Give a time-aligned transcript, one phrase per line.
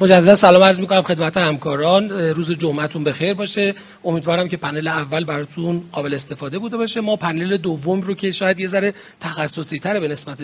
[0.00, 2.10] مجددا سلام عرض می‌کنم خدمت همکاران.
[2.10, 3.74] روز جمعتون بخیر باشه.
[4.04, 7.00] امیدوارم که پنل اول براتون قابل استفاده بوده باشه.
[7.00, 10.42] ما پنل دوم رو که شاید یه ذره تخصصی تره به نسبت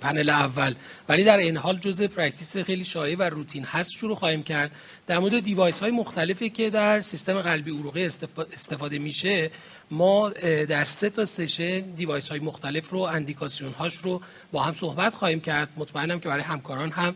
[0.00, 0.74] پنل اول.
[1.08, 4.70] ولی در این حال جزء practice خیلی شایع و روتین هست شروع خواهیم کرد.
[5.06, 8.04] در مورد device های مختلفی که در سیستم قلبی عروقی
[8.52, 9.50] استفاده میشه
[9.94, 10.28] ما
[10.68, 14.20] در سه تا session device های مختلف رو اندیکاسیون هاش رو
[14.52, 15.68] با هم صحبت خواهیم کرد.
[15.76, 17.14] مطمئنم که برای همکاران هم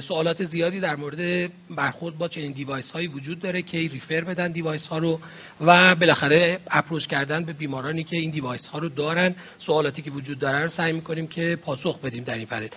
[0.00, 4.86] سوالات زیادی در مورد برخورد با چنین device هایی وجود داره که refer بدن device
[4.86, 5.20] ها رو
[5.60, 9.34] و بالاخره approach کردن به بیمارانی که این device ها رو دارن.
[9.58, 12.68] سوالاتی که وجود داره رو سعی می‌کنیم که پاسخ بدیم در این پنل.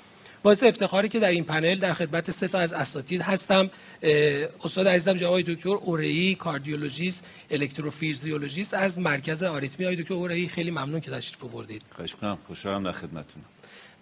[0.44, 3.69] باعث افتخاریه که در این پنل در خدمت سه تا از اساتید هستم.
[4.03, 9.85] استاد عزیزم جناب دکتر اورئی cardiologist electrophysiologist از مرکز آریتمی.
[9.85, 11.81] آقای دکتر اورئی خیلی ممنون که تشریف آوردید.
[11.95, 13.41] خواهش کنم خوشحالم در خدمتتون.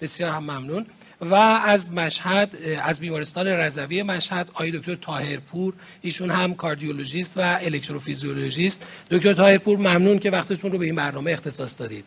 [0.01, 0.85] بسیار هم ممنون.
[1.21, 5.73] و از مشهد از بیمارستان رضوی مشهد آقای دکتر طاهرپور.
[6.01, 8.85] ایشون هم کاردیولوژیست و الکتروفیزیولوژیست.
[9.11, 12.05] دکتر طاهرپور ممنون که وقتتون رو به این برنامه اختصاص دادید.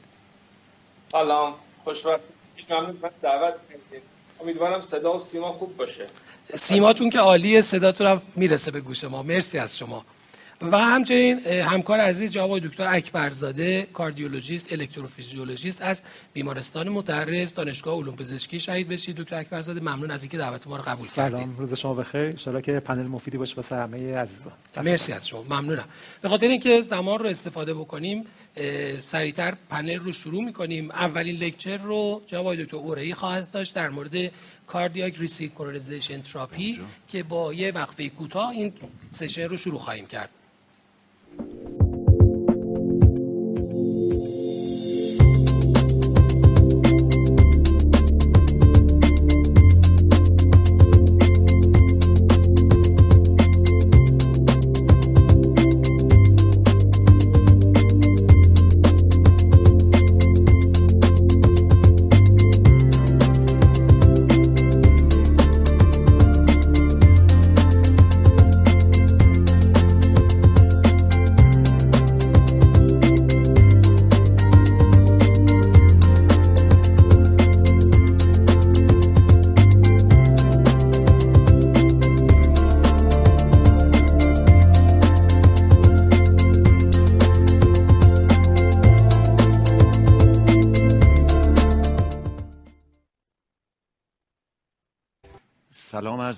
[1.13, 1.55] سلام.
[1.85, 2.21] خوشبخت.
[2.71, 2.97] ممنون.
[3.23, 4.03] دعوت کردید
[4.41, 6.07] امیدوارم صدا و سیما خوب باشه.
[6.55, 9.23] سیماتون که عالیه صداتون هم می‌رسه به گوش ما.
[9.23, 10.05] مرسی از شما.
[10.73, 18.61] و همچنین همکار عزیز جناب دکتر اکبرزاده کاردیولوژیست الکتروفیزیولوژیست از بیمارستان مدرس دانشگاه علوم پزشکی
[18.61, 19.17] شهید بهشتی.
[19.17, 21.37] دکتر اکبرزاده ممنون از اینکه دعوت ما رو قبول کردید.
[21.37, 22.35] سلام روز شما بخیر.
[22.47, 24.53] ان‌شاءالله که پنل مفیدی باشه واسه همه عزیزان.
[24.77, 25.43] مرسی از شما.
[25.43, 25.85] ممنونم.
[26.21, 28.25] به خاطر اینکه زمان رو استفاده بکنیم
[29.03, 30.91] سریعتر پنل رو شروع می‌کنیم.
[30.91, 34.33] اولین lecture رو جناب دکتر اورئی خواهد داشت در مورد
[34.73, 38.73] cardiac resynchronization therapy که با یه وقفه کوتاه این
[39.11, 40.31] session رو شروع خواهیم کرد.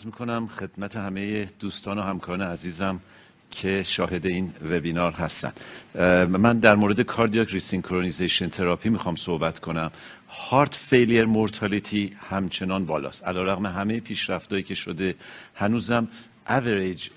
[0.06, 3.00] می‌کنم خدمت همه دوستان و همکاران عزیزم
[3.50, 5.52] که شاهد این وبینار هستن.
[6.26, 9.90] من در مورد cardiac resynchronization therapy می‌خوام صحبت کنم.
[10.28, 13.24] heart failure mortality همچنان بالاست.
[13.24, 15.14] علیرغم همه پیشرفتایی که شده
[15.54, 16.08] هنوزم
[16.48, 17.08] average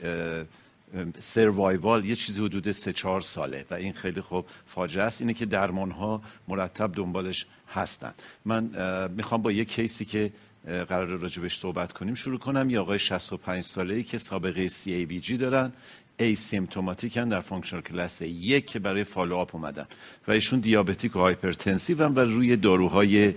[1.20, 5.22] survival یه چیزی حدود سه چهار ساله و این خیلی خوب فاجعه است.
[5.22, 8.14] اینه که درمان ها مرتب دنبالش هستن.
[8.46, 8.64] من
[9.12, 10.32] می‌خوام با یه case ی که
[10.68, 12.16] قراره راجبش صحبت کنیم.
[12.16, 12.70] شروع کنم.
[12.70, 15.72] یه آقای 65 ساله ای که سابقه CABG دارن.
[16.20, 19.86] asymptomatic ان در functional class یک که برای follow-up اومدن.
[20.28, 23.34] و ایشون diabetic و hypertensive و روی داروهای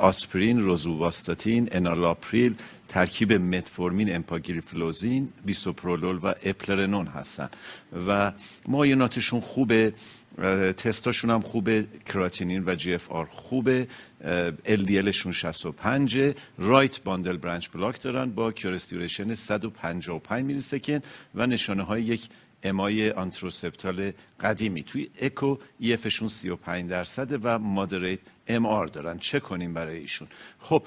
[0.00, 2.54] آسپرین، روزوواستاتین، انالاپریل،
[2.88, 7.48] ترکیب متفورمین، امپاگلیفلوزین، بیسوپرولول و اپلرنون هستن.
[8.08, 8.32] و
[8.68, 9.92] معایناتشون خوبه.
[10.76, 13.88] تستاشون هم خوبه کراتینین و GFR خوبه
[14.66, 21.82] LDL شون 65 right bundle branch block دارن با QRS duration 155 millisecond و نشانه
[21.82, 22.28] های یک
[22.64, 24.82] MI anteroseptal قدیمی.
[24.82, 29.18] توی اکو EF شون 35 درصده و moderate MR دارن.
[29.18, 30.28] چه کنیم برای ایشون؟
[30.58, 30.86] خب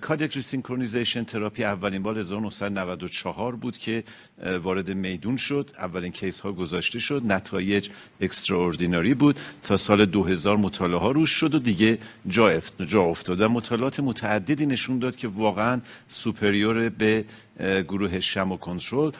[0.00, 4.04] cardiac resynchronization therapy اولین بار 1994 بود که
[4.42, 5.70] وارد میدون شد.
[5.78, 7.22] اولین case ها گذاشته شد.
[7.24, 7.88] نتایج
[8.20, 9.40] extraordinary بود.
[9.64, 11.98] تا سال 2000 مطالعه ها روش شد و دیگه
[12.28, 13.42] جا, جا افتاد.
[13.42, 17.24] مطالعات متعددی نشون داد که واقعا superior به
[17.58, 19.10] گروه sham و کنترل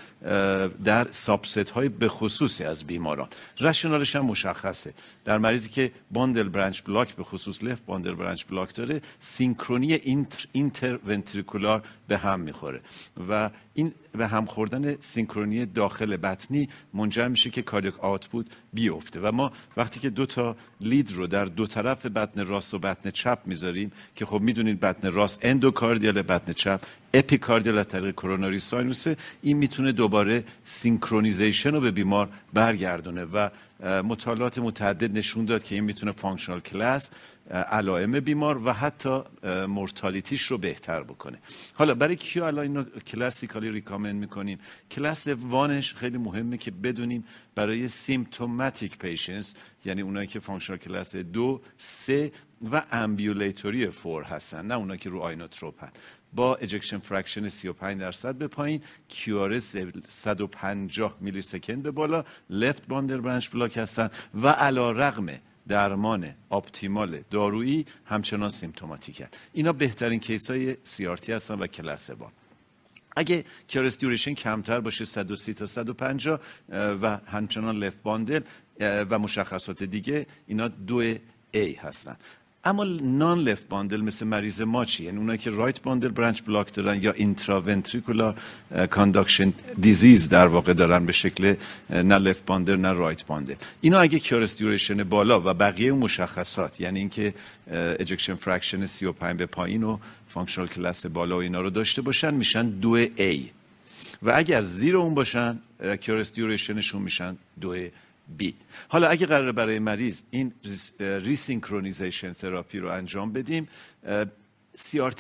[0.85, 3.29] در subset های به خصوصی از بیماران.
[3.61, 4.95] rationale ش هم مشخصه.
[5.25, 9.93] در مریضی که bundle branch block به خصوص left bundle branch block داره synchrony
[10.53, 11.83] interventricular
[12.13, 12.81] به هم می‌خوره.
[13.29, 19.21] و این به هم خوردن synchrony داخل بطنی منجر میشه که cardiac output بیفته.
[19.21, 23.11] و ما وقتی که دو تا lead رو در دو طرف بطن راست و بطن
[23.11, 26.81] چپ می‌ذاریم که خب می‌دونید بطن راست endocardial بطن چپ
[27.15, 33.49] epicardial از طریق coronary sinus ه این می‌تونه دوباره synchronization رو به بیمار برگردونه و
[34.05, 37.11] مطالعات متعدد نشون داد که این می‌تونه functional class
[37.51, 39.23] علائم بیمار و حتی
[39.69, 41.39] mortality ش رو بهتر بکنه.
[41.75, 44.59] حالا برای کیو الان اینو classically recommend می‌کنیم؟
[44.91, 47.25] class one ش خیلی مهمه که بدونیم
[47.55, 49.55] برای symptomatic patients
[49.85, 52.33] یعنی اونایی که functional class دو سه
[52.73, 55.89] و ambulatory four هستن نه اونایی که رو inotrope ن
[56.33, 59.77] با ejection fraction 35 درصد به پایین QRS
[60.09, 64.11] 150 millisecond به بالا left bundle branch block هستن
[64.43, 65.27] و علی رغم
[65.69, 69.27] درمان optimal دارویی همچنان symptomatic ن.
[69.53, 72.33] اینا بهترین case های CRT هستن و کلاس با
[73.17, 76.41] اگه QRS duration کمتر باشه 130 تا 150
[76.73, 78.41] و همچنان left bundle
[78.81, 81.15] و مشخصات دیگه اینا دو
[81.55, 82.17] A هستن.
[82.65, 86.75] اما non left bundle مثل مریض ما چی یعنی اونایی که right bundle branch block
[86.75, 88.35] دارن یا intraventricular
[88.91, 91.55] conduction disease در واقع دارن به شکل
[91.91, 96.99] نه left bundle نه right bundle اینا اگه QRS duration بالا و بقیه مشخصات یعنی
[96.99, 97.35] اینکه
[97.71, 102.69] ejection fraction 35 به پایین و functional class بالا و اینا رو داشته باشن میشن
[102.69, 103.39] دو A.
[104.23, 105.59] و اگر زیر اون باشن
[106.01, 107.89] QRS duration شون میشن دو
[108.37, 108.55] B
[108.89, 110.53] حالا اگه قرار برای مریض این
[111.01, 113.69] resynchronization therapy رو انجام بدیم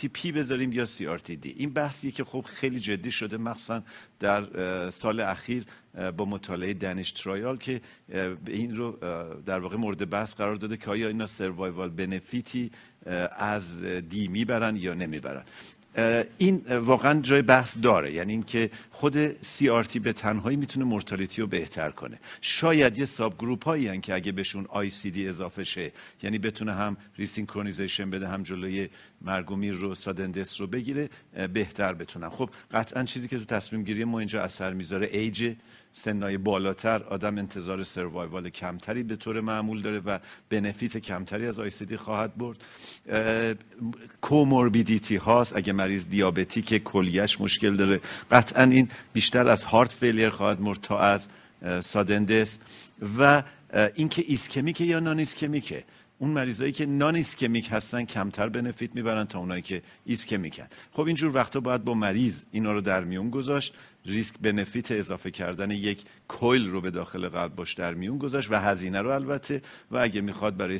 [0.08, 0.86] P بذاریم یا
[1.26, 3.82] D این بحثیه که خب خیلی جدی شده مخصوصا
[4.20, 5.64] در سال اخیر
[6.16, 7.80] با مطالعه DANISH trial که
[8.46, 8.98] این رو
[9.46, 12.70] در واقع مورد بحث قرار داده که آیا اینا survival benefit ی
[13.36, 15.42] از D می‌برن یا نمی‌برن.
[16.38, 18.12] این واقعا جای بحث داره.
[18.12, 19.16] یعنی اینکه خود
[19.70, 22.18] CRT به تنهایی می‌تونه mortality رو بهتر کنه.
[22.40, 24.66] شاید یه subgroup هایی که اگه بهشون
[25.04, 25.92] D اضافه شه
[26.22, 28.88] یعنی بتونه هم resynchronization بده هم جلوی
[29.20, 31.08] مرگ و میر رو sudden death رو بگیره
[31.52, 32.28] بهتر بتونن.
[32.28, 35.54] خب قطعا چیزی که تو تصمیم گیری ما اینجا اثر می‌ذاره ایج
[35.92, 40.18] سنای بالاتر آدم انتظار survival کمتری به طور معمول داره و
[40.50, 42.64] benefit کمتری از ICD خواهد برد.
[44.20, 45.56] comorbidity هاست.
[45.56, 48.00] اگه مریض diabetic کلیه‌ش مشکل داره.
[48.30, 51.28] قطعا این بیشتر از heart failure خواهد مرد تا از
[51.80, 52.58] sudden death.
[53.18, 53.42] و
[53.94, 55.84] اینکه ischemic ه یا non-ischemic ه
[56.18, 60.66] اون مریضایی که non-ischemic هستن کمتر benefit می‌برن تا اونایی که ischemic ن.
[60.92, 63.74] خب اینجور وقتا باید با مریض اینا رو در میون گذاشت.
[64.06, 68.54] risk benefit اضافه کردن یک coil رو به داخل قلب باش در میون گذاشت و
[68.60, 70.78] هزینه رو البته و اگه می‌خواد برای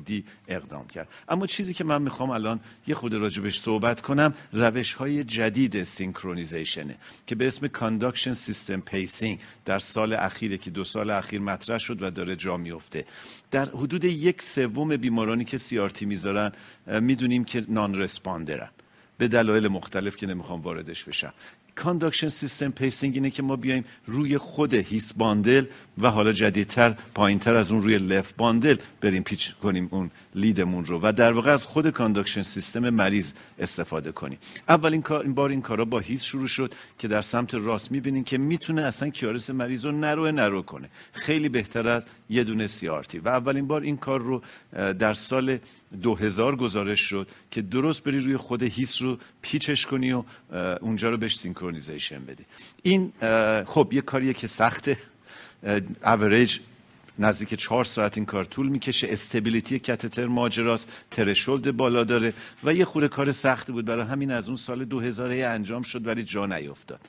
[0.00, 1.08] D اقدام کرد.
[1.28, 6.89] اما چیزی که من می‌خوام الان یه خورده راجبش صحبت کنم روش های جدید synchronization
[6.89, 11.78] ه که به اسم conduction system pacing در سال اخیره که دو سال اخیر مطرح
[11.78, 13.04] شد و داره جا میفته.
[13.50, 15.58] در حدود یک سوم بیمارانی که
[15.88, 16.52] CRT می‌ذارن
[16.86, 17.94] می‌دونیم که non
[19.18, 21.32] به دلایل مختلف که نمی‌خوام واردش بشم.
[21.74, 25.64] conduction system pacing اینه که ما بیایم روی خود His bundle
[25.98, 30.84] و حالا جدیدتر پایینتر از اون روی left bundle بریم pace کنیم اون lead مون
[30.84, 34.38] رو و در واقع از خود conduction system مریض استفاده کنیم.
[34.68, 38.24] اولین کار این بار این کارا با His شروع شد که در سمت راست می‌بینیم
[38.24, 40.88] که می‌تونه اصلا QRS مریض رو narrow narrow کنه.
[41.12, 44.42] خیلی بهتر از یه دونه CRT و اولین بار این کار رو
[44.92, 45.58] در سال
[46.02, 50.22] 2000 گزارش شد که درست بری روی خود His رو pace ش کنی و
[50.80, 52.44] اونجا رو بهش synchronization بدی.
[52.82, 53.12] این
[53.64, 54.96] خب یه کاریه که سخته.
[56.04, 56.58] اوریج
[57.18, 59.08] نزدیک چهار ساعت این کار طول می‌کشه.
[59.10, 60.88] stability کمتر ماجراست.
[61.10, 62.32] threshold بالا داره.
[62.64, 63.84] و یه خورده کار سختی بود.
[63.84, 67.00] برای همین از اون سال 2000 انجام شد ولی جا نیفتاد.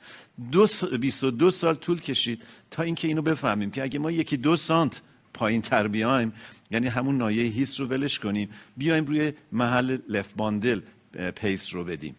[0.52, 0.66] دو
[1.00, 5.00] 22 سال طول کشید تا اینکه اینو بفهمیم که اگه ما یکی دو سانت
[5.34, 6.32] پایین تر بیایم
[6.70, 10.80] یعنی همون ناحیه His رو ولش کنیم بیایم روی محل left bundle
[11.34, 12.16] pace رو بدیم.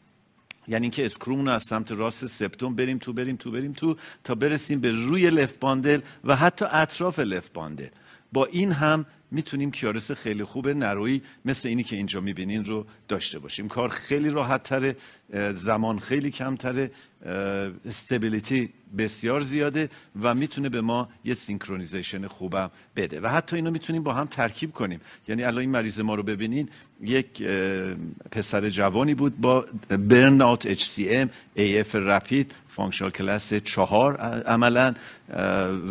[0.67, 4.35] یعنی اینکه screw مون از سمت راست septum بریم تو بریم تو بریم تو تا
[4.35, 7.87] برسیم به روی left bundle و حتی اطراف left bundle
[8.33, 12.85] با این هم می‌تونیم QRS خیلی خوب narrow ی مثل اینی که اینجا می‌بینین رو
[13.07, 13.67] داشته باشیم.
[13.67, 14.95] کار خیلی راحت تره
[15.53, 16.91] زمان خیلی کمتره
[17.85, 19.89] stability بسیار زیاده
[20.21, 23.19] و می‌تونه به ما یه synchronization خوبم بده.
[23.19, 25.01] و حتی اینو می‌تونیم با هم ترکیب کنیم.
[25.27, 26.69] یعنی الان این مریض ما رو ببینین
[27.01, 27.43] یک
[28.31, 34.17] پسر جوانی بود با برن اوت اچ سی ام ای اف رپید فانکشنال کلاس چهار
[34.45, 34.93] عملا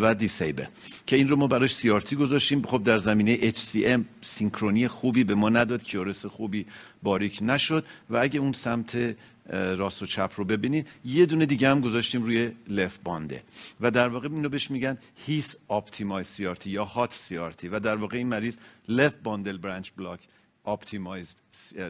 [0.00, 0.68] و دیسیبه
[1.06, 2.62] که این رو ما براش CRT گذاشتیم.
[2.62, 6.66] خب در زمینه HCM synchrony خوبی به ما نداد QRS خوبی
[7.02, 9.16] باریک نشد و اگه اون سمت
[9.50, 13.42] راست و چپ رو ببینین یه دونه دیگه هم گذاشتیم روی left bundle ه.
[13.80, 18.16] و در واقع اینو بهش میگن His optimized CRT یا HOT CRT و در واقع
[18.16, 18.56] این مریض
[18.88, 20.20] left bundle branch block
[20.66, 21.36] optimized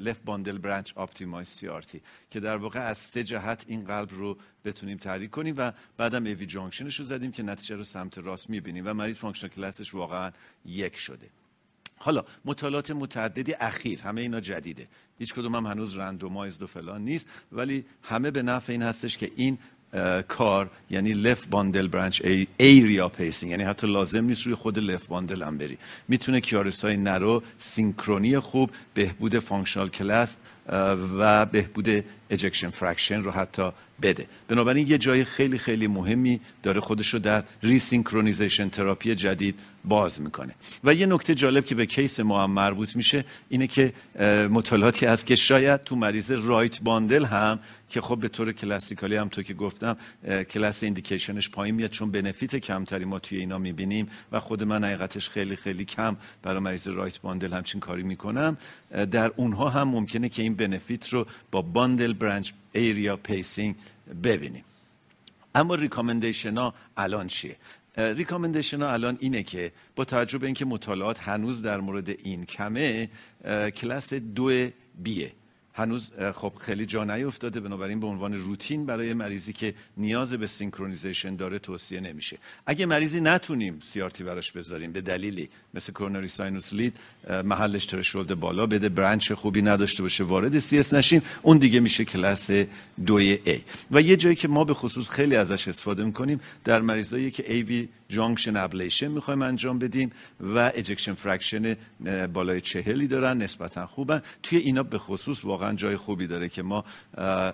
[0.06, 4.98] left bundle branch optimized CRT که در واقع از سه جهت این قلب رو بتونیم
[4.98, 8.86] تحریک کنیم و بعدم AV junction ش رو زدیم که نتیجه رو سمت راست می‌بینیم
[8.86, 10.32] و مریض functional class ش واقعا
[10.64, 11.28] یک شده.
[12.06, 14.86] حالا مطالعات متعددی اخیر همه اینا جدیده.
[15.18, 19.30] هیچ کدوم هم هنوز randomized و فلان نیست ولی همه به نفع این هستش که
[19.36, 19.58] این
[20.28, 22.22] کار یعنی left bundle branch
[22.58, 25.78] area pacing یعنی حتی لازم نیست روی خود left bundle هم بری.
[26.08, 30.36] می‌تونه QRS های narrow synchrony خوب بهبود functional class
[31.18, 33.70] و بهبود ejection fraction رو حتی
[34.02, 34.26] بده.
[34.48, 40.54] بنابراین یه جای خیلی خیلی مهمی داره خودش رو در resynchronization therapy جدید باز می‌کنه.
[40.84, 43.92] و یه نکته جالب که به case ما هم مربوط میشه اینه که
[44.50, 47.58] مطالعاتی هست که شاید تو مریض right bundle هم
[47.90, 49.96] که خب به طور classically هم تو که گفتم
[50.50, 54.84] class indication ش پایین میاد چون benefit کمتری ما توی اینا می‌بینیم و خود من
[54.84, 58.56] حقیقتش خیلی خیلی کم برای مریض right bundle همچین کاری می‌کنم.
[59.10, 63.74] در اونها هم ممکنه که این benefit رو با bundle branch area pacing
[64.22, 64.64] ببینیم.
[65.54, 67.56] اما recommendation ها الان چیه؟
[67.96, 73.08] recommendation ها الان اینه که با توجه به اینکه مطالعات هنوز در مورد این کمه
[73.76, 75.32] کلاس دو b ه.
[75.76, 81.36] هنوز خب خیلی جا نیفتاده بنابراین به عنوان روتین برای مریضی که نیاز به synchronization
[81.36, 82.38] داره توصیه نمیشه.
[82.66, 86.96] اگه مریضی نتونیم CRT براش بذاریم به دلیلی مثل coronary sinus lead
[87.44, 92.50] محلش threshold بالا بده branch خوبی نداشته باشه وارد CS نشیم اون دیگه میشه کلاس
[93.06, 97.30] دوی a و یه جایی که ما به خصوص خیلی ازش استفاده می‌کنیم در مریضایی
[97.30, 101.76] که AV junction ablation می‌خوایم انجام بدیم و ejection fraction
[102.32, 104.22] بالای چهلی دارن نسبتا خوبن.
[104.42, 106.84] توی اینا به خصوص واقعا جای خوبی داره که ما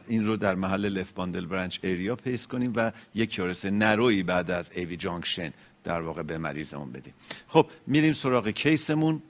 [0.08, 4.22] این رو در محل left bundle branch area pace کنیم و یک QRS narrow ی
[4.22, 5.52] بعد از AV junction
[5.84, 7.14] در واقع به مریضمون بدیم.
[7.48, 9.22] خب میریم سراغ case مون.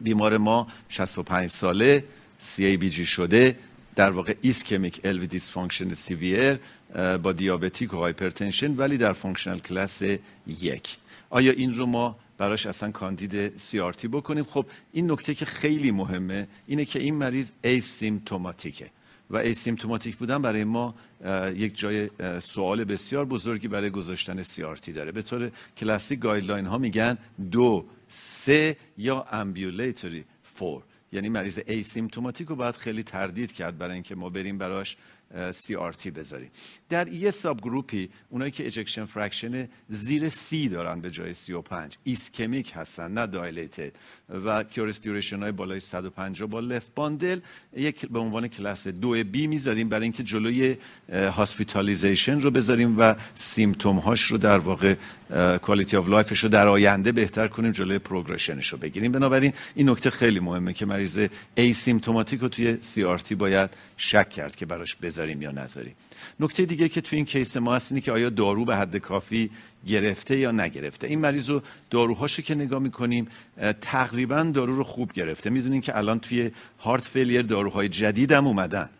[0.00, 2.04] بیمار ما 65 ساله
[2.40, 3.58] CABG شده
[3.96, 6.58] در واقع ischemic LV dysfunction severe
[7.22, 10.02] با diabetic و hypertension ولی در functional class
[10.46, 10.96] یک.
[11.30, 16.48] آیا این رو ما براش اصلا کاندید CRT بکنیم؟ خب این نکته که خیلی مهمه
[16.66, 18.90] اینه که این مریض asymptomatic ه
[19.30, 20.94] و asymptomatic بودن برای ما
[21.54, 25.12] یک جای سوال بسیار بزرگی برای گذاشتن CRT داره.
[25.12, 27.18] به طور کلاسیک guideline ها میگن
[27.50, 34.14] دو سه یا ambulatory four یعنی مریض asymptomatic رو باید خیلی تردید کرد برای اینکه
[34.14, 34.96] ما بریم براش
[35.34, 36.50] CRT بذاریم
[36.88, 42.72] در یه subgroup ی اونایی که ejection fraction زیر سی دارن به جای 35 ischemic
[42.74, 43.92] هستن نه dilated
[44.44, 47.40] و QRS duration های بالای 150 با left bundle
[47.76, 50.76] یک به عنوان کلاس دو b می‌ذاریم برای اینکه جلوی
[51.12, 54.94] hospitalization رو بذاریم و symptom هاش رو در واقع
[55.62, 59.12] quality of life ش رو در آینده بهتر کنیم جلوی progression ش رو بگیریم.
[59.12, 64.66] بنابراین این نکته خیلی مهمه که مریض asymptomatic رو توی CRT باید شک کرد که
[64.66, 65.94] براش بذاریم یا نذاریم.
[66.40, 69.50] نکته دیگه که توی این case ما هست اینه که آیا دارو به حد کافی
[69.86, 71.06] گرفته یا نگرفته.
[71.06, 73.28] این مریض رو داروهاشو که نگاه می‌کنیم
[73.80, 75.50] تقریبا دارو رو خوب گرفته.
[75.50, 78.90] می‌دونین که الان توی heart failure داروهای جدید هم اومدن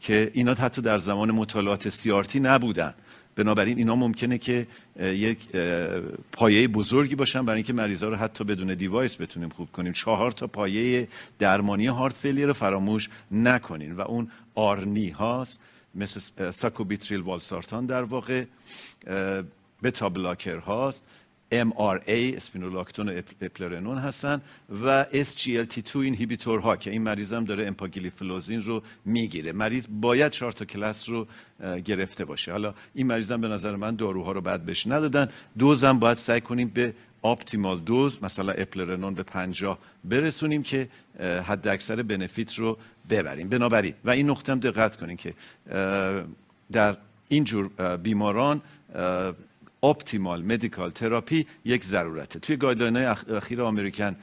[0.00, 2.94] که اینا حتی در زمان مطالعات CRT نبودن.
[3.36, 4.66] بنابراین اینا ممکنه که
[5.00, 5.38] یک
[6.32, 9.92] پایه بزرگی باشن برای اینکه مریضا رو حتی بدون device بتونیم خوب کنیم.
[9.92, 15.60] چهار تا پایه درمانی heart failure رو فراموش نکنین و اون ARNI هاست
[15.94, 18.44] مثل sacubitril valsartan در واقع
[19.82, 21.04] beta blocker هاست.
[21.52, 24.40] MRA spironolactone و eplerenone هستن
[24.84, 29.52] و SGLT2 inhibitor ها که این مریض هم داره امپاگلیفلوزین رو می‌گیره.
[29.52, 31.26] مریض باید چهار تا کلاس رو
[31.84, 32.52] گرفته باشه.
[32.52, 35.28] حالا این مریض هم به نظر من داروها رو بد بهش ندادن.
[35.58, 40.88] دوزم باید سعی کنیم به optimal dose مثلا eplerenone به 50 برسونیم که
[41.20, 42.78] حد اکثر benefit رو
[43.10, 43.48] ببریم.
[43.48, 45.34] بنابراین و این نکته هم دقت کنیم که
[46.72, 46.96] در
[47.28, 48.62] اینجور بیماران
[49.82, 52.38] optimal medical therapy یک ضرورته.
[52.38, 54.16] توی guideline اخیر American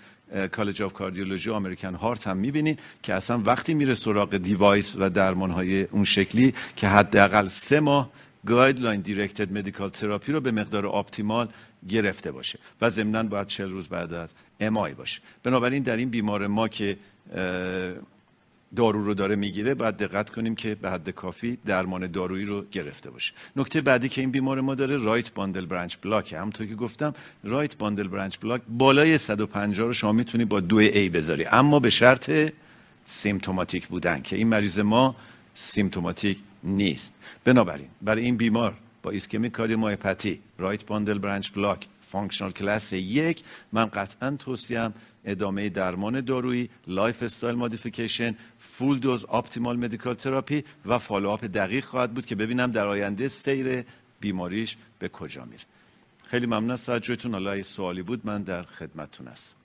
[0.52, 5.52] College of Cardiology American Heart هم می‌بینید که اصلا وقتی میره سراغ device و درمان
[5.52, 8.10] های اون شکلی که حداقل سه ماه
[8.46, 11.48] guideline directed medical therapy رو به مقدار optimal
[11.90, 15.22] گرفته باشه و ضمنا باید 40 روز بعد از MI باشه.
[15.44, 16.98] بنابراین در این بیمار ما که
[18.76, 23.10] دارو رو داره می‌گیره باید دقت کنیم که به حد کافی درمان دارویی رو گرفته
[23.12, 23.34] باشه.
[23.56, 26.34] نکته بعدی که این بیمار ما داره right bundle branch block.
[26.34, 27.14] همونطور که گفتم
[27.44, 31.46] right bundle branch block بالای 150 رو شما می‌تونی با دو a بذاری.
[31.46, 32.32] اما به شرط
[33.06, 35.16] symptomatic بودن که این مریض ما
[35.56, 37.14] symptomatic نیست.
[37.46, 43.86] بنابراین برای این بیمار با ischemic cardiomyopathy right bundle branch block functional class یک من
[43.86, 44.94] قطعا توصیه‌م
[45.26, 48.36] ادامه درمان دارویی lifestyle modification
[48.78, 53.86] full dose optimal medical therapy و follow-up دقیق خواهد بود که ببینم در آینده سیر
[54.20, 55.64] بیماریش به کجا میره.
[56.28, 57.32] خیلی ممنون از توجهتون.
[57.32, 59.63] حالا سوالی بود من در خدمتتون هستم.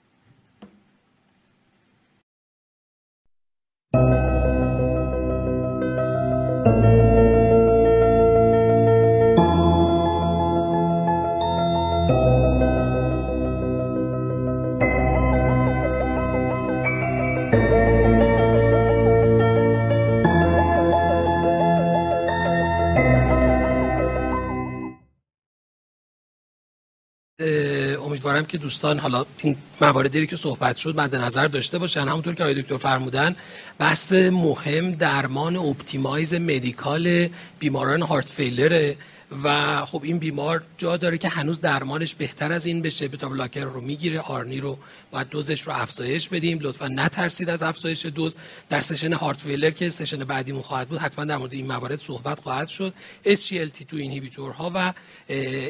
[28.49, 32.01] که دوستان حالا این مواردی که صحبت شد مد نظر داشته باشن.
[32.01, 33.35] همونطور که آقای دکتر فرمودن
[33.79, 38.97] بحث مهم درمان optimize medical بیماران heart failure ه
[39.43, 43.07] و خب این بیمار جا داره که هنوز درمانش بهتر از این بشه.
[43.07, 44.77] beta blocker رو می‌گیره ARNI رو
[45.11, 46.59] باید دوزش رو افزایش بدیم.
[46.61, 48.35] لطفا نترسید از افزایش دوز.
[48.69, 52.39] در session heart failure که session بعدیمون خواهد بود حتما در مورد این موارد صحبت
[52.39, 52.93] خواهد شد.
[53.25, 54.93] SGLT2 inhibitor ها و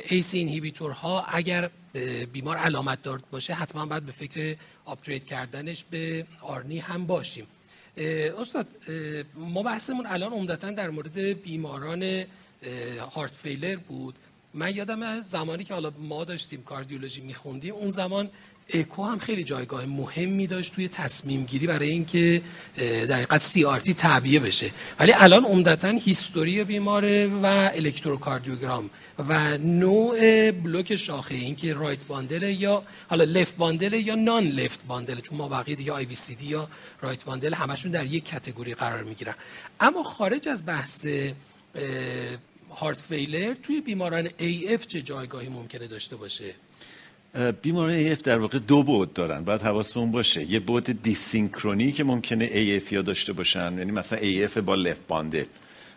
[0.05, 1.69] AC اینهیبیتور ها اگر
[2.33, 7.47] بیمار علامت دار باشه حتما باید به فکر آپگرید کردنش به آرنی هم باشیم.
[8.39, 8.67] استاد
[9.35, 12.25] ما بحثمون الان عمدتا در مورد بیماران
[13.15, 14.15] هارت فیلر بود.
[14.53, 18.29] من یادم زمانی که حالا ما داشتیم کاردیولوژی میخوندیم اون زمان
[18.73, 22.41] اکو هم خیلی جایگاه مهمی داشت توی تصمیم گیری برای اینکه
[22.77, 24.71] در حقیقت سی آر تی تعبیه بشه.
[24.99, 28.89] ولی الان عمدتا هیستوری بیماره و الکتروکاردیوگرام
[29.29, 35.19] و نوع بلوک شاخه اینکه right bundle یا حالا left bundle یا non left bundle
[35.19, 36.69] چون ما بقیه دیگه IVCD یا
[37.01, 39.35] right bundle همشون در یک category قرار می‌گیرن.
[39.79, 41.05] اما خارج از بحث
[42.75, 44.29] heart failure توی بیماران
[44.69, 46.53] AF چه جایگاهی ممکنه داشته باشه؟
[47.61, 49.43] بیماران AF در واقع دو بعد دارن.
[49.43, 50.43] باید حواستون باشه.
[50.51, 53.77] یه بعد dyssynchrony که ممکنه AF یا داشته باشن.
[53.77, 55.45] یعنی مثلا AF با left bundle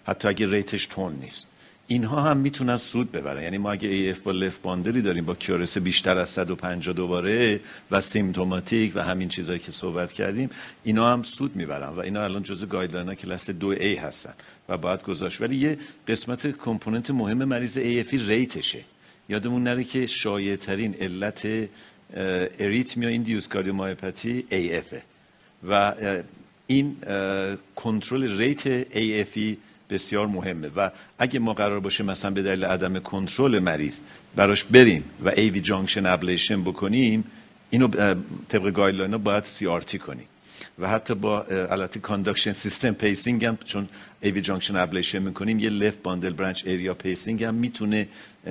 [0.04, 1.46] حتی اگه rateش تند نیست.
[1.86, 3.42] اینها هم می‌تونن سود ببرن.
[3.42, 7.60] یعنی ما اگه AF با left bundle ی داریم با QRS بیشتر از 150 دوباره
[7.90, 10.50] و symptomatic و همین چیزهایی که صحبت کردیم
[10.84, 14.34] اینا هم سود می‌برن و اینا الان جزء guideline ها کلاس 2 A هستن
[14.68, 15.40] و باید گذاشت.
[15.40, 18.84] ولی یه قسمت component مهم مریض AF ی rateشه.
[19.28, 21.48] یادمون نره که شایع ترین علت
[22.58, 24.96] arrhythmia induced cardiomyopathy AF
[25.68, 25.94] و
[26.66, 26.96] این
[27.76, 29.56] کنترل rate AF ی
[29.92, 34.00] بسیار مهمه و اگه ما قرار باشه مثلا به دلیل عدم کنترل مریض
[34.36, 37.24] براش بریم و AV junction ablation بکنیم
[37.70, 37.88] اینو
[38.48, 40.26] طبق guideline باید CRT کنیم.
[40.78, 43.88] و حتی با البته conduction system pacing هم چون
[44.22, 45.58] AV junction ablation می‌کنیم.
[45.58, 48.08] یه left bundle branch area pacing هم می‌تونه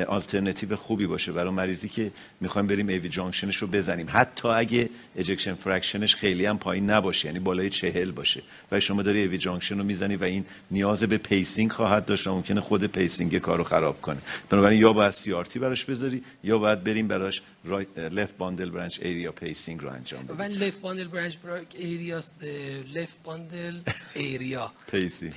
[0.08, 1.32] آلترناتیو خوبی باشه.
[1.32, 4.08] برای مریضی که می‌خوایم بریم AV junction ش رو بزنیم.
[4.10, 8.42] حتی اگه ejection fraction ش خیلی هم پایین نباشه یعنی بالای چهل باشه.
[8.72, 12.36] و شما داری AV junction رو می‌زنی و این نیاز به pacing خواهد داشت و
[12.36, 14.18] ممکنه خود pacing کارو خراب کنه.
[14.50, 17.42] بنابراین یا باید CRT براش بذاری یا باید بریم براش
[17.98, 20.42] left bundle branch area pacing رو انجام بدیم.
[20.42, 21.36] left bundle branch
[21.74, 22.22] area
[22.96, 23.82] left bundle
[24.16, 25.34] area pacing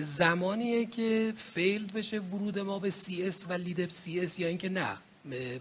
[0.00, 4.96] زمانیه که failed بشه ورود ما به CS و lead CS یا اینکه نه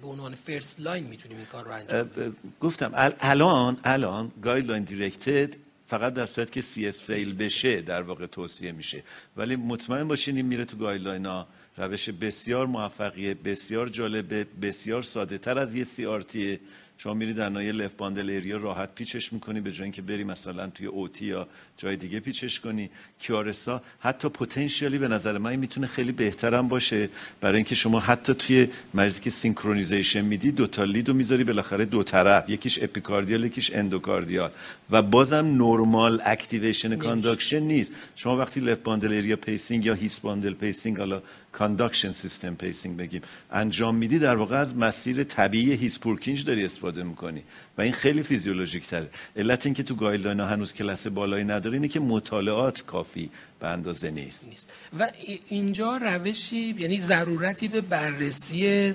[0.02, 2.36] به عنوان فرست لاین می‌تونیم این کار رو انجام بدیم.
[2.62, 5.56] گفتم الان الان گایدلاین دیرکتد
[5.88, 9.04] فقط در صورت که سی اس فیل بشه در واقع توصیه میشه.
[9.38, 15.38] ولی مطمئن باشین این میره تو گایدلاین ها روش بسیار موفقیه بسیار جالبه بسیار ساده
[15.38, 16.60] تر از یه سی آرتیه
[16.98, 20.68] شما میری در نایه لف باندل ایریا راحت پیچش می‌کنی به جای اینکه بری مثلا
[20.68, 22.90] توی اوتی یا جای دیگه پیچش کنی.
[23.20, 27.10] کیارسا حتی پتانسیالی به نظر من می‌تونه خیلی بهترم باشه.
[27.42, 31.86] برای اینکه شما حتی توی مریضی که synchronization میدی دو تا lead و می‌ذاری بالاخره
[31.86, 32.50] دو طرف.
[32.50, 34.52] یکیش epicardial یکیش endocardial.
[34.90, 37.92] و بازم normal activation conduction نیست.
[38.16, 41.22] شما وقتی left bundle area pacing یا His bundle pacing حالا
[41.60, 43.22] conduction system pacing بگیم.
[43.52, 47.43] انجام میدی در واقع از مسیر طبیعی His Purkinje داری استفاده می‌کنی.
[47.78, 49.10] و این خیلی فیزیولوژیک تره.
[49.36, 54.48] علت اینکه تو guideline هنوز کلاس بالایی نداره اینه که مطالعات کافی به اندازه نیست.
[54.48, 54.74] نیست.
[55.00, 55.12] و
[55.50, 58.93] اینجا روشی یعنی ضرورتی به بررسی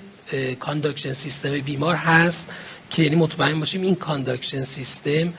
[0.59, 2.53] conduction system بیمار هست
[2.89, 5.33] که یعنی مطمئن باشیم این conduction system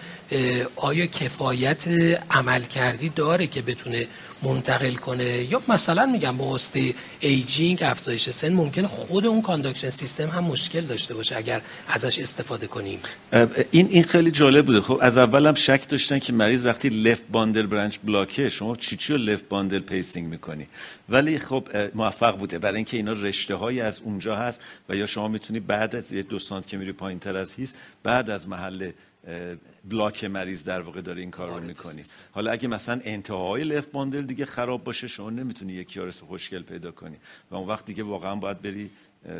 [0.76, 1.88] آیا کفایت
[2.30, 4.06] عملکردی داره که بتونه
[4.44, 5.24] منتقل کنه.
[5.24, 10.80] یا مثلا میگم با واسطه aging افزایش سن ممکنه خود اون conduction system هم مشکل
[10.80, 12.98] داشته باشه اگر ازش استفاده کنیم.
[13.70, 14.80] این این خیلی جالب بوده.
[14.80, 18.76] خب از اول هم شک داشتن که مریض وقتی left bundle branch block ه شما
[18.76, 20.66] چی چی left bundle pacing می‌کنی؟
[21.08, 22.58] ولی خب موفق بوده.
[22.58, 26.22] برای اینکه اینا رشته های از اونجا هست و یا شما می‌تونی بعد از یه
[26.22, 28.90] دو سانت که میری پایین تر از His ت بعد از محل
[29.84, 34.22] block مریض در واقع داره این کار رو می‌کنی حالا اگه مثلا انتهای left bundle
[34.22, 37.16] دیگه خراب باشه شما نمی‌تونی یک QRS خوشگل پیدا کنی.
[37.50, 38.90] و اون وقت دیگه واقعا باید بری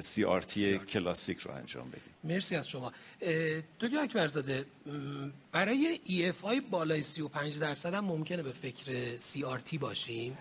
[0.01, 2.35] CRT کلاسیک رو انجام بدی.
[2.35, 2.92] مرسی از شما.
[3.81, 4.64] دکتر اکبرزاده
[5.53, 10.38] برای EF بالای 35 درصد هم ممکنه به فکر CRT باشیم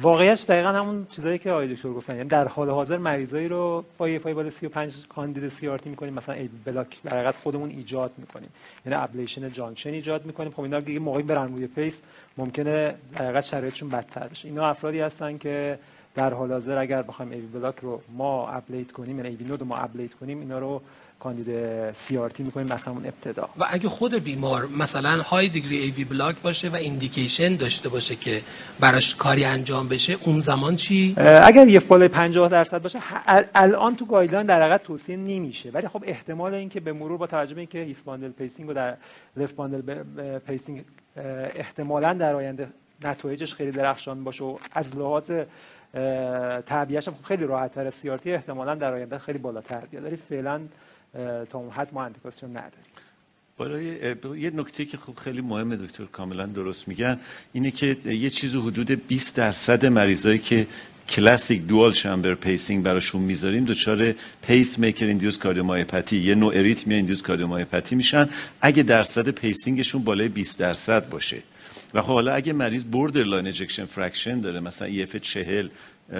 [0.00, 2.16] واقعیت دقیقا همون چیزایی که آقای دکتر گفتن.
[2.16, 6.48] یعنی در حال حاضر مریضایی رو با EF بالای 35 کاندید CRT می‌کنیم مثلا AV
[6.64, 8.48] block در حقیقت خودمون ایجاد می‌کنیم.
[8.86, 10.52] یعنی ablation junction ایجاد می‌کنیم.
[10.52, 12.02] خب اینا دیگه موقعی برن روی pace
[12.36, 14.48] ممکنه در حقیقت شرایطشون بدتر بشه.
[14.48, 15.78] اینا افرادی هستن که
[16.14, 19.66] در حال حاضر اگر بخوایم AV block رو ما ablate کنیم یعنی AV node رو
[19.66, 20.82] ما ablate کنیم اینا رو
[21.20, 23.48] کاندید سی آر تی می‌کنیم مثلا اون ابتدا.
[23.58, 28.42] و اگه خود بیمار مثلا high degree AV block باشه و indication داشته باشه که
[28.80, 32.98] براش کاری انجام بشه اون زمان چی؟ اگر یه بالای 50 درصد باشه
[33.54, 35.70] الان تو guideline در حقیقت توصیه نمیشه.
[35.70, 38.96] ولی خب احتمال اینکه به مرور با توجه به اینکه His bundle pacing و در
[39.36, 40.02] left bundle
[40.38, 40.84] pacing
[41.56, 42.68] احتمالاً در آینده
[43.04, 45.30] نتایجش خیلی درخشان باشه و از لحاظ
[46.66, 50.04] تعبیهش خب خیلی راحت تر سی احتمالا در آینده خیلی بالاتر بیاد.
[50.04, 50.60] ولی فعلا
[51.50, 52.94] تا اون حد ما اندیکاسیون نداریم.
[53.58, 53.84] برای
[54.40, 57.20] یه نکته که خب خیلی مهمه دکتر کاملا درست میگن
[57.52, 60.66] اینه که یه چیز حدود 20 درصد مریضایی که
[61.08, 67.96] classic dual chamber pacing براشون می‌ذاریم دچار pacemaker induced cardiomyopathy یه نوع arrhythmia induced cardiomyopathy
[67.96, 68.28] میشن.
[68.60, 71.42] اگه درصد pacing شون بالای 20 درصد باشه.
[71.94, 75.68] و خب حالا اگه مریض لاین ejection fraction داره مثلا EF 40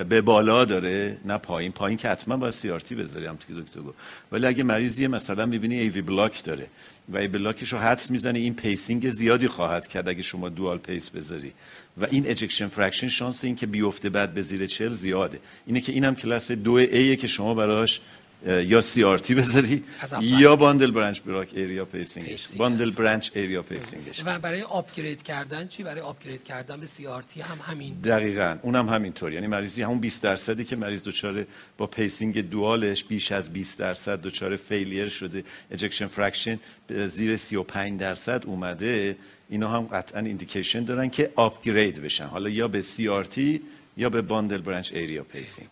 [0.08, 1.72] به بالا داره نه پایین.
[1.72, 3.98] پایین که حتما باید CRT بذاری هم که دکتر گفت.
[4.32, 6.66] ولی اگه مریضی مثلا می‌بینی AV block داره
[7.08, 10.78] و AV block ش رو حدس می‌زنه این pacing زیادی خواهد کرد اگه شما dual
[10.78, 11.52] pace بذاری.
[12.00, 15.40] و این ejection fraction شانس این که بیفته بعد به زیر چهل زیاده.
[15.66, 18.00] اینه که اینم کلاس دو A که شما براش
[18.46, 19.84] یا CRT بذاری
[20.20, 25.22] یا bundle branch block area pacing ش bundle branch area pacing ش و برای upgrade
[25.22, 27.94] کردن چی؟ برای upgrade کردن به CRT هم همین.
[27.94, 28.58] دقیقاً.
[28.62, 29.32] اونم همینطور.
[29.32, 31.46] یعنی مریضی همون 20 درصدی که مریض دچار
[31.78, 36.60] با pacing dual ش بیش از 20 درصد دچار failure شده ejection fraction
[37.06, 39.16] زیر 35 درصد اومده.
[39.48, 42.26] اینا هم قطعا indication دارن که upgrade بشن.
[42.26, 43.60] حالا یا به CRT
[43.96, 45.68] یا به bundle branch area pacing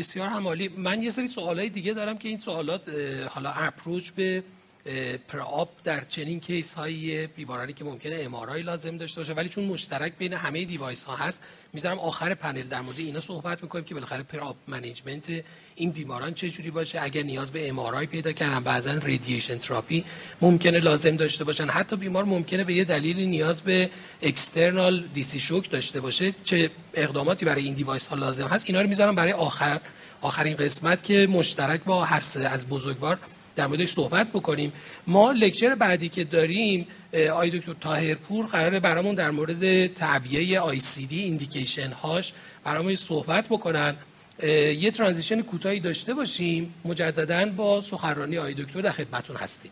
[0.00, 2.88] بسیار هم عالی من یه سری سوالای دیگه دارم که این سوالات
[3.28, 4.42] حالا approach به
[5.28, 10.12] peri-op در چنین case های بیمارانی که ممکنه MRI لازم داشته باشه ولی چون مشترک
[10.18, 14.22] بین همه device ها هست می‌ذارم آخر پنل در مورد اینا صحبت می‌کنیم که بالاخره
[14.22, 17.02] peri-op management این بیماران چه جوری باشه.
[17.02, 20.04] اگر نیاز به MRI پیدا کردن بعضا radiation therapy
[20.40, 21.66] ممکنه لازم داشته باشن.
[21.66, 23.90] حتی بیمار ممکنه به یه دلیلی نیاز به
[24.22, 28.64] external DC shock داشته باشه چه اقداماتی برای این device ها لازم هست.
[28.66, 29.80] اینا رو می‌ذارم برای آخر
[30.20, 33.18] آخرین قسمت که مشترک با هر سه از بزرگوار
[33.56, 34.72] در موردش صحبت بکنیم.
[35.06, 36.86] ما lecture بعدی که داریم
[37.34, 42.32] آقای دکتر طاهرپور قراره برامون در مورد تعبیه ICD indication هاش
[42.64, 43.96] برامون صحبت بکنن.
[44.42, 46.74] یه transition کوتاهی داشته باشیم.
[46.84, 49.70] مجددا با سخنرانی آقای دکتر در خدمتون هستیم.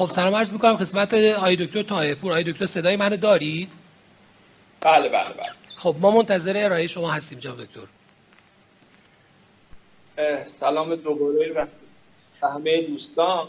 [0.00, 2.32] خب سلام عرض می‌کنم خدمت آقای دکتر طاهرپور.
[2.32, 3.72] آقای دکتر صدای منو دارید؟
[4.80, 5.50] بله بله بله.
[5.76, 7.80] خب ما منتظر ارائه شما هستیم جناب دکتر.
[10.44, 11.66] سلام دوباره و
[12.46, 13.48] همه دوستان.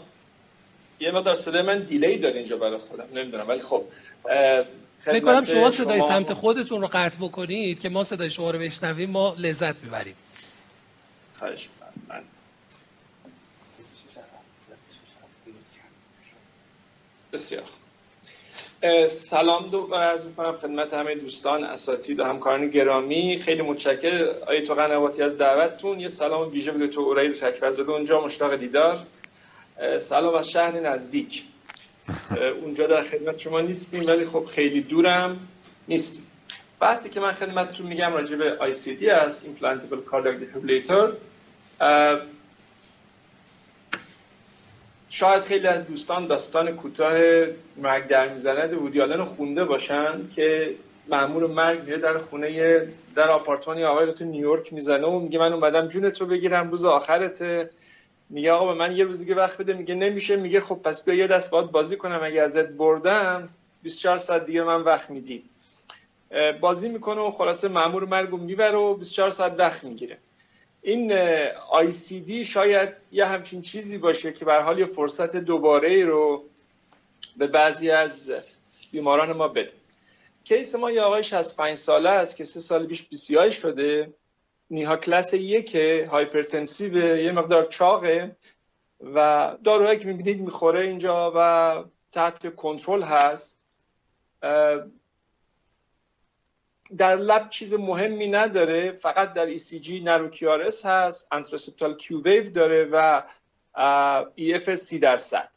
[1.00, 3.06] یه مقدار صدای من دیلی داره اینجا برای خودم.
[3.14, 3.84] نمی‌دونم ولی خب
[5.04, 9.10] فکر کنم شما صدای سمت خودتون رو قطع بکنید که ما صدای شما رو بشنویم
[9.10, 10.14] ما لذت ببریم
[11.38, 11.68] خواهش
[17.32, 17.62] بسیار
[19.08, 23.38] سلام دو عرض می‌کنم خدمت همه دوستان اساتید و همکاران گرامی.
[23.44, 26.00] خیلی متشکر آیه تو قنواتی از دعوتتون.
[26.00, 28.98] یه سلام ویژه به تو اورایی تکبرزاده اونجا مشتاق دیدار.
[29.98, 31.42] سلام از شهر نزدیک.
[32.62, 35.48] اونجا در خدمت شما نیستیم ولی خب خیلی دورم
[35.88, 36.26] نیستیم.
[36.80, 41.12] بحثی که من خدمتتون میگم راجع به ICD است Implantable Cardiac Defibrillator.
[45.14, 47.12] شاید خیلی از دوستان داستان کوتاه
[47.76, 50.74] مرگ در می‌زند وودی رو خونده باشن که
[51.08, 52.82] مامور مرگ میره در خونه
[53.16, 56.84] در آپارتمانی آقای رو تو نیویورک می‌زنه و میگه من اومدم جون تو بگیرم روز
[56.84, 57.70] آخرته.
[58.30, 59.72] میگه آقا به من یه روز دیگه وقت بده.
[59.72, 60.36] میگه نمیشه.
[60.36, 62.20] میگه خب پس بیا یه دست باید بازی کنم.
[62.22, 63.48] اگه ازت بردم
[63.82, 65.42] 24 ساعت دیگه من وقت میدی
[66.60, 70.18] بازی می‌کنه و خلاصه مامور مرگو می‌بره و 24 ساعت وقت می‌گیره.
[70.82, 71.12] این
[72.20, 76.44] ICD شاید یه همچین چیزی باشه که به هر حال یه فرصت دوباره رو
[77.36, 78.32] به بعضی از
[78.92, 79.72] بیماران ما بده.
[80.44, 84.12] case ما یه آقای 65 ساله است که سه سال پیش CABG شده.
[84.70, 85.74] NYHA class یک
[86.10, 88.36] hypertensive یه مقدار چاقه
[89.14, 93.64] و داروهایی که می‌بینید می‌خوره اینجا و تحت کنترل هست.
[96.98, 102.88] در lab چیز مهمی نداره فقط در ECG narrow QRS هست anteroseptal Q wave داره
[102.92, 103.22] و
[104.38, 105.48] EF سی درصد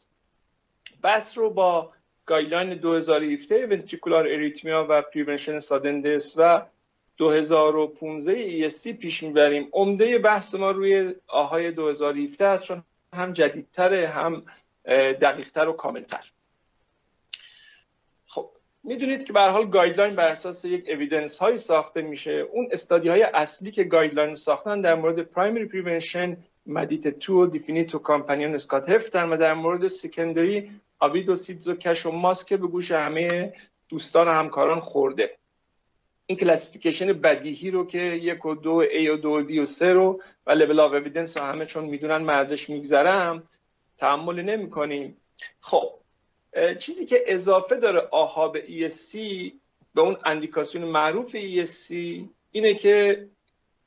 [1.02, 1.92] بحث رو با
[2.26, 6.66] guideline 2017 ventricular arrhythmia و prevention sudden death و
[7.16, 9.68] 2015 ESC پیش می‌بریم.
[9.72, 12.82] عمده بحث ما روی AHA ی 2017 است چون
[13.14, 14.42] هم جدیدتره هم
[15.20, 16.32] دقیقتر و کاملتر.
[18.86, 22.30] می‌دونید که به هر حال guideline بر اساس یک evidence هایی ساخته میشه.
[22.30, 27.98] اون study های اصلی که guideline ساختن در مورد primary prevention MADIT two DEFINITE و
[27.98, 30.70] COMPANION SCD-HeFT ن و در مورد secondary
[31.36, 33.52] CIDS و CASH و MUSTT به گوش همه
[33.88, 35.36] دوستان و همکاران خورده.
[36.26, 40.20] این classification بدیهی رو که یک و دو A و دو B و سه رو
[40.46, 43.42] و level of evidence رو همه چون می‌دونن من ازش میگذرم
[43.96, 45.16] تحمل نمی کنیم
[45.60, 45.92] خب
[46.78, 49.16] چیزی که اضافه داره AHA به ESC
[49.94, 51.94] به اون اندیکاسیون معروف ESC
[52.50, 53.28] اینه که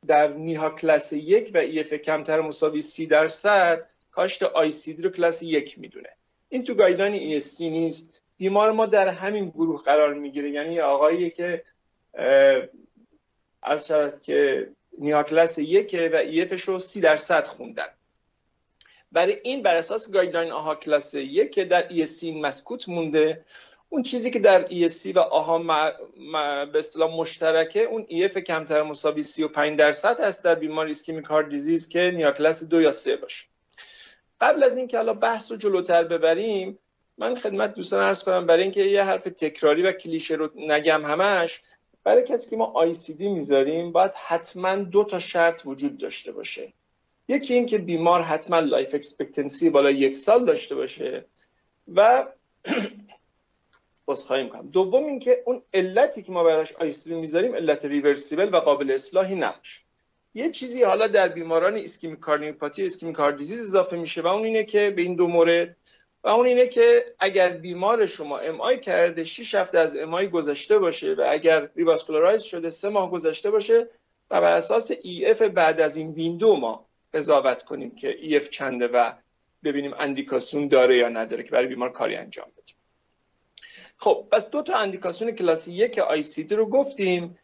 [0.08, 4.44] در NYHA class یک و EF کمتر مساوی سی درصد کاشت
[4.86, 6.10] ICD رو کلاس یک می‌دونه.
[6.50, 8.22] این تو guideline ESC نیست.
[8.38, 10.52] بیمار ما در همین گروه قرار می‌گیره.
[10.52, 11.64] یعنی آقایی که
[13.64, 17.88] عرض شود که NYHA class یکه و EF ش رو سی درصد خوندن.
[19.12, 23.46] بنابراین بر اساس guideline AHA class یک در ESC مسکوت مونده
[23.90, 25.60] اون چیزی که در ESC و AHA
[26.66, 31.90] به اصطلاح مشترکه اون EF کمتر مساوی 35 درصد هست در بیمار ischemic heart disease
[31.90, 33.46] که NYHA class دو یا سه باشه.
[34.42, 36.80] قبل از اینکه حالا بحث رو جلوتر ببریم
[37.18, 41.62] من خدمت دوستان عرض کنم برای اینکه یه حرف تکراری و کلیشه رو نگم همش
[42.04, 46.74] برای کسی که ما ICD می‌ذاریم باید حتما دو تا شرط وجود داشته باشه.
[47.30, 51.26] یکی این که بیمار حتما life expectancy بالا یک سال داشته باشه
[51.96, 52.28] و
[54.28, 54.70] خواهیم کنم.
[54.70, 59.82] دوم اینکه اون علتی که ما براش ICD می‌ذاریم علت reversible و قابل اصلاحی نباشه.
[60.34, 64.90] یه چیزی حالا در بیماران ischemic cardiomyopathy ischemic disease اضافه میشه و اون اینه که
[64.90, 65.76] به این دو مورد
[66.24, 71.14] و اون اینه که اگر بیمار شما MI کرده 6 هفته از MI گذشته باشه
[71.14, 73.88] و اگر revascularize شده سه ماه گذشته باشه
[74.32, 79.12] و بر اساس EF بعد از این window ما قضاوت کنیم که EF چنده و
[79.64, 82.76] ببینیم اندیکاسیون داره یا نداره که برای بیمار کاری انجام بدیم.
[83.98, 87.40] خب پس دو تا اندیکاسیون کلاسی یک ICD رو گفتیم.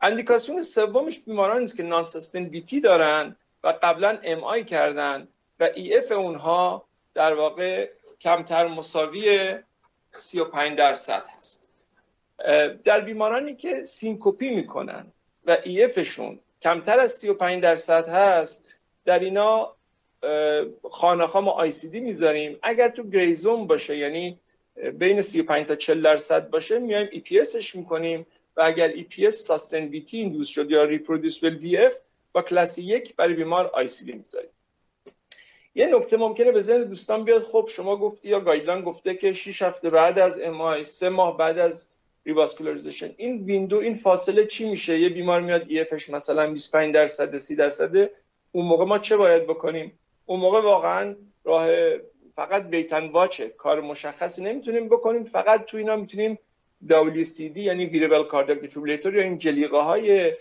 [0.00, 5.28] اندیکاسیون سومش بیمارانیست که non VT دارن و قبلا MI کردن
[5.60, 9.54] و EF اونها در واقع کمتر مساوی
[10.12, 11.68] 35 درصد هست.
[12.84, 15.12] در بیمارانی که syncope ی می‌کنن
[15.46, 18.65] و EF شون کمتر از 35 درصد هست
[19.06, 19.76] در اینا
[20.90, 22.58] خانه ما ICD می‌ذاریم.
[22.62, 24.40] اگر تو gray zone باشه یعنی
[24.98, 28.26] بین 35 تا 40 درصد باشه میایم EPS ش می‌کنیم.
[28.56, 31.94] و اگر EPS sustained VT induce شد یا reproducible VF
[32.32, 34.50] با کلاس یک برای بیمار ICD می‌ذاریم.
[35.74, 37.42] یه نکته ممکنه به ذهن دوستان بیاد.
[37.42, 41.58] خب شما گفتی یا guideline گفته که 6 هفته بعد از MI سه ماه بعد
[41.58, 41.90] از
[42.26, 43.14] revascularization.
[43.16, 47.56] این window این فاصله چی میشه؟ یه بیمار میاد EF ش مثلا 25 درصد 30
[47.56, 48.10] درصد
[48.56, 51.68] اون موقع ما چه باید بکنیم؟ اون موقع واقعا راه
[52.36, 56.38] فقط wait and watch ه کار مشخصی نمی‌تونیم بکنیم فقط تو اینا می‌تونیم
[56.88, 60.32] WCD یعنی wearable cardiac defibrillator یا این جلیقه های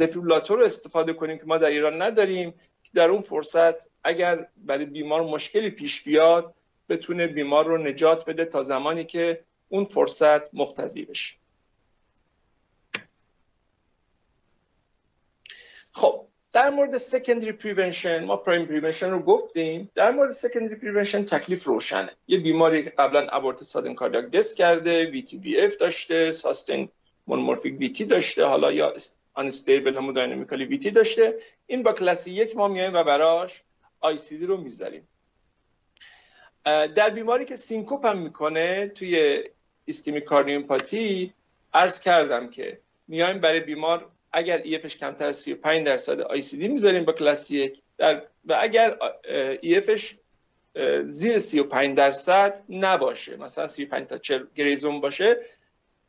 [0.00, 2.50] دفیبریلاتور استفاده کنیم که ما در ایران نداریم
[2.84, 6.54] که در اون فرصت اگر برای بیمار مشکلی پیش بیاد
[6.88, 11.36] بتونه بیمار رو نجات بده تا زمانی که اون فرصت مقتضی بشه.
[15.92, 19.90] خب در مورد secondary prevention ما primary prevention رو گفتیم.
[19.94, 22.10] در مورد secondary prevention تکلیف روشنه.
[22.28, 26.88] یه بیماری که قبلا aborted sudden cardiac death کرده VT VF داشته sustained
[27.26, 28.94] monomorphic VT داشته حالا یا
[29.34, 31.34] unstable hemodynamically VT داشته.
[31.66, 33.62] این با کلاس یک ما میایم و براش
[34.00, 35.08] ICD رو می‌ذاریم.
[36.64, 39.44] در بیماری که syncope هم می‌کنه توی
[39.84, 41.32] ischemic cardiomyopathy
[41.74, 47.04] عرض کردم که میایم برای بیمار اگر EF ش کمتر از 35 درصد ICD می‌ذاریم
[47.04, 48.98] با کلاس یک در و اگر
[49.60, 50.14] EF ش
[51.04, 55.36] زیر 35 درصد نباشه مثلا 35 تا 40 gray zone باشه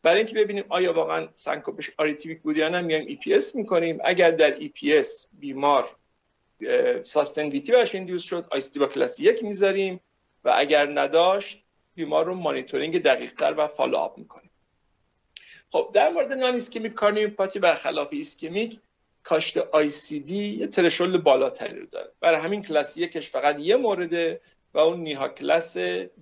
[0.04, 4.00] برای اینکه ببینیم آیا واقعا syncope ش arrhythmic بود یا نه میایم EPS می‌کنیم.
[4.04, 5.96] اگر در EPS بیمار
[7.04, 10.00] sustained VT برش induce شد ICD با کلاس یک می‌ذاریم
[10.44, 11.64] و اگر نداشت
[11.96, 14.45] بیمار رو مانیتورینگ دقیق تر و follow up می‌کنیم
[15.72, 18.80] خب در مورد non-ischemic cardiomyopathy برخلاف ischemic
[19.24, 22.12] کاشت ICD یه threshold بالاتری رو داره.
[22.20, 24.42] برای همین کلاس یکش فقط یه مورده
[24.74, 25.78] و اون NYHA کلاس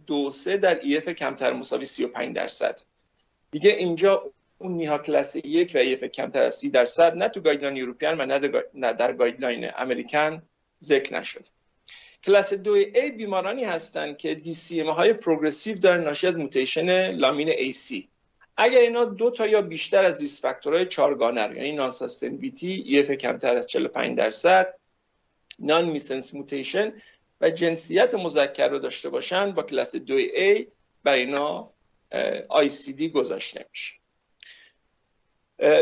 [0.08, 2.79] دو سه در EF کمتر مساوی 35 درصد.
[3.51, 7.82] دیگه اینجا اون NYHA کلاس یک و EF کمتر از 30 درصد نه تو guideline
[7.82, 8.39] European و
[8.73, 10.41] نه در guideline American
[10.82, 11.45] ذکر نشد
[12.23, 18.10] کلاس دو A بیمارانی هستند که DCM های progressive دارن ناشی از mutation lamin A/C
[18.58, 22.84] اگر اینا دو تا یا بیشتر از risk factor های چارگانه رو یعنی non-sustained VT
[22.86, 24.74] EF کمتر از 45 درصد
[25.60, 26.93] non-missense mutation
[27.42, 30.66] و جنسیت مذکر رو داشته باشن با کلاس 2A
[31.04, 31.70] برای اینا
[32.97, 33.96] ICD گذاشته میشه.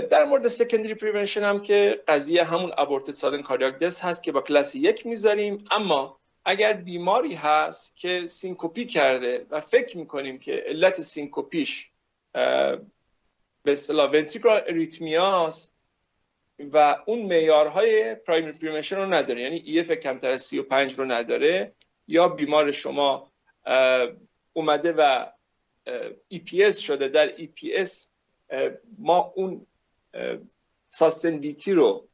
[0.02, 4.42] در مورد secondary prevention هم که قضیه همون aborted sudden cardiac death هست که با
[4.42, 5.66] کلاس یک می‌ذاریم.
[5.72, 11.91] اما اگر بیماری هست که syncope ی کرده و فکر می‌کنیم که علت syncope یش
[12.34, 15.72] به اصطلاح ventricular arrhythmia س
[16.60, 19.42] و اون معیارهای primary prevention رو نداره.
[19.42, 21.74] یعنی EF کمتر از 35 رو نداره
[22.08, 23.32] یا بیمار شما
[24.54, 25.26] اومده و
[26.34, 27.08] EPS شده.
[27.08, 28.08] در EPS
[28.98, 29.68] ما اون
[30.88, 32.08] ساستنبیتی رو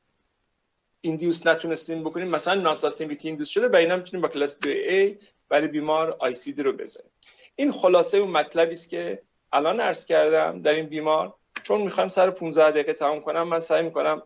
[1.01, 2.27] ایندیوس نتونستیم بکنیم.
[2.27, 6.63] مثلا ناساستنبیتی ایندیوس شده برای اینا می‌تونیم با کلاس 2A برای بیمار آی سی دی
[6.63, 7.11] رو بزنیم.
[7.55, 9.21] این خلاصه اون مطلبی است که
[9.53, 11.33] الان عرض کردم در این بیمار
[11.63, 14.21] چون می‌خوایم سر 15 دقیقه تمام کنم من سعی می‌کنم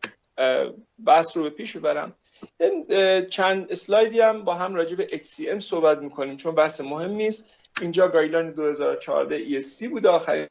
[1.06, 2.16] بحث رو به پیش ببرم.
[3.30, 8.08] چند اسلایدی هم با هم راجع به HCM صحبت می‌کنیم چون بحث مهمی است اینجا
[8.08, 10.48] guideline 2014 ESC بوده آخرین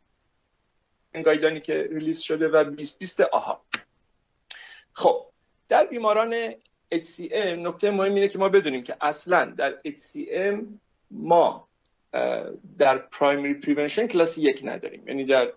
[1.24, 3.62] guideline ی که release شده و 2020 آها.
[4.92, 5.26] خب
[5.68, 6.52] در بیماران
[6.94, 10.64] HCM نکته مهم اینه که ما بدونیم که اصلا در HCM
[11.10, 11.68] ما
[12.78, 15.08] در primary prevention کلاس یک نداریم.
[15.08, 15.52] یعنی در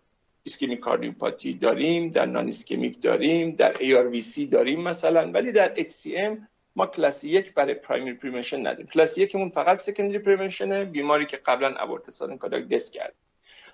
[0.46, 6.38] ischemic cardiomyopathy داریم در non-ischemic داریم در ARVC داریم مثلا ولی در HCM
[6.76, 8.86] ما کلاس یک برای primary prevention نداریم.
[8.86, 13.14] کلاس یکمون فقط secondary prevention ه بیماری که قبلا aborted sudden cardiac death کرد.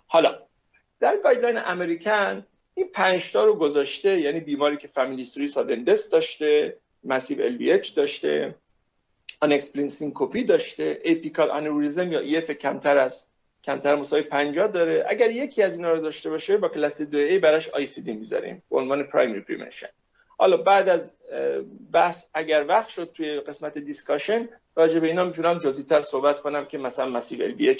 [0.07, 0.39] حالا
[0.99, 2.45] در guideline American
[2.75, 7.81] این پنج تا رو گذاشته یعنی بیماری که family history sudden death داشته massive LVH
[7.95, 8.55] داشته
[9.41, 10.99] unexplained syncope ی داشته.
[11.05, 13.27] apical aneurysm یا EF کمتر از
[13.63, 15.05] کمتر مساوی 50 داره.
[15.09, 18.63] اگر یکی از اینا رو داشته باشه با کلاس 2 A براش ICD می‌ذاریم.
[18.69, 19.89] به عنوان primary prevention
[20.39, 21.15] حالا بعد از
[21.93, 26.77] بحث اگر وقت شد توی قسمت discussion راجع به اینا می‌تونم جزئی‌تر صحبت کنم که
[26.77, 27.75] مثلا massive LVH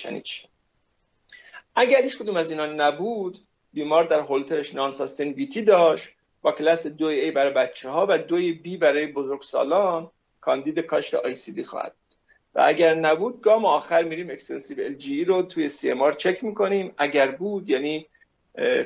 [1.75, 3.39] اگر هیچ کدوم از اینا نبود
[3.73, 6.09] بیمار در هولترش non-sustained داشت
[6.41, 11.63] با کلاس 2 A برای بچه ها و 2 B برای بزرگسالان کاندید کاشت ICD
[11.63, 11.93] خواهد
[12.55, 16.93] و اگر نبود گام آخر میریم extensive LGE رو توی CMR چک می‌کنیم.
[16.97, 18.07] اگر بود یعنی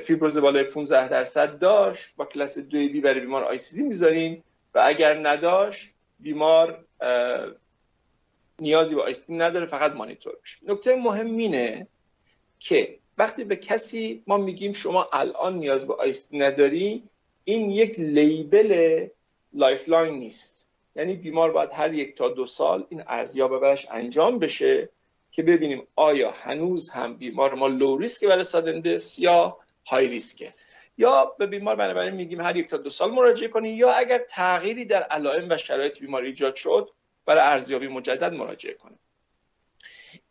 [0.02, 4.44] فیبروز بالای 15 درصد داشت با کلاس 2 B برای بیمار ICD می‌ذاریم.
[4.74, 5.90] و اگر نداشت
[6.20, 6.84] بیمار
[8.58, 11.86] نیازی به ICD نداره فقط مانیتور بشه نکته مهم اینه
[12.58, 17.02] که وقتی به کسی ما میگیم شما الان نیاز به ICD نداری
[17.44, 19.06] این یک label
[19.52, 20.63] lifelong نیست.
[20.96, 24.88] یعنی بیمار باید هر یک تا دو سال این ارزیابی برش انجام بشه
[25.30, 30.43] که ببینیم آیا هنوز هم بیمار ما low risk برای sudden death یا high risk
[30.43, 30.52] ه
[30.98, 34.84] یا به بیمار بنابراین میگیم هر یک تا دو سال مراجعه کنی یا اگر تغییری
[34.84, 36.90] در علائم و شرایط بیماری ایجاد شد
[37.26, 38.98] برای ارزیابی مجدد مراجعه کنیم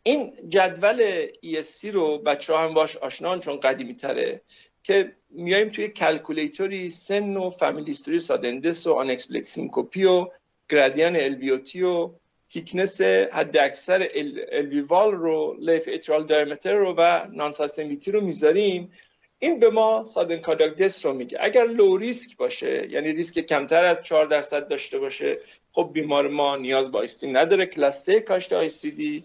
[0.02, 4.40] این جدول ESC رو بچه ها هم باش آشنان چون قدیمی تره
[4.82, 10.04] که میایم توی calculator ی سن و family history sudden death و unexplained syncope ی
[10.04, 10.30] و
[10.68, 12.10] گرادیان LVOT و
[12.48, 14.08] thickness حد اکثر
[14.52, 17.52] LV wall رو left atrial diameter رو و نان
[18.06, 18.92] رو می‌ذاریم.
[19.38, 21.38] این به ما sudden cardiac death رو میگه.
[21.40, 25.38] اگر low risk باشه یعنی ریسک کمتر از 4 درصد داشته باشه
[25.72, 27.66] خب بیمار ما نیاز با آیستین نداره.
[27.66, 29.24] کلاس 3 کاشت ICD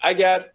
[0.00, 0.50] اگر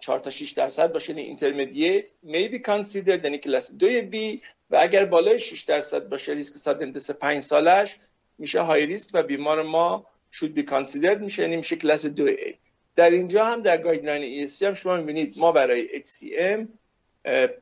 [0.00, 4.76] 4 تا 6 درصد باشه یعنی intermediate may be considered یعنی کلاس 2 B و
[4.76, 7.96] اگر بالای 6 درصد باشه ریسک sudden death 5 سالش
[8.40, 12.54] میشه high risk و بیمار ما should be considered میشه یعنی میشه کلاس 2 A.
[12.96, 16.66] در اینجا هم در guideline ESC هم شما می‌بینید ما برای HCM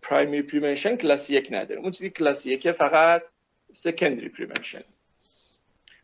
[0.03, 1.83] primary prevention کلاس یک نداریم.
[1.83, 3.29] اون چیزی کلاس یک فقط
[3.71, 4.83] secondary prevention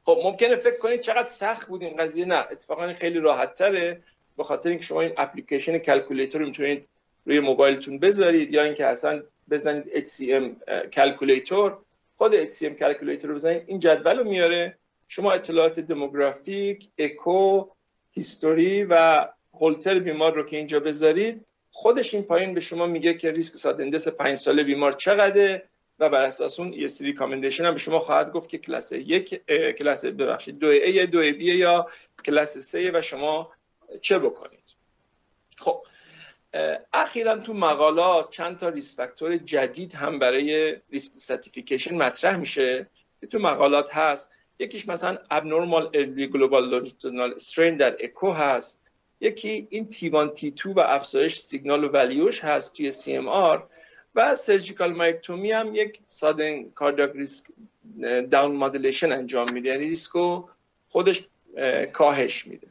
[0.04, 2.24] خب ممکنه فکر کنید چقدر سخت بود این قضیه.
[2.24, 4.02] نه اتفاقا خیلی راحت تره.
[4.36, 6.88] به خاطر اینکه شما این اپلیکیشن calculator رو می‌تونید
[7.26, 10.44] روی موبایلتون بذارید یا اینکه اصلا بزنید HCM
[10.92, 11.78] calculator
[12.16, 14.78] خود HCM calculator رو بزنید این جدول رو میاره.
[15.08, 17.64] شما اطلاعات demographic اکو
[18.10, 23.30] history و هولتر بیمار رو که اینجا بذارید خودش این پایین به شما میگه که
[23.30, 27.74] risk sudden death 5 ساله بیمار چقدره و بر اساس اون یه سری recommendation هم
[27.74, 29.46] به شما خواهد گفت که کلاس یک
[29.78, 31.88] کلاس ببخشید دو A دو B یا
[32.24, 33.52] کلاس سه و شما
[34.00, 34.76] چه بکنید.
[35.56, 35.82] خب
[36.92, 42.86] اخیرا تو مقالات چند تا risk factor جدید هم برای risk stratification مطرح میشه
[43.20, 44.32] که تو مقالات هست.
[44.58, 45.86] یکیش مثلا abnormal
[46.26, 48.82] global longitudinal strain در اکو هست.
[49.20, 53.68] یکی این T2 و افزایش سیگنال و value ش هست توی CMR
[54.14, 57.44] و surgical myectomy هم یک sudden cardiac risk
[58.30, 59.68] down modulation انجام میده.
[59.68, 60.48] یعنی ریسکو
[60.88, 61.22] خودش
[61.92, 62.66] کاهش میده.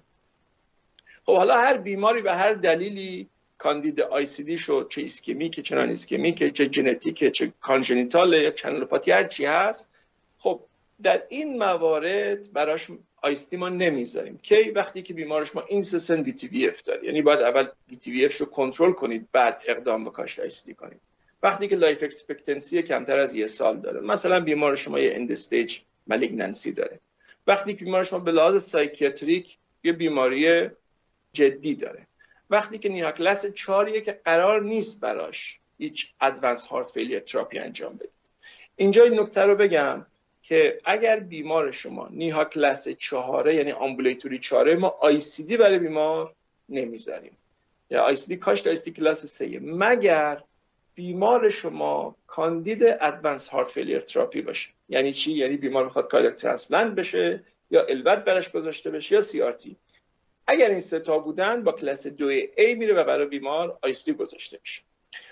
[1.26, 6.70] خب حالا هر بیماری به هر دلیلی کاندید ICD شد چه ischemic چه non-ischemic چه
[6.72, 9.91] ژنتیک چه congenital یا channelopathy هر چی هست.
[10.38, 10.60] خب
[11.04, 12.88] در این موارد براش
[13.22, 14.38] ICD ما نمی‌ذاریم.
[14.38, 18.45] کی وقتی که بیمار شما incessant VT VF داره؟ یعنی باید اول VT VF رو
[18.45, 20.99] کنترل کنید بعد اقدام به کاشت ICD کنید.
[21.43, 25.78] وقتی که life expectancy کمتر از یه سال داره مثلا بیمار شما یه end stage
[26.08, 26.99] malignancy داره.
[27.47, 30.70] وقتی که بیمار شما به لحاظ psychiatric یه بیماری
[31.34, 32.08] جدی داره.
[32.50, 38.10] وقتی که کلاس 4 که قرار نیست براش هیچ advanced heart failure therapy انجام بدید
[38.76, 40.06] اینجا این نکته رو بگم
[40.44, 44.96] که اگر بیمار شما NYHA کلاس چهاره یعنی ambulatory چهاره ما
[45.48, 46.34] ICD برای بیمار
[46.70, 47.38] نمی‌ذاریم.
[47.89, 49.60] یا دی کاشت ICD کلاس سه.
[49.60, 50.44] مگر
[50.96, 56.96] بیمار شما کاندید advanced heart failure therapy باشه؟ یعنی چی؟ یعنی بیمار بخواد cardiac transplant
[56.96, 59.76] بشه یا LVAD برش گذاشته بشه یا CRT
[60.48, 64.82] اگر این ستا بودن با کلاس دو A میره و برای بیمار ICD گذاشته میشه.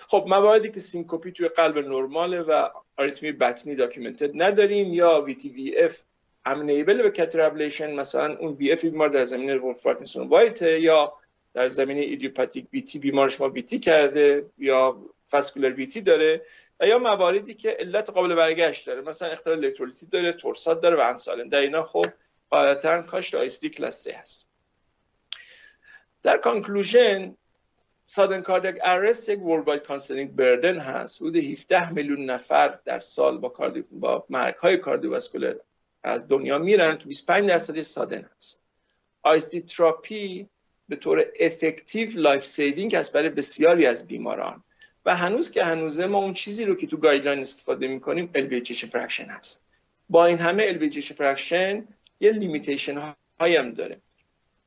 [0.08, 5.50] خب مواردی که syncope ی توی قلب نرماله و آریتمی بطنی documented نداریم یا VT
[5.50, 6.04] VF
[6.46, 11.14] amenable به catheter ablation مثلا اون VF بیمار در زمینه Wolff-Parkinson-White یا
[11.54, 16.42] در زمینه idiopathic VT بیمار شما VT کرده یا fascicular VT داره
[16.80, 21.00] و یا مواردی که علت قابل برگشت داره مثلا اختلال الکترولیتی داره torsades داره و
[21.00, 22.06] انسالین در اینا خب
[22.52, 24.51] غالبا کاشت ICD کلاس 3 هست.
[26.24, 27.36] در conclusion
[28.06, 31.22] sudden cardiac arrest یک world concerning burden هست.
[31.22, 33.84] حدود 17 میلیون نفر در سال با cardi...
[33.92, 35.56] با مرگ های cardiovascular
[36.04, 36.96] از دنیا میرن.
[36.96, 38.66] تو 25 درصد sudden هست.
[39.24, 40.50] ICD therapy
[40.90, 44.64] به طور effective life saving است برای بسیاری از بیماران.
[45.06, 48.88] و هنوز که هنوزه ما اون چیزی رو که تو guideline استفاده می‌کنیم LV ejection
[48.88, 49.66] fraction هست.
[50.10, 51.88] با این همه LV ejection fraction
[52.20, 54.02] یه limitation هایی هم داره.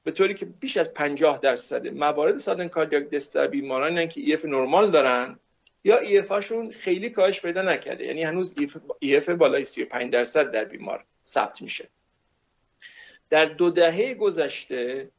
[0.05, 4.45] به طوری که بیش از 50 درصد موارد sudden cardiac death در بیماران که EF
[4.45, 5.39] نرمال دارن
[5.85, 8.05] یا EF هاشون خیلی کاهش پیدا نکرده.
[8.05, 8.55] یعنی هنوز
[9.01, 11.89] EF بالای 35 درصد در بیمار ثبت میشه.
[13.31, 15.11] در دو دهه گذشته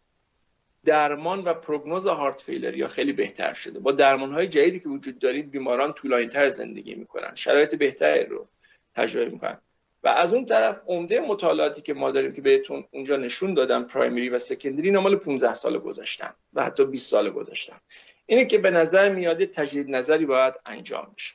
[0.86, 3.80] درمان و prognosis heart failure یا خیلی بهتر شده.
[3.80, 7.36] با درمان های جدیدی که وجود دارید بیماران طولانی تر زندگی می‌کنن.
[7.36, 8.48] شرایط بهتری رو
[8.96, 9.62] تجربه می‌کنن.
[10.06, 14.30] و از اون طرف عمده مطالعاتی که ما داریم که بهتون اونجا نشون دادم پرایمری
[14.30, 17.78] و سکندری نمال 15 سال گذاشتن و حتی 20 سال گذاشتن
[18.26, 21.34] اینه که به نظر میاد تجدید نظری باید انجام بشه.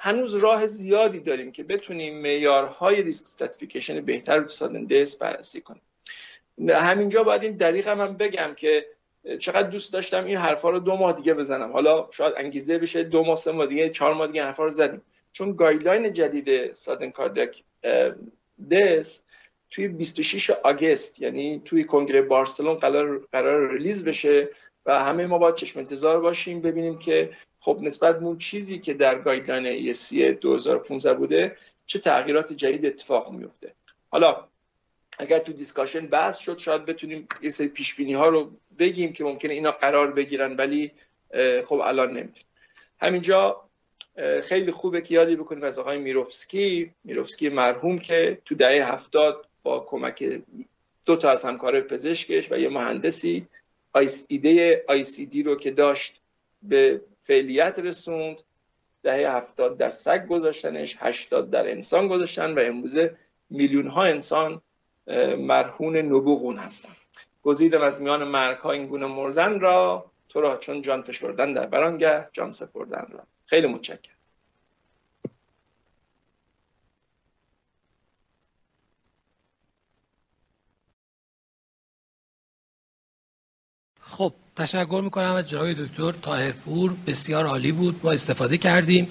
[0.00, 5.82] هنوز راه زیادی داریم که بتونیم معیارهای ریسک استاتیفیکیشن بهتر رو سادندس بررسی کنیم.
[6.68, 8.86] همینجا باید این دریغ هم, بگم که
[9.38, 11.72] چقدر دوست داشتم این حرفا رو دو ماه دیگه بزنم.
[11.72, 15.02] حالا شاید انگیزه بشه دو ماه سه ماه دیگه چهار ماه دیگه حرفا رو زدیم.
[15.32, 17.62] چون guideline جدید sudden cardiac
[18.70, 19.22] death
[19.70, 24.48] توی 26 آگست یعنی توی کنگره بارسلون قرار, قرار release بشه
[24.86, 28.94] و همه ما باید چشم انتظار باشیم ببینیم که خب نسبت به اون چیزی که
[28.94, 31.56] در guideline ESC 2015 بوده
[31.86, 33.74] چه تغییرات جدید اتفاق میفته.
[34.10, 34.48] حالا
[35.18, 39.24] اگر تو discussion بحث شد شاید بتونیم یه سری پیش بینی ها رو بگیم که
[39.24, 40.92] ممکنه اینا قرار بگیرن ولی
[41.64, 42.46] خب الان نمی‌تونیم
[43.00, 43.68] همینجا
[44.42, 46.90] خیلی خوبه که یادی بکنیم از آقای میروفسکی.
[47.04, 50.42] میروفسکی مرحوم که تو دهه هفتاد با کمک
[51.06, 53.46] دو تا از همکار پزشکش و یه مهندسی
[54.28, 56.20] ایده آی سی دی رو که داشت
[56.62, 58.42] به فعلیت رسوند.
[59.02, 63.16] دهه هفتاد در سگ گذاشتنش هشتاد در انسان گذاشتن و امروزه
[63.50, 64.62] میلیون ها انسان
[65.38, 66.92] مرهون نبوغون هستن.
[67.42, 70.12] گزیدم از میان مرگ ها این گونه مردن را.
[70.28, 73.26] تو را چون جان فشردن در برانگه جان سپردن را.
[73.52, 74.16] خیلی متشکرم.
[84.00, 89.08] خب تشکر می‌کنم از جناب دکتر تاهرپور بسیار عالی بود ما استفاده کردیم.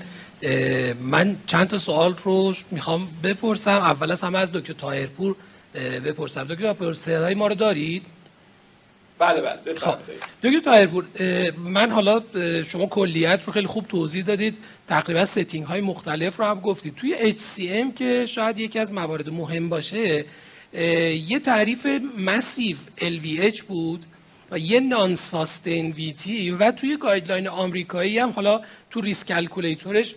[1.01, 3.71] من چند تا سوال رو می‌خوام بپرسم.
[3.71, 5.35] اول از همه از دکتر تاهرپور
[6.05, 6.43] بپرسم.
[6.43, 8.07] دکتر تاهرپور ما رو دارید؟
[9.21, 9.95] بله بله خب.
[10.43, 11.05] دکتر تاهرپور
[11.57, 12.21] من حالا
[12.63, 14.57] شما کلیت رو خیلی خوب توضیح دادید.
[14.87, 16.95] تقریبا setting های مختلف رو هم گفتید.
[16.95, 20.25] توی HCM که شاید یکی از موارد مهم باشه
[21.27, 24.05] یه تعریف massive LVH بود
[24.51, 30.15] و یه non-sustained VT و توی guideline آمریکایی هم حالا تو risk calculator ش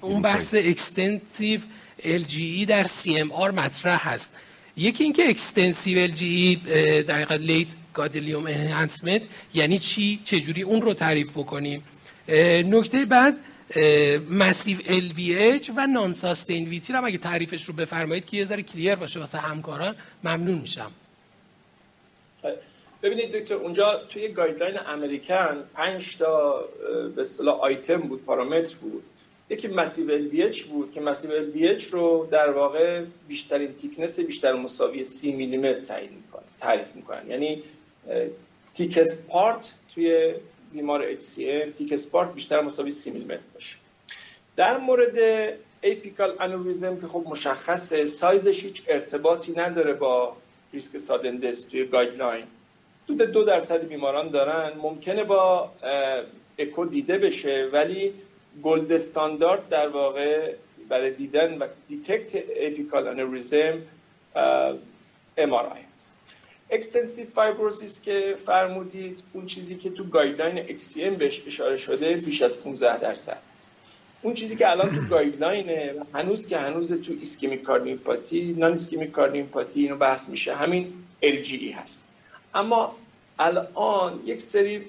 [0.00, 1.60] اون بحث extensive
[2.02, 4.38] LGE در CMR مطرح هست.
[4.76, 6.68] یکی اینکه extensive LGE
[7.06, 9.22] در حقیقت late gadolinium enhancement
[9.54, 11.84] یعنی چی؟ چجوری اون رو تعریف بکنیم؟
[12.28, 13.34] نکته بعد
[14.30, 19.20] massive LVH و non-sustained VT رو اگه تعریفش رو بفرمایید که یه ذره clear باشه
[19.20, 20.90] واسه همکاران ممنون میشم.
[23.02, 26.64] ببینید دکتر اونجا توی guideline American پنج تا
[27.16, 29.04] به اصطلاح آیتم بود پارامتر بود.
[29.50, 35.32] یکی massive LVH بود که massive LVH رو در واقع بیشترین thickness بیشتر مساوی سی
[35.32, 37.30] میلیمتر تعیین می‌کنه تعریف می‌کنن.
[37.30, 37.62] یعنی
[38.74, 40.34] thickest part توی
[40.72, 43.76] بیمار HCM thickest part بیشتر مساوی سی میلیمتر باشه.
[44.56, 45.18] در مورد
[45.82, 50.36] apical aneurysm که خب مشخصه سایزش هیچ ارتباطی نداره با
[50.72, 52.44] risk sudden death توی guideline
[53.04, 54.72] حدود دو درصد بیماران دارن.
[54.78, 55.70] ممکنه با
[56.58, 58.12] اکو دیده بشه ولی
[58.62, 60.54] gold standard در واقع
[60.88, 63.82] برای دیدن و detect apical aneurysm
[65.36, 66.13] CMR هست.
[66.74, 72.60] extensive fibrosis که فرمودید اون چیزی که تو guideline HCM بهش اشاره شده بیش از
[72.60, 73.76] 15 درصد است.
[74.22, 79.82] اون چیزی که الان تو guideline ه هنوز که هنوز تو ischemic cardiomyopathy non-ischemic cardiomyopathy
[79.82, 82.04] اینو بحث میشه همین LGE هست.
[82.54, 82.96] اما
[83.38, 84.82] الان یک سری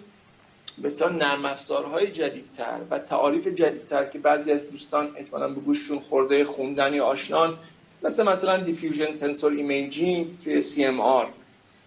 [0.84, 6.46] بسیار نرم افزارهای جدیدتر و تعاریف جدیدتر که بعضی از دوستان احتمالاً به گوششون خورده
[6.46, 7.58] خوندن یا آشنان
[8.04, 11.26] مثل مثلا diffusion tensor imaging توی CMR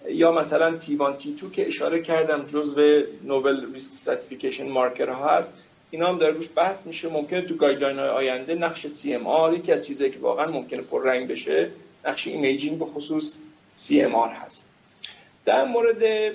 [0.07, 5.59] یا مثلا T1 T2 که اشاره کردم جزو novel risk stratification marker ها هست
[5.91, 7.09] اینا هم داره روش بحث میشه.
[7.09, 11.29] ممکنه تو guideline های آینده نقش CMR یکی از چیزایی که واقعا ممکنه پر رنگ
[11.29, 11.71] بشه
[12.05, 13.37] نقش imaging به خصوص
[13.79, 14.73] CMR هست.
[15.45, 16.33] در مورد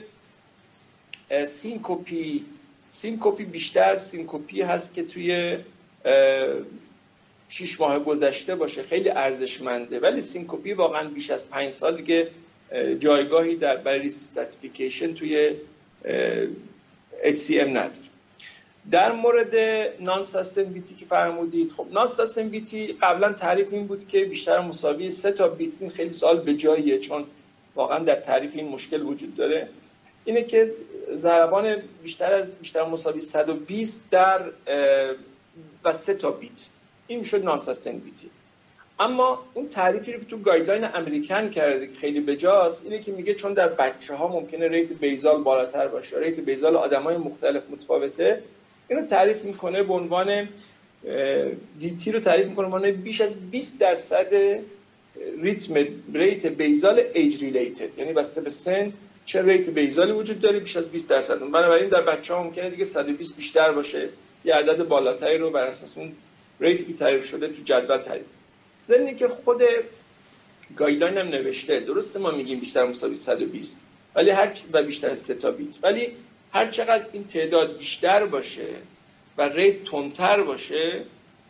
[1.45, 2.45] syncope
[2.89, 5.57] ی syncope ی بیشتر syncope ی هست که توی
[7.49, 8.83] شیش ماه گذشته باشه.
[8.83, 9.99] خیلی ارزشمنده.
[9.99, 12.27] ولی syncope ی واقعا بیش از پنج سال دیگه
[12.99, 15.55] جایگاهی در برای risk stratification توی
[17.23, 18.13] HCM نداره.
[18.91, 19.55] در مورد
[19.99, 20.23] non
[20.73, 22.07] VT که فرمودید خب non
[22.49, 26.99] VT قبلا تعریف این بود که بیشتر مساوی سه تا beat خیلی سوال به جاییه
[26.99, 27.25] چون
[27.75, 29.69] واقعا در تعریف این مشکل وجود داره.
[30.25, 30.73] اینه که
[31.15, 34.41] ضربان بیشتر از بیشتر مساوی 120 در
[35.83, 36.67] و سه تا beat.
[37.07, 38.29] این می‌شد non VT
[38.99, 43.53] اما اون تعریفی رو تو guideline American کرده که خیلی بجاست اینه که میگه چون
[43.53, 48.41] در بچه ها ممکنه rate basal بالاتر باشه rate basal آدمای مختلف متفاوته
[48.87, 50.49] اینو تعریف می‌کنه به عنوان
[51.79, 54.27] VT رو تعریف می‌کنه به عنوان بیش از 20 درصد
[55.41, 55.73] ریتم
[56.13, 58.93] rate basal age related یعنی بسته به سن
[59.25, 61.39] چه rate basal ی وجود داره بیش از 20 درصد.
[61.39, 64.09] بنابراین در بچه ها ممکنه دیگه 120 بیشتر باشه.
[64.45, 66.11] یه عدد بالاتری رو بر اساس اون
[66.59, 68.25] rate ی که تعریف شده تو جدول تعریف.
[68.87, 69.61] ضمن که خود
[70.77, 73.81] guideline هم نوشته درسته ما میگیم بیشتر مساوی 120
[74.15, 75.77] ولی هر و بیشتر از 3 تا بیت.
[75.83, 76.11] ولی
[76.53, 78.75] هر چقدر این تعداد بیشتر باشه
[79.37, 81.03] و ریت تندتر باشه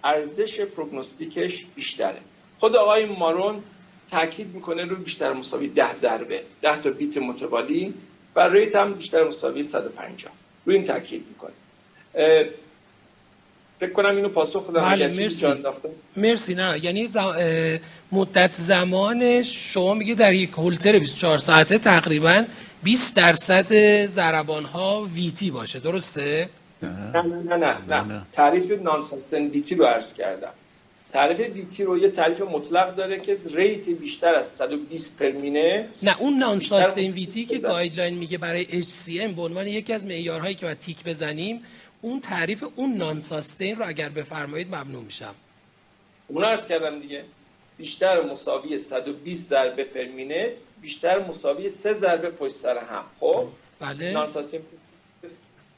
[0.04, 2.20] ارزش پروگنوستیکش بیشتره.
[2.58, 3.64] خود آقای مارون
[4.12, 7.94] تاکید می‌کنه روی بیشتر مساوی 10 ضربه 10 تا بیت متوالی
[8.36, 10.34] و ریت هم بیشتر مساوی 150
[10.66, 11.54] روی این تاکید می‌کنه.
[13.84, 15.48] فکر کنم اینو پاسخ دادم بله مرسی.
[16.18, 17.10] مرسی نه یعنی
[18.12, 22.46] مدت زمانش شما میگه در یک هولتر 24 ساعته تقریبا
[22.84, 26.50] 20 درصد ضربان ها VT باشه درسته؟
[26.84, 26.90] نه.
[27.22, 28.22] نه نه نه, نه.
[28.32, 29.04] تعریف non
[29.52, 30.54] VT رو عرض کردم.
[31.14, 35.32] تعریف VT رو یه تعریف مطلق داره که rate بیشتر از 120 per
[36.04, 36.58] نه اون non
[36.98, 41.62] VT که guideline میگه برای HCM به عنوان یکی از معیارهایی که باید تیک بزنیم
[42.04, 45.36] اون تعریف اون non-sustained رو اگر بفرمایید ممنون میشم.
[46.28, 47.24] اون عرض کردم دیگه
[47.78, 50.06] بیشتر مساوی 120 ضربه per
[50.82, 53.48] بیشتر مساوی 3 ضربه پشت سر هم خب؟
[53.80, 54.12] بله.
[54.12, 54.62] non-sustained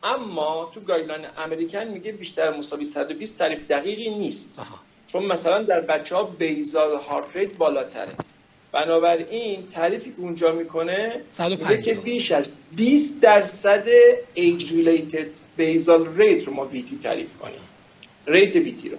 [0.04, 4.60] اما تو guideline American میگه بیشتر مساوی 120 تعریف دقیقی نیست.
[4.60, 4.80] آها.
[5.08, 8.16] چون مثلا در بچه ها basal heart rate بالاتره.
[8.76, 12.46] بنابراین تعریفی که اونجا می‌کنه میگه که بیش از
[12.76, 13.86] 20 درصد
[14.34, 15.28] age related
[15.58, 17.60] basal rate رو ما VT تعریف کنیم.
[18.28, 18.98] rate VT رو.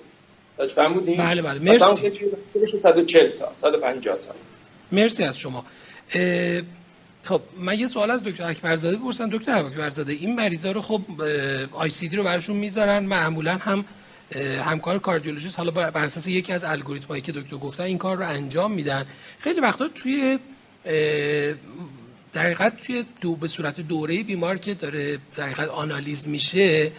[0.58, 1.58] داشت فهمودین بله بله.
[1.58, 2.10] مرسی.
[2.82, 4.34] 140 تا 150 تا.
[4.92, 5.64] مرسی از شما.
[7.22, 9.30] خب من یه سوال از دکتر اکبرزاده بپرسم.
[9.30, 11.00] دکتر اکبرزاده این مریضا رو خب
[11.72, 13.04] ICD رو براشون می‌ذارن.
[13.04, 13.84] معمولا هم
[14.64, 18.72] همکار کاردیولوژیست حالا بر اساس یکی از الگوریتمایی که دکتر گفتن این کار رو انجام
[18.72, 19.06] میدن.
[19.38, 20.38] خیلی وقتا توی
[22.32, 26.92] در توی دو به صورت دوره بیمار که داره در آنالیز میشه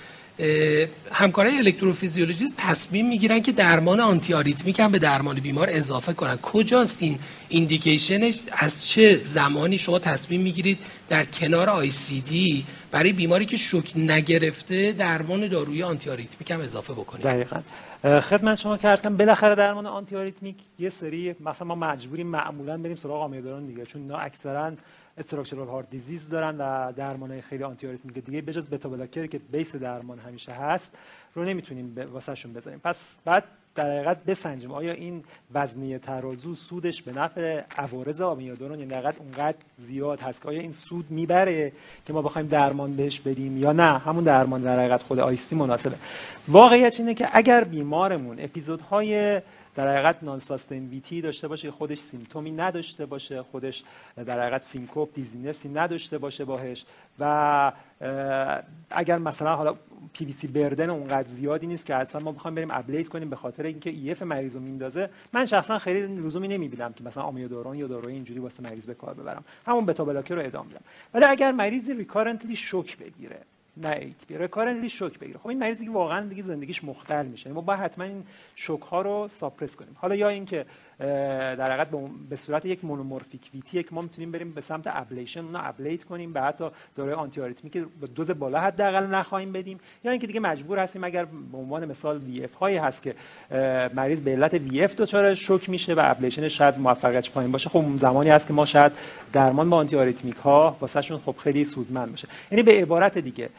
[1.11, 6.37] همکارای الکتروفیزیولوژیست تصمیم می‌گیرن که درمان antiarrhythmic هم به درمان بیمار اضافه کنن.
[6.37, 7.19] کجاست این
[7.49, 10.79] indication ش؟ از چه زمانی شما تصمیم می‌گیرید
[11.09, 17.59] در کنار ICD برای بیماری که شوک نگرفته درمان دارویی antiarrhythmic هم اضافه بکنید؟ دقیقاً.
[18.03, 23.65] خدمت شما که بالاخره درمان antiarrhythmic یه سری مثلا ما مجبوریم معمولا بریم سراغ آمیداران
[23.65, 24.71] دیگه چون اینا اکثرا
[25.17, 29.75] استراکچرال هارت دیزیز دارن و درمان خیلی آنتی آریتمیک دیگه بجز بتا بلاکر که بیس
[29.75, 30.97] درمان همیشه هست
[31.35, 33.43] رو نمی‌تونیم واسهشون بذاریم پس بعد
[33.75, 34.71] در حقیقت بسنجیم.
[34.71, 40.47] آیا این وزنی ترازو سودش به نفع عوارض آمیادرون یعنی در اونقدر زیاد هست که
[40.47, 41.71] آیا این سود می‌بره
[42.05, 45.95] که ما بخوایم درمان بهش بدیم یا نه؟ همون درمان در حقیقت خود آیستی مناسبه.
[46.47, 49.41] واقعیت اینه که اگر بیمارمون اپیزودهای
[49.77, 50.41] در حقیقت non
[50.71, 53.83] VT داشته باشه خودش symptom ی نداشته باشه خودش
[54.25, 56.85] در حقیقت syncope dizziness ی نداشته باشه باهش
[57.19, 57.71] و
[58.91, 59.75] اگر مثلا حالا
[60.13, 63.89] PVC burden اونقدر زیادی نیست که اصلا ما بخوایم بریم ablate کنیم به خاطر اینکه
[63.89, 68.39] EF مریض رو میندازه من شخصا خیلی لزومی نمی‌بینم که مثلا amiodarone یا داروی اینجوری
[68.39, 69.43] واسه مریض به کار ببرم.
[69.67, 70.81] همون beta blocker رو ادامه بدم.
[71.13, 73.39] ولی اگر مریضی recurrently شوک بگیره
[73.81, 75.39] نه ایت recurrently شوک بگیره.
[75.39, 77.51] خب این مریضی که واقعا دیگه زندگیش مختل میشه.
[77.51, 78.23] ما باید حتما این
[78.55, 79.95] شوک ها رو suppress کنیم.
[79.95, 80.65] حالا یا اینکه
[80.99, 81.87] در حقیقت
[82.29, 86.33] به صورت یک monomorphic VT که ما می‌تونیم بریم به سمت ablation اونو ablate کنیم
[86.33, 86.65] به حتی
[86.95, 89.79] داروی antiarrhythmic با دوز بالا حداقل نخواهیم بدیم.
[90.03, 93.15] یا اینکه دیگه مجبور هستیم اگر به عنوان مثال VF هایی هست که
[93.93, 98.29] مریض به علت VF دچار شوک میشه و ablation شاید موفقیتش پایین باشه خب زمانی
[98.29, 98.91] هست که ما شاید
[99.33, 102.27] درمان با antiarrhythmic ها واسهشون خب خیلی سودمند باشه.
[102.51, 103.49] یعنی به عبارت دیگه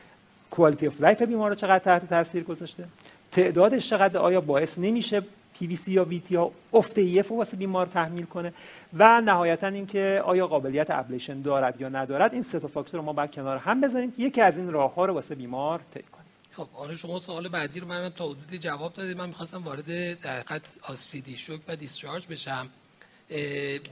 [0.50, 2.84] quality of life بیمار چقدر تحت تاثیر گذاشته؟
[3.32, 5.22] تعدادش چقدر آیا باعث نمیشه
[5.58, 8.52] پی وی سی یا VT ها افت EF واسه بیمار تحمیل کنه؟
[8.98, 13.12] و نهایتا اینکه آیا قابلیت ablation دارد یا ندارد این سه تا فاکتور رو ما
[13.12, 16.24] باید کنار هم که یکی از این راه ها رو واسه بیمار طی کنیم.
[16.52, 19.16] خب آره شما سوال بعدی رو منم تا حدودی جواب دادید.
[19.16, 22.68] من می‌خواستم وارد در حقیقت ICD shock و discharge بشم.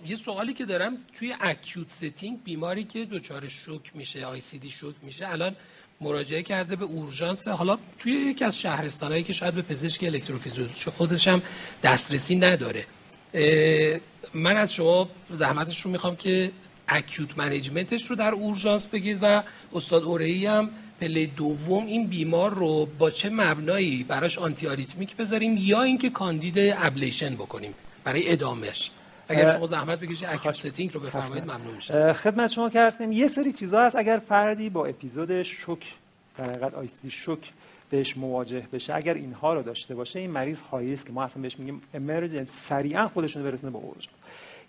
[0.07, 5.33] یه سوالی که دارم توی acute setting بیماری که دچار شوک میشه ICD شوک میشه
[5.33, 5.57] الان
[6.01, 7.49] مراجعه کرده به اورژانس.
[7.49, 11.43] حالا توی یکی از شهرستانهایی که شاید به پزشک الکتروفیزیولوژی خودش هم
[11.83, 12.87] دسترسی نداره.
[14.35, 16.53] من از شما زحمتش رو می‌خوام که
[16.89, 19.43] acute management ش رو در اورژانس بگید و
[19.75, 20.71] استاد اورهی هم
[21.01, 27.35] پله دوم این بیمار رو با چه مبنایی براش antiarrhythmic بذاریم یا اینکه کاندید ablation
[27.35, 27.75] بکنیم
[28.05, 28.91] برای ادامهش
[29.29, 32.13] اگر شما زحمت بکشید acute setting رو بفرمایید ممنون میشم.
[32.13, 33.97] خدمت شما که یه سری چیزا هست.
[33.97, 35.95] اگر فردی با اپیزود شوک
[36.39, 37.53] در حقیقت ICD shock
[37.91, 41.43] بهش مواجه بشه اگر اینها رو داشته باشه این مریض هایی است که ما اصلا
[41.43, 44.17] بهش میگیم emergency سریعا خودشون برسونه به اورژانس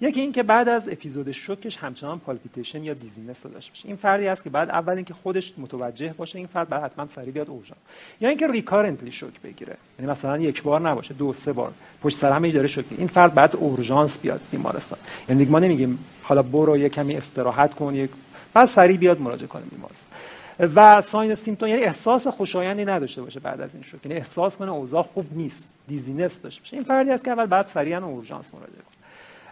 [0.02, 3.88] یکی اینکه بعد از اپیزود شوکش همچنان palpitation یا dizziness داشته باشه.
[3.88, 7.32] این فردی است که باید اول اینکه خودش متوجه باشه این فرد باید حتما سریع
[7.32, 7.80] بیاد اورژانس
[8.22, 9.78] یا اینکه recurrently شوک بگیره.
[10.00, 11.72] یعنی مثلا یک بار نباشه دو سه بار.
[12.04, 15.00] پشت سر هم داره شوک این فرد باید اورژانس بیاد بیمارستان.
[15.30, 20.12] یعنی ما نمیگیم حالا برو یه کمی استراحت کن باید سریع بیاد مراجعه کنه بیمارستان.
[20.76, 24.06] و sign symptom یعنی احساس خوشایندی نداشته باشه بعد از این شوک.
[24.06, 26.76] یعنی احساس کنه اوضاع خوب نیست dizziness داشته باشه.
[26.76, 28.97] این فردی است که اول باید سریعا اورژانس مراجعه کنه.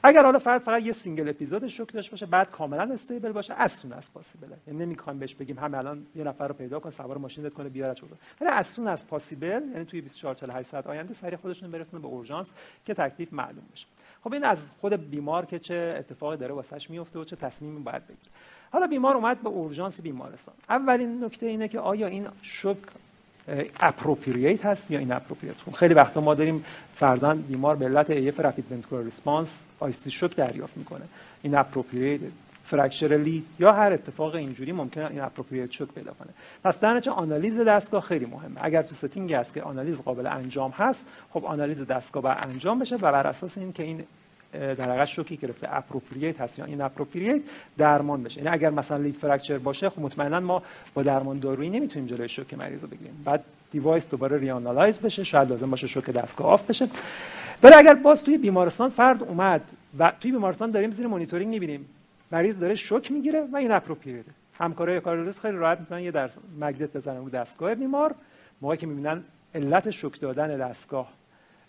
[0.06, 3.72] اگر حالا فرد فقط یه single episode شوک داشته باشه بعد کاملا stable باشه as
[3.72, 7.18] soon as possible یعنی نمی‌خوایم بهش بگیم همه الان یه نفر رو پیدا کن سوار
[7.18, 8.10] ماشین کنه بیاره چون
[8.42, 12.08] ولی as soon as possible یعنی توی 24 48 ساعت آینده سریع خودشون برسونه به
[12.08, 12.52] اورژانس
[12.86, 13.88] که تکلیف معلوم بشه.
[14.24, 18.04] خب این از خود بیمار که چه اتفاقی داره واسش میفته و چه تصمیمی باید
[18.04, 18.32] بگیره.
[18.72, 20.56] حالا بیمار اومد به اورژانس بیمارستان.
[20.70, 22.78] اولین نکته اینه که آیا این شوک
[23.80, 26.66] appropriate هست یا inappropriate خب خیلی وقتا ما داریم
[26.96, 31.06] فرضا بیمار به علت AF rapid ventricular response ICD shock دریافت می‌کنه.
[31.42, 32.22] inappropriate fracture
[32.66, 36.30] lead یا هر اتفاق اینجوری ممکنه inappropriate shock پیدا کنه.
[36.64, 38.56] پس در آنالیز دستگاه خیلی مهمه.
[38.62, 42.96] اگر تو setting هست که آنالیز قابل انجام هست خب آنالیز دستگاه باید انجام بشه
[42.96, 44.04] و بر اساس این که این
[44.60, 47.42] در حقیقت شوکی گرفته appropriate هست یا inappropriate
[47.78, 48.38] درمان بشه.
[48.38, 52.54] یعنی اگر مثلا lead fracture باشه خب مطمئنا ما با درمان دارویی نمی‌تونیم جلوی شوک
[52.54, 53.22] مریض رو بگیریم.
[53.26, 56.88] باید device دوباره reanalyze بشه شاید لازم باشه شوک دستگاه off بشه.
[57.64, 59.62] ولی اگر باز توی بیمارستان فرد اومد
[60.00, 61.86] و توی بیمارستان داریم زیر مانیتورینگ می‌بینیم
[62.32, 64.26] مریض داره شوک می‌گیره و inappropriate
[64.60, 68.16] همکارای کاردیولوژیست خیلی راحت می‌تونن یه درس magnet بزنن رو دستگاه بیمار.
[68.62, 69.24] موقعی که می‌بینن
[69.56, 71.12] علت شوک دادن دستگاه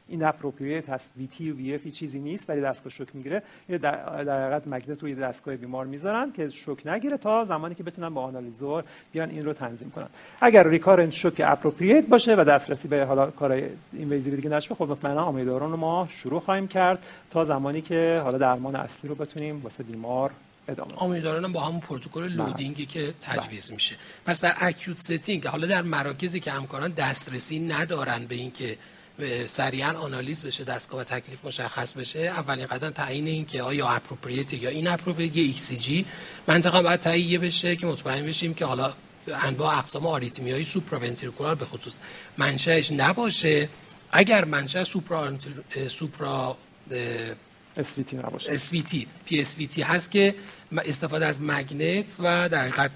[0.08, 1.10] inappropriate هست.
[1.16, 3.42] VT و VF چیزی نیست ولی دستگاه شوک می‌گیره.
[3.68, 3.78] در
[4.24, 8.22] در حقیقت magnet روی دستگاه بیمار می‌ذارن که شوک نگیره تا زمانی که بتونن با
[8.22, 10.08] آنالیزور بیان این رو تنظیم کنن.
[10.40, 15.24] اگر recurrent shock appropriate باشه و دسترسی به حالا کارهای invasive دیگه نشه خب مطمئنا
[15.24, 19.82] آمیودارون رو ما شروع خواهیم کرد تا زمانی که حالا درمان اصلی رو بتونیم واسه
[19.82, 20.30] بیمار
[20.68, 23.96] ادامه با همون پروتکل loading ی که تجویز میشه.
[24.26, 28.76] پس در acute setting حالا در مراکزی که همکاران دسترسی ندارن به اینکه
[29.46, 32.18] سریعا آنالیز بشه دستگاه و تکلیف مشخص بشه.
[32.18, 36.06] اولین قدم تعیین این که آیا اپروپریت یا این اپروپریت یا ایکسی جی
[36.46, 38.94] منطقه باید تهیه بشه که مطمئن بشیم که حالا
[39.28, 41.98] انواع اقسام آریتمی های supraventricular به خصوص
[42.38, 43.68] منشأش نباشه.
[44.12, 45.32] اگر منشأ supra
[45.88, 46.56] supra
[47.76, 48.52] SVT نباشه.
[48.52, 50.34] SVT PSVT هست که
[50.76, 52.90] استفاده از magnet و در حقیقت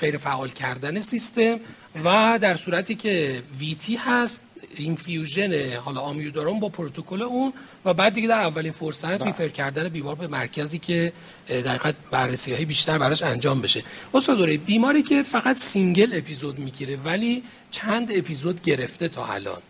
[0.00, 1.60] غیر فعال کردن سیستم
[2.04, 7.52] و در صورتی که VT هست infusion حالا آمیودارون با پروتکل اون
[7.84, 11.12] و بعد دیگه در اولین فرصت refer کردن بیمار به مرکزی که
[11.48, 13.82] در حقیقت بررسی های بیشتر براش انجام بشه.
[14.14, 19.62] استاد بیماری که فقط single episode می‌گیره ولی چند اپیزود گرفته تا الان.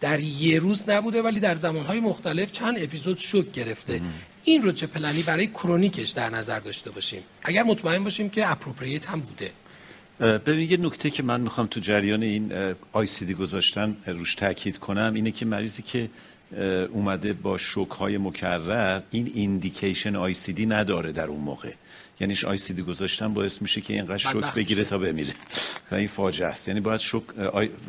[0.00, 4.00] در یه روز نبوده ولی در زمانهای مختلف چند اپیزود شوک گرفته.
[4.44, 8.50] این رو چه پلنی برای chronic ش در نظر داشته باشیم؟ اگر مطمئن باشیم که
[8.50, 9.50] appropriate هم بوده.
[10.22, 12.52] ببین یه نکته که من می‌خوام تو جریان این
[12.92, 16.10] ICD گذاشتن روش تاکید کنم اینه که مریضی که
[16.92, 21.72] اومده با شوک های مکرر این indication ICD نداره در اون موقع.
[22.22, 25.34] یعنی ICD گذاشتن باعث میشه که اینقدر شوک بگیره تا بمیره.
[25.90, 26.68] و این فاجعه است.
[26.68, 27.22] یعنی باید شوک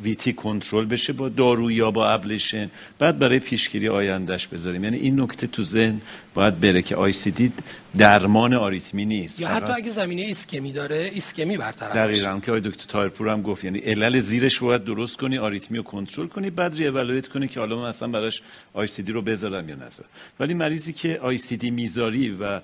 [0.04, 2.72] VT کنترل بشه با دارو یا با ablation.
[3.00, 4.84] بعد برای پیشگیری آیندهش بذاریم.
[4.84, 6.02] یعنی این نکته تو ذهن
[6.34, 7.52] باید بره که ICD
[7.98, 9.40] درمان آریتمی نیست.
[9.40, 13.64] یا حتی اگه زمینه ایسکمی داره ایسکمی برطرف دقیقاً که آقای دکتر تایرپور هم گفت.
[13.64, 17.76] یعنی علل زیرش باید درست کنی آریتمی رو کنترل کنی بعد ری کنی که حالا
[17.76, 18.42] من اصلا براش
[18.74, 20.10] ICD رو بذارم یا نذارم.
[20.40, 22.62] ولی مریضی که ICD می‌ذاری و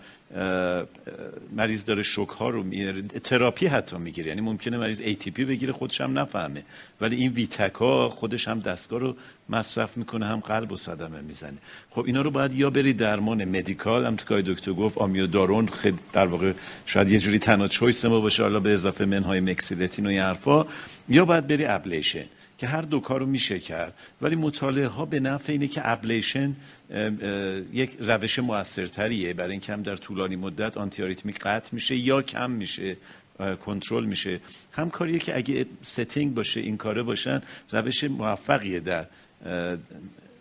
[1.56, 4.28] مریض داره شوک ها رو میاره تراپی حتی می‌گیره.
[4.28, 6.64] یعنی ممکنه مریض ATP بگیره خودش هم نفهمه.
[7.02, 9.16] ولی این VT که خودش هم دستگاه رو
[9.50, 11.58] مصرف می‌کنه هم قلب و صدمه می‌زنه.
[11.90, 16.26] خب اینا رو باید یا بری درمان medical هم تو دکتر گفت آمیودارون خیلی در
[16.26, 16.54] واقع
[16.86, 20.66] شاید یه جوری تنها choice ما باشه حالا به اضافه منهای مکسیلتین و این حرفا.
[21.10, 22.26] یا باید بری ablation
[22.58, 23.94] که هر دو کارو میشه کرد.
[24.22, 26.56] ولی مطالعه ها به نفع اینه که ablation
[27.74, 29.34] یک روش موثرتریه.
[29.34, 32.98] برای اینکه هم در طولانی مدت آنتی قطع میشه یا کم میشه
[33.66, 34.40] کنترل میشه.
[34.72, 39.06] هم کاریه که اگه setting باشه این کاره باشن روش موفقیه در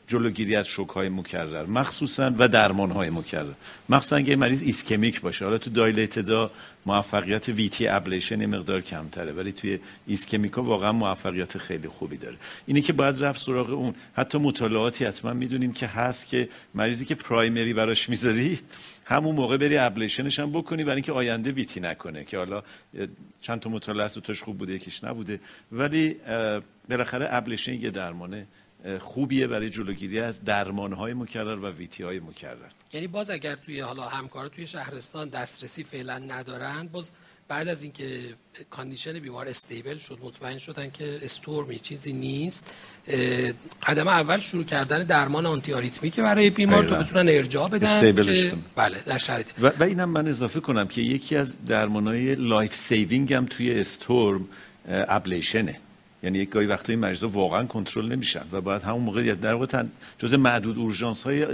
[0.08, 3.52] جلوگیری از شوک های مکرر مخصوصا و درمان های مکرر.
[3.88, 5.44] مخصوصا اگه مریض ischemic باشه.
[5.44, 6.50] حالا تو dilated ا
[6.86, 12.36] موفقیت VT ablation مقدار کمتره ولی توی ischemic ا واقعا موفقیت خیلی خوبی داره.
[12.66, 13.94] اینه که باید رفت سراغ اون.
[14.16, 18.58] حتی مطالعاتی حتما می‌دونیم که هست که مریضی که primary براش می‌ذاری
[19.04, 22.62] همون موقع بری ablation ش هم بکنی برای اینکه آینده VT نکنه که حالا
[23.40, 25.40] چند تا مطالعه است توش خوب بوده یکیش نبوده.
[25.72, 26.16] ولی
[26.88, 28.46] بالاخره ablation یه درمانه
[29.00, 32.70] خوبیه برای جلوگیری از درمانهای مکرر و VT های مکرر.
[32.92, 37.10] یعنی باز اگر توی حالا همکارا توی شهرستان دسترسی فعلا ندارن باز
[37.48, 38.34] بعد از اینکه
[38.70, 42.74] condition بیمار stable شد مطمئن شدن که storm ی چیزی نیست
[43.82, 45.72] قدم اول شروع کردن درمان آنتی
[46.18, 49.46] برای بیمار تو بتونن ارجاع بدن که بله در شرایط.
[49.60, 54.48] و, و اینم من اضافه کنم که یکی از درمانهای life saving هم توی storm
[54.88, 55.80] ablation ه.
[56.22, 59.82] یعنی یک گاهی وقتی این مریضا واقعا کنترل نمیشن و باید همون موقع در واقع
[60.18, 61.46] جز معدود اورژانس های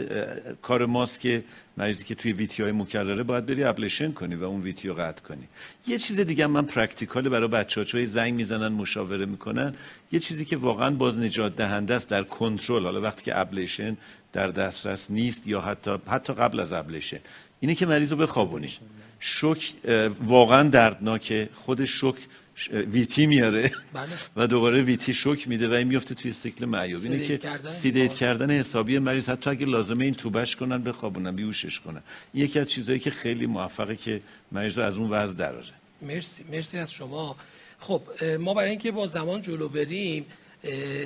[0.63, 1.45] کار ماست که
[1.77, 5.23] مریضی که توی VT های مکرره باید بری ablation کنی و اون VT رو قطع
[5.23, 5.49] کنی.
[5.87, 9.75] یه چیز دیگه من practical برای بچه‌ها چون زنگ می‌زنن مشاوره می‌کنن.
[10.13, 13.97] یه چیزی که واقعا باز نجات دهنده است در کنترل حالا وقتی که ablation
[14.33, 17.19] در دسترس نیست یا حتی حتی قبل از ablation
[17.61, 18.73] اینه که مریض رو بخوابونی
[19.21, 19.73] شوک
[20.27, 21.49] واقعا دردناکه.
[21.55, 22.17] خود شوک
[22.71, 23.71] VT میاره.
[23.93, 24.09] بله.
[24.37, 27.03] و دوباره VT شوک میده و این میفته توی سیکل معیوب.
[27.05, 32.03] اینه که sedate کردن حسابی مریض حتی اگه لازمه intube ش کنن بخوابونن بیهوشش کنن.
[32.35, 34.21] یکی از چیزهایی که خیلی موفقه که
[34.53, 35.65] مریض رو از اون وضع دراره.
[36.03, 37.37] مرسی مرسی از شما.
[37.81, 38.03] خب
[38.41, 40.27] ما برای اینکه با زمان جلو بریم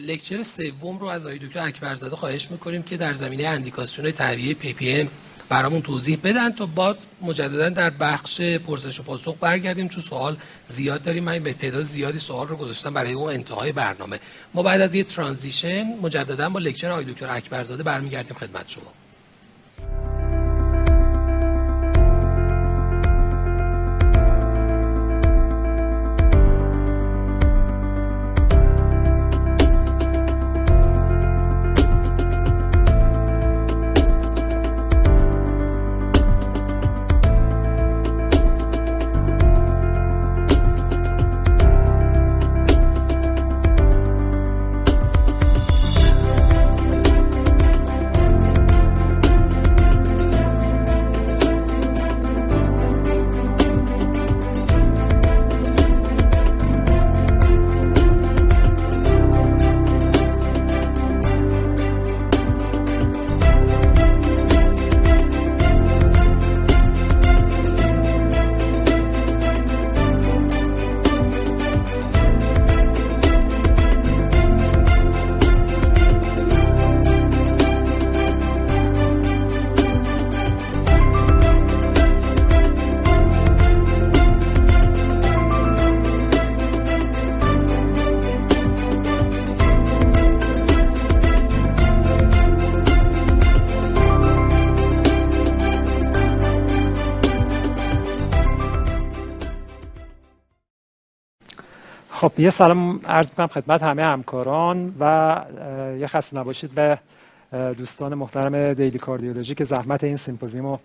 [0.02, 5.08] lecture سوم رو از آقای دکتر اکبرزاده خواهش می‌کنیم که در زمینه اندیکاسیون تهویه PPM
[5.48, 6.52] برامون توضیح بدن.
[6.52, 9.88] تا بعد مجددا در بخش پرسش و پاسخ برگردیم.
[9.88, 10.36] چون سوال
[10.66, 11.24] زیاد داریم.
[11.24, 14.20] من به تعداد زیادی سوال رو گذاشتم برای اون انتهای برنامه.
[14.54, 18.92] ما بعد از یه transition مجددا با lecture آقای دکتر اکبرزاده برمیگردیم خدمت شما.
[102.38, 105.44] یه سلام عرض می‌کنم خدمت همه همکاران و
[105.98, 106.98] یه خسته نباشید به
[107.52, 110.78] دوستان محترم Daily Cardiology که زحمت این سیمپوزیوم رو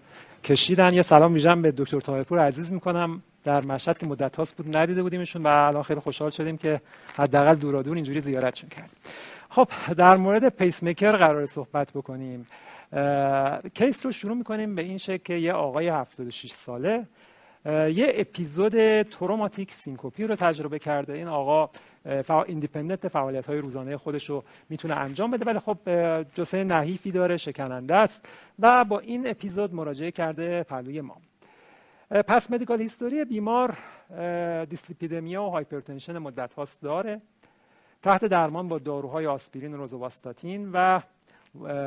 [0.44, 0.94] کشیدن.
[0.94, 3.22] یه سلام ویژه به دکتر طاهرپور عزیز می‌کنم.
[3.44, 6.82] در مشهد که مدت هاست بود ندیده بودیمشون و الان خیلی خوشحال شدیم که
[7.16, 8.98] حداقل دورادور اینجوری زیارتشون کردیم.
[9.50, 12.48] خب در مورد پیس میکر قرار صحبت بکنیم.
[13.74, 17.06] case رو شروع می‌کنیم به این شکل که یه آقای 76 ساله
[17.66, 21.70] یه episode traumatic syncope ی رو تجربه کرده این آقا
[22.24, 25.46] فعال independent فعالیت های روزانه خودش رو می‌تونه انجام بده.
[25.46, 25.78] ولی خب
[26.36, 31.18] جثه نحیفی داره شکننده است و با این اپیزود مراجعه کرده پهلوی ما.
[32.28, 33.78] past medical history بیمار
[34.70, 37.22] دیسلیپیدمیا و hypertension مدت هاست داره.
[38.02, 41.02] تحت درمان با داروهای آسپرین روزوواستاتین و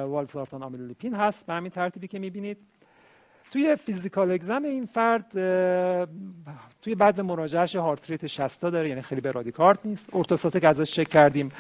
[0.07, 1.47] valsartan amlodipine هست.
[1.47, 2.59] به همین ترتیبی که می‌بینید.
[3.51, 5.30] توی physical exam این فرد
[6.82, 10.16] توی بعد مراجعهش heart rate 60 داره یعنی خیلی bradycard نیست.
[10.16, 11.53] orthostatic ازش چک کردیم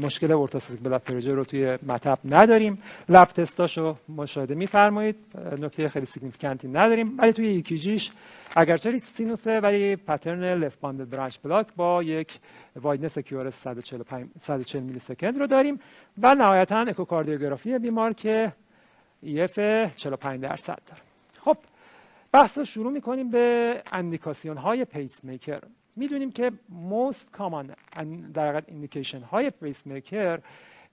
[0.00, 2.82] مشکل orthostatic blood pressure رو توی مطب نداریم.
[3.08, 5.16] lab test اشو مشاهده میفرمایید
[5.58, 7.18] نکته خیلی significant ی نداریم.
[7.18, 8.10] ولی توی EKG ش
[8.56, 12.38] اگرچه rate sinus ه ولی pattern left bundle branch block با یک
[12.76, 15.80] wideness QRS 145 140 millisecond رو داریم.
[16.22, 18.52] و نهایتا اکوکاردیوگرافی بیمار که
[19.24, 19.58] EF
[19.96, 21.02] 45 درصد داره.
[21.40, 21.56] خب
[22.32, 25.60] بحث رو شروع می‌کنیم به اندیکاسیون های پیس میکر
[25.96, 26.52] می‌دونیم که
[26.90, 27.66] most common
[28.34, 30.40] در indication های pacemaker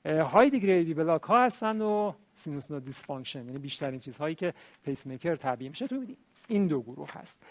[0.05, 4.53] high degree block ها هستن و sinus node dysfunction یعنی بیشترین چیزهایی که
[4.85, 6.03] پیس میکر طبیعی میشه تو
[6.47, 7.41] این دو گروه هست.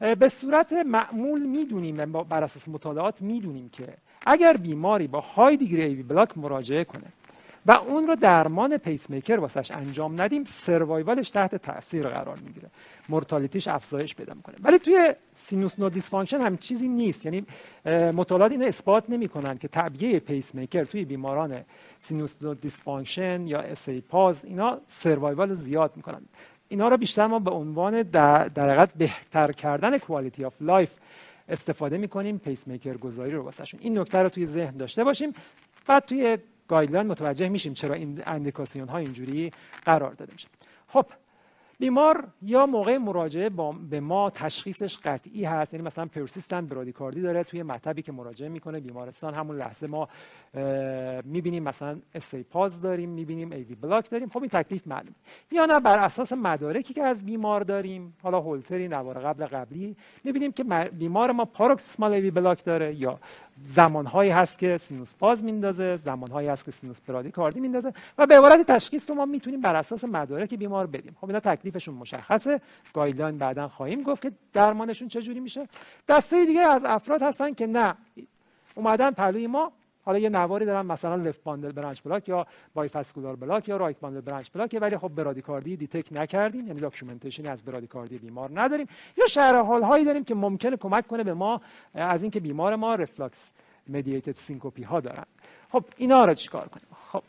[0.00, 3.94] به صورت معمول می‌دونیم بر اساس مطالعات می‌دونیم که
[4.26, 7.12] اگر بیماری با high degree block مراجعه کنه
[7.66, 12.70] و اون رو درمان پیس میکر واسش انجام ندیم survival ش تحت تاثیر قرار می‌گیره.
[13.08, 14.54] mortality ش افزایش پیدا می‌کنه.
[14.62, 17.26] ولی توی sinus node dysfunction همچین چیزی نیست.
[17.26, 17.46] یعنی
[18.12, 21.60] مطالعات اینو اثبات نمی‌کنن که تعبیه پیس میکر توی بیماران
[21.98, 26.22] sinus node dysfunction یا SA pause اینا survival زیاد می‌کنن.
[26.68, 30.92] اینا رو بیشتر ما به عنوان در, در بهتر کردن quality of life
[31.48, 33.80] استفاده می‌کنیم پیس میکر گذاری رو واسهشون.
[33.82, 35.32] این نکته رو توی ذهن داشته باشیم.
[35.86, 36.38] بعد توی
[36.70, 39.50] guideline متوجه میشیم چرا این اندیکاسیون ها اینجوری
[39.84, 40.48] قرار داده میشه.
[40.88, 41.06] خب
[41.78, 45.74] بیمار یا موقع مراجعه با به ما تشخیصش قطعی هست.
[45.74, 48.80] یعنی مثلا persistent برادیکاردی داره توی مطبی که مراجعه می‌کنه.
[48.80, 50.08] بیمارستان همون لحظه ما
[51.24, 54.28] می‌بینیم مثلا SA pause داریم می‌بینیم AV block داریم.
[54.28, 55.14] خب این تکلیف معلوم
[55.52, 60.52] یا نه بر اساس مدارکی که از بیمار داریم حالا هولتری نوار قبل قبلی می‌بینیم
[60.52, 63.20] که بیمار ما paroxysmal AV block داره یا
[63.64, 68.66] زمانهایی هست که sinus pause میندازه زمانهایی هست که sinus برادیکاردی میندازه و به عبارت
[68.66, 71.16] تشخیص رو ما می‌تونیم بر اساس مدارک بیمار بدیم.
[71.20, 72.60] خب اینا تکلیفشون مشخصه.
[72.94, 75.68] guideline بعدا خواهیم گفت که درمانشون چجوری میشه.
[76.08, 77.94] دسته دیگه از افراد هستن که نه
[78.74, 79.72] اومدن پهلوی ما.
[80.04, 84.20] حالا یه نواری دارن مثلا left bundle branch block یا bifascicular block یا right bundle
[84.20, 88.86] branch block ولی خب برادیکاردی detect نکردیم یعنی documentation ی از برادیکاردی بیمار نداریم.
[89.16, 91.60] یا شرح حال هایی داریم که ممکنه کمک کنه به ما
[91.94, 93.50] از اینکه بیمار ما reflex
[93.88, 95.24] mediated syncope ی ها دارن.
[95.72, 97.22] خب اینا رو چیکار کنیم؟ خب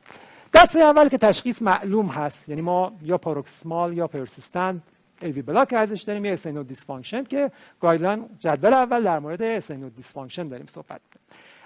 [0.54, 4.82] دسته اول که تشخیص معلوم هست یعنی ما یا paroxysmal یا persistent
[5.24, 9.58] AV block ازش داریم یا SA node dysfunction که guideline جدول اول در مورد SA
[9.58, 11.02] node dysfunction داریم صحبت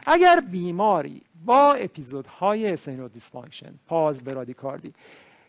[0.06, 4.94] اگر بیماری با episode های SA node dysfunction pause برادیکاردی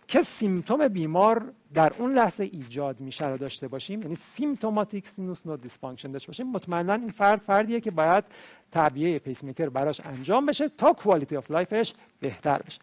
[0.09, 5.61] که symptom بیمار در اون لحظه ایجاد میشه رو داشته باشیم یعنی symptomatic sinus node
[5.61, 8.25] dysfunction داشته باشیم مطمئنا این فرد فردیه که باید
[8.73, 12.81] تعبیه پیس میکر براش انجام بشه تا quality of life ش بهتر بشه.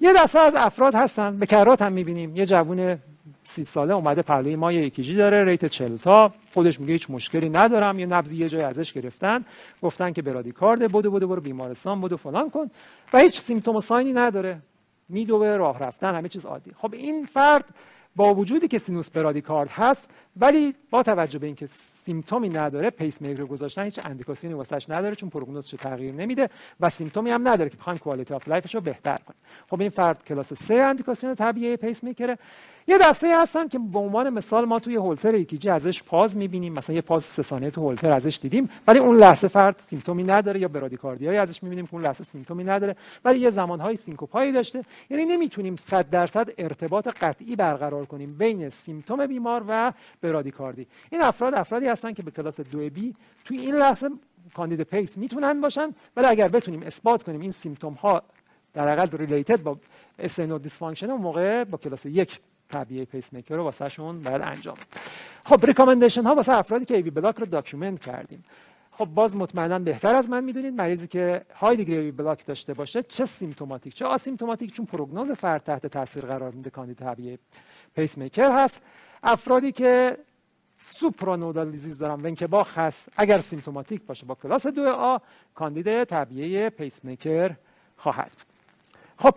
[0.00, 2.36] یه دسته از افراد هستن به کرات هم می‌بینیم.
[2.36, 2.98] یه جوون
[3.44, 7.48] سی ساله اومده پهلوی ما یه EKG داره rate 40 تا خودش میگه هیچ مشکلی
[7.48, 7.98] ندارم.
[7.98, 9.44] یه نبضی یه جای ازش گرفتن.
[9.82, 12.70] گفتن که bradycard ه بدو بدو برو بیمارستان بدو فلان کن.
[13.12, 14.58] و هیچ symptom و sign ی نداره.
[15.08, 16.70] میدوه راه رفتن همه چیز عادی.
[16.78, 17.64] خب این فرد
[18.16, 20.10] با وجودی که sinus bradycard هست
[20.40, 21.66] ولی با توجه به اینکه
[22.04, 26.12] symptom ی نداره پیس میکر گذاشتن هیچ indication ی واسش نداره چون prognosis ش تغییر
[26.12, 26.48] نمیده
[26.80, 29.38] و symptom ی هم نداره که بخوایم quality of life ش رو بهتر کنیم.
[29.70, 32.38] خب این فرد کلاس 3 indication تعبیه pacemaker ه
[32.86, 36.72] یه دسته هستن که به عنوان مثال ما توی Holter ECG ازش pause می‌بینیم.
[36.72, 40.24] مثلا یه pause سه ثانیه تو هولتر ازش دیدیم ولی اون لحظه فرد symptom ی
[40.24, 43.96] نداره یا bradycardia یی ازش می‌بینیم که اون لحظه symptom ی نداره ولی یه زمانهای
[43.96, 44.84] syncope ایی داشته.
[45.10, 49.92] یعنی نمی‌تونیم 100 درصد ارتباط قطعی برقرار کنیم بین symptom بیمار و
[50.28, 53.14] bradycardia این افراد افرادی هستن که به کلاس 2 B
[53.44, 54.10] توی این لحظه
[54.54, 58.22] کاندید pace می‌تونن باشن ولی اگر بتونیم اثبات کنیم این symptom ها
[58.74, 59.78] در حقیقت related با
[60.18, 64.76] sinus node dysfunction اون موقع با کلاس یک طبیعی پیس میکر رو واسهشون باید انجام.
[65.44, 68.44] خب recommendation ها واسه افرادی که AV block رو document کردیم.
[68.92, 73.24] خب باز مطمئنا بهتر از من می‌دونید مریضی که high degree block داشته باشه چه
[73.24, 77.38] symptomatic چه asymptomatic چون prognosis فرد تحت تاثیر قرار میده کاندید طبیعی
[77.96, 78.82] پیس میکر هست.
[79.22, 80.18] افرادی که
[80.80, 85.18] supranodal disease دارن Wenckebach هست اگر symptomatic باشه با کلاس 2 A
[85.54, 87.50] کاندید طبیعی پیس میکر
[87.96, 88.46] خواهد بود.
[89.16, 89.34] خب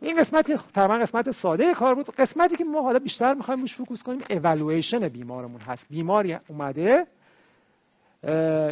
[0.00, 4.02] این قسمت تقریبا قسمت ساده کار بود قسمتی که ما حالا بیشتر می‌خوایم روش focus
[4.02, 5.86] کنیم اولویشن بیمارمون هست.
[5.90, 7.06] بیماری اومده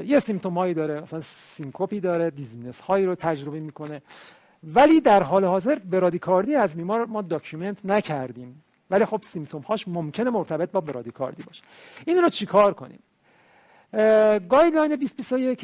[0.07, 4.03] یه symptom ایی داره مثلا syncope ی داره dizziness هایی رو تجربه می‌کنه.
[4.65, 8.63] ولی در حال حاضر bradycardia از بیمار ما document نکردیم.
[8.91, 11.63] ولی خب symptom هاش ممکنه مرتبط با bradycardia باشه.
[12.07, 12.99] این رو چیکار کنیم؟
[14.49, 15.61] guideline 2021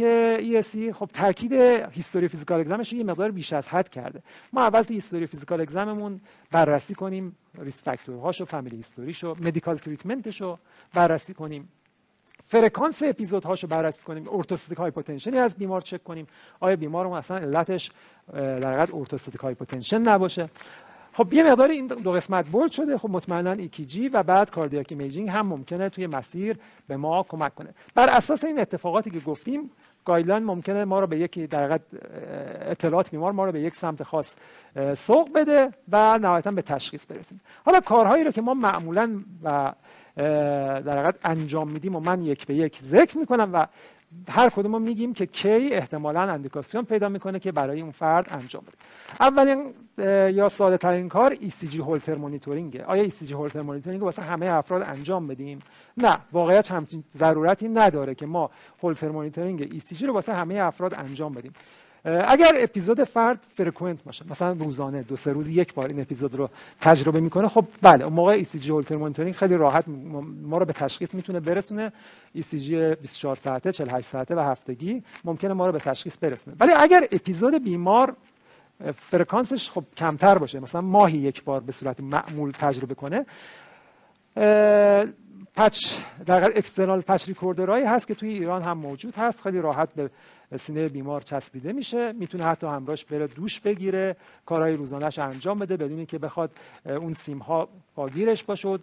[0.62, 1.52] ESC خب تاکید
[1.92, 4.22] history physical exam ش یه مقدار بیش از حد کرده.
[4.52, 9.36] ما اول تو history physical exam مون بررسی کنیم risk factor هاشو family history شو
[9.40, 10.58] medical treatment شو
[10.94, 11.68] بررسی کنیم.
[12.48, 14.28] فرکانس اپیزودهاشو بررسی کنیم.
[14.32, 16.26] orthostatic hypotension ی از بیمار چک کنیم.
[16.60, 17.90] آیا بیمارمون اصلا علتش
[18.32, 20.48] در حقیقت orthostatic hypotension نباشه؟
[21.16, 22.98] خب یه مقدار این دو قسمت bold شده.
[22.98, 26.56] خب مطمئنا ECG و بعد cardiac imaging هم ممکنه توی مسیر
[26.88, 27.74] به ما کمک کنه.
[27.94, 29.70] بر اساس این اتفاقاتی که گفتیم
[30.04, 31.80] guideline ممکنه ما رو به یک در
[32.60, 34.34] اطلاعات بیمار ما رو به یک سمت خاص
[34.94, 37.40] سوق بده و نهایتا به تشخیص برسیم.
[37.66, 39.72] حالا کارهایی رو که ما معمولا و
[40.16, 43.66] در انجام میدیم و من یک به یک ذکر می‌کنم و
[44.28, 48.62] هر کدوم ما میگیم که کی احتمالا indication پیدا می‌کنه که برای اون فرد انجام
[48.62, 48.76] بده.
[49.20, 49.74] اولین
[50.36, 54.82] یا ساده ترین کار ECG Holter monitoring ه آیا ECG Holter monitoring واسه همه افراد
[54.82, 55.58] انجام بدیم؟
[55.96, 56.18] نه.
[56.32, 58.50] واقعیت همچین ضرورتی نداره که ما
[58.82, 61.52] Holter monitoring ECG رو واسه همه افراد انجام بدیم.
[62.06, 66.50] اگر اپیزود فرد frequent باشه مثلا روزانه دو سه روز یک بار این اپیزود رو
[66.80, 69.84] تجربه می‌کنه خب بله اون موقع ECG Holter monitoring خیلی راحت
[70.42, 71.92] ما رو به تشخیص می‌تونه برسونه.
[72.36, 76.56] ECG 24 ساعته 48 ساعته و هفتگی ممکنه ما رو به تشخیص برسونه.
[76.60, 78.16] ولی اگر اپیزود بیمار
[79.10, 83.26] فرکانسش خب کمتر باشه مثلا ماهی یک بار به صورت معمول تجربه کنه
[85.56, 85.94] patch
[86.26, 90.10] در external patch recorder هایی هست که توی ایران هم موجود هست خیلی راحت به
[90.56, 94.16] سینه بیمار چسبیده میشه می‌تونه حتی همراهش بره دوش بگیره
[94.46, 96.50] کارهای روزانهش انجام بده بدون اینکه بخواد
[96.86, 98.78] اون سیم ها پاگیرش باشه و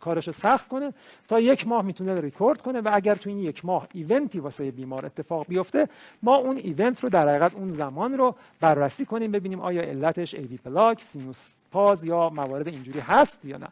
[0.00, 0.92] کارش رو سخت کنه.
[1.28, 4.70] تا یک ماه می‌تونه ریکورد کنه و اگر تو این یک ماه event ی واسه
[4.70, 5.88] بیمار اتفاق بیفته
[6.22, 10.56] ما اون event رو در حقیقت اون زمان رو بررسی کنیم ببینیم آیا علتش AV
[10.56, 13.68] block sinus pause یا موارد اینجوری هست یا نه.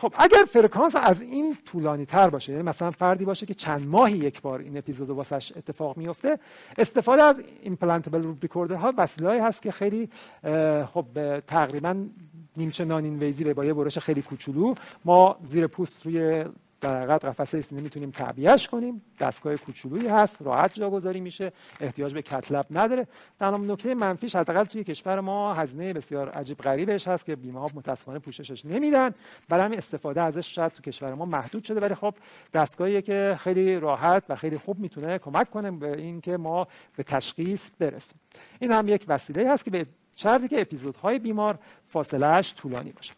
[0.00, 4.16] خب اگر فرکانس از این طولانی تر باشه یعنی مثلا فردی باشه که چند ماهی
[4.16, 6.38] یک بار این اپیزود واسش اتفاق میفته
[6.78, 10.08] استفاده از implantable recorder ها وسیله هست که خیلی
[10.94, 12.04] خب تقریبا
[12.56, 14.74] نیمچه non-invasive با یه برش خیلی کوچولو
[15.04, 16.44] ما زیر پوست روی
[16.80, 19.02] در حقیقت قفسه سینه می‌تونیم تعبیهش کنیم.
[19.20, 23.06] دستگاه کوچولویی هست راحت جاگذاری میشه احتیاج به cath lab نداره.
[23.38, 27.70] تنها نکته منفیش حداقل توی کشور ما هزینه بسیار عجیب غریبش هست که بیمه ها
[27.74, 29.10] متاسفانه پوششش نمیدن.
[29.48, 32.14] برای همین استفاده ازش شاید تو کشور ما محدود شده ولی خب
[32.54, 37.70] دستگاهی که خیلی راحت و خیلی خوب می‌تونه کمک کنه به اینکه ما به تشخیص
[37.78, 38.20] برسیم.
[38.58, 39.86] این هم یک وسیله هست که به
[40.20, 43.12] شرطی که اپیزودهای بیمار فاصلهش طولانی باشه.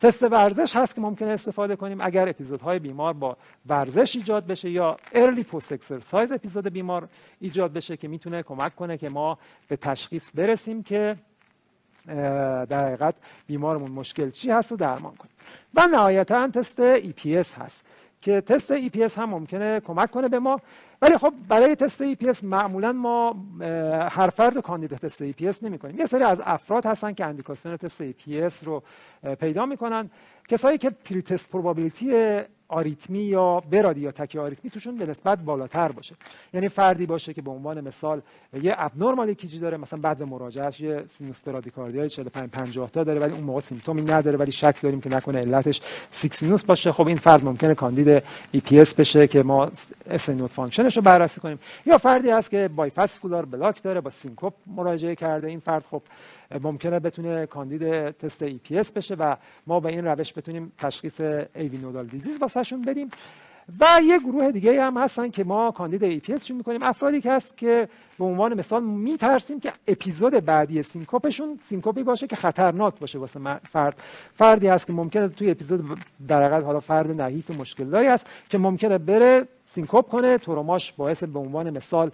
[0.00, 3.36] تست ورزش هست که ممکنه استفاده کنیم اگر اپیزودهای بیمار با
[3.66, 7.08] ورزش ایجاد بشه یا ارلی پست اکسرسایز اپیزود بیمار
[7.40, 9.38] ایجاد بشه که می‌تونه کمک کنه که ما
[9.68, 11.16] به تشخیص برسیم که
[12.06, 13.14] در حقیقت
[13.46, 15.34] بیمارمون مشکل چی هست و درمان کنیم.
[15.74, 17.84] و نهایتا تست EPS هست
[18.20, 20.60] که تست EPS هم ممکنه کمک کنه به ما.
[21.02, 23.36] ولی خب برای تست EPS معمولا ما
[24.10, 28.02] هر فرد کاندید تست EPS نمی کنیم یه سری از افراد هستن که indication تست
[28.02, 28.82] EPS رو
[29.40, 30.10] پیدا می‌کنن.
[30.48, 36.14] کسایی که pre-test probability آریتمی یا brady یا tachyarrhythmia توشون به نسبت بالاتر باشه.
[36.54, 38.20] یعنی فردی باشه که به عنوان مثال
[38.62, 43.20] یه abnormal ECG داره مثلا بدو مراجعهش یه sinus bradycardia ی 45 50 تا داره
[43.20, 45.80] ولی اون موقع symptom ی نداره ولی شک داریم که نکنه علتش
[46.10, 46.92] sick sinus باشه.
[46.92, 48.22] خب این فرد ممکنه کاندید
[48.52, 49.70] EPS بشه که ما
[50.10, 51.58] sinus node function ش رو بررسی کنیم.
[51.86, 55.46] یا فردی هست که bifascicular block داره با syncope مراجعه کرده.
[55.46, 56.02] این فرد خب
[56.62, 61.20] ممکنه بتونه کاندید تست EPS بشه و ما به این روش بتونیم تشخیص
[61.54, 63.10] AV nodal disease واسهشون بدیم.
[63.80, 66.82] و یه گروه دیگه هم هستن که ما کاندید EPS می‌کنیم.
[66.82, 67.88] افرادی که هست که
[68.18, 73.18] به عنوان مثال میترسیم که اپیزود بعدی syncope شون syncope ی باشه که خطرناک باشه
[73.18, 73.40] واسه
[73.70, 74.02] فرد
[74.34, 75.98] فردی هست که ممکنه توی اپیزود
[76.28, 81.38] در حالا فرد نحیف مشکل داری هست که ممکنه بره syncope کنه تروماش باعث به
[81.38, 82.10] عنوان مثال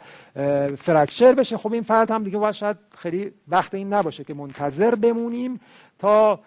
[0.79, 1.57] fracture بشه.
[1.57, 5.61] خب این فرد هم دیگه باید شاید خیلی وقت این نباشه که منتظر بمونیم
[5.99, 6.41] تا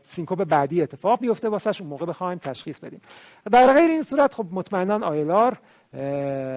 [0.00, 3.00] syncope بعدی اتفاق بیفته واسه اون موقع بخوایم تشخیص بدیم.
[3.52, 5.58] در غیر این صورت خب مطمئنا ILR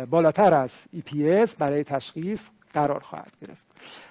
[0.05, 3.63] بالاتر از EPS برای تشخیص قرار خواهد گرفت.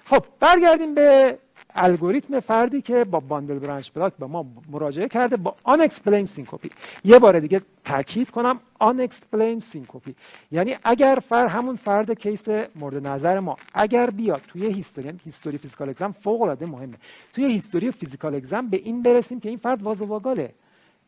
[0.05, 1.37] خب برگردیم به
[1.75, 6.69] الگوریتم فردی که با bundle branch block به ما مراجعه کرده با unexplained syncope
[7.03, 10.15] یه بار دیگه تاکید کنم unexplained syncope
[10.51, 15.89] یعنی اگر فر همون فرد case مورد نظر ما اگر بیاد توی history history physical
[15.89, 16.97] exam فوق العاده مهمه.
[17.33, 20.53] توی history physical exam به این برسیم که این فرد vasovagal ه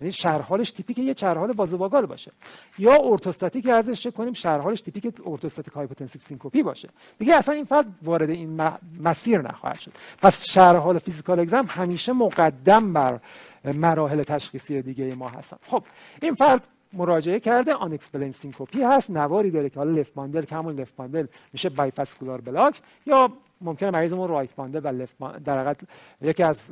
[0.01, 2.31] یعنی شرحالش تیپیک یه شرحال vasovagal باشه.
[2.77, 6.89] یا orthostatic ازش کنیم شرحالش تیپیک orthostatic hypotensive syncope باشه.
[7.19, 8.61] دیگه اصلا این فرد وارد این
[9.03, 9.91] مسیر نخواهد شد.
[10.21, 13.19] پس شرحال physical exam همیشه مقدم بر
[13.63, 15.57] مراحل تشخیصی دیگه ما هستن.
[15.67, 15.83] خب
[16.21, 17.97] این فرد مراجعه کرده unexplained
[18.31, 22.81] syncope هست نواری داره که حالا left bundle که همون left bundle میشه bifascicular block
[23.05, 23.31] یا
[23.61, 25.81] ممکنه مریضمون right bundle و left در حقیقت
[26.21, 26.69] یکی از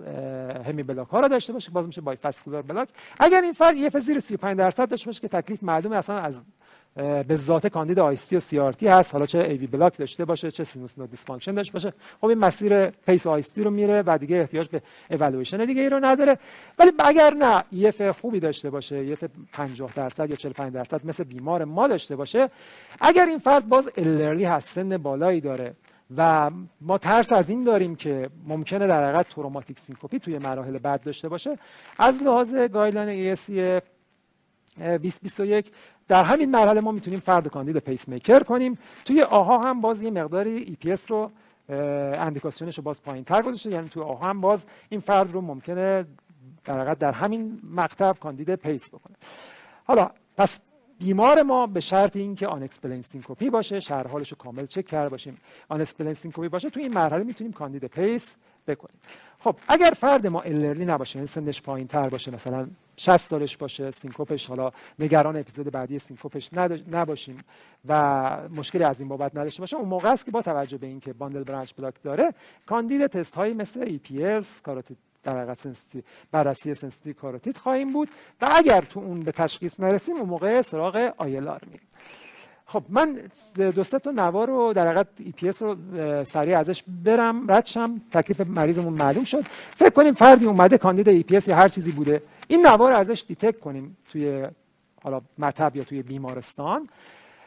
[0.68, 2.90] hemiblock ها رو داشته باشه باز میشه bifascicular block.
[3.20, 6.42] اگر این فرد یه زیر 35 درصد داشته باشه که تکلیف معلومه اصلا از
[7.28, 10.98] به ذات کاندید ICD و CRT هست حالا چه AV block داشته باشه چه sinus
[10.98, 14.82] node dysfunction داشته باشه خب این مسیر pace ICD رو میره و دیگه احتیاج به
[15.10, 16.38] اولویشن دیگه ای رو نداره.
[16.80, 21.64] ولی اگر نه EF خوبی داشته باشه EF 50 درصد یا 45 درصد مثل بیمار
[21.64, 22.50] ما داشته باشه
[23.02, 25.74] اگر این فرد باز الرلی هست سن بالایی داره
[26.18, 26.52] و
[26.82, 31.30] ما ترس از این داریم که ممکنه در حقیقت traumatic syncope توی مراحل بعد داشته
[31.30, 31.58] باشه.
[32.00, 33.50] از لحاظ guideline ESC
[34.78, 35.72] 2021
[36.08, 38.78] در همین مرحله ما می‌تونیم فرد کاندید پیس میکر کنیم.
[39.06, 41.32] توی AHA هم باز یه مقداری اس رو
[41.70, 43.70] اندیکاسیونش رو باز پایین تر گذاشته.
[43.72, 46.06] یعنی توی AHA هم باز این فرد رو ممکنه
[46.64, 49.16] در در همین مقطع کاندید pace بکنه.
[49.84, 50.60] حالا پس
[51.00, 55.38] بیمار ما به شرط اینکه unexplained syncope باشه شرح حالش رو کامل چک کرده باشیم.
[55.70, 58.34] unexplained syncope باشه تو این مرحله می‌تونیم کاندید pace
[58.68, 59.00] بکنیم.
[59.40, 62.68] خب اگر فرد ما الرلی نباشه یعنی سنش پایین تر باشه مثلا
[62.98, 66.50] 60 سالش باشه سینکوپش حالا نگران اپیزود بعدی سینکوپش
[66.92, 67.38] نباشیم
[67.88, 71.14] و مشکلی از این بابت نداشته باشه اون موقع است که با توجه به اینکه
[71.14, 72.34] bundle branch block داره
[72.66, 75.68] کاندید تست هایی مثل EPS کاروتید در حقیقت
[76.32, 78.10] بررسی sensitivity کاروتید خواهیم بود
[78.42, 81.88] و اگر تو اون به تشخیص نرسیم اون موقع سراغ ILR میریم.
[82.66, 83.20] خب من
[83.56, 85.76] دو سه تا نوار رو در حقیقت EPS رو
[86.24, 89.44] سریع ازش برم ردشم تکلیف مریضمون معلوم شد.
[89.76, 92.22] فکر کنیم فردی اومده کاندید EPS یا هر چیزی بوده.
[92.48, 94.48] این نوار ازش detect کنیم توی
[95.04, 96.88] حالا مطب یا توی بیمارستان.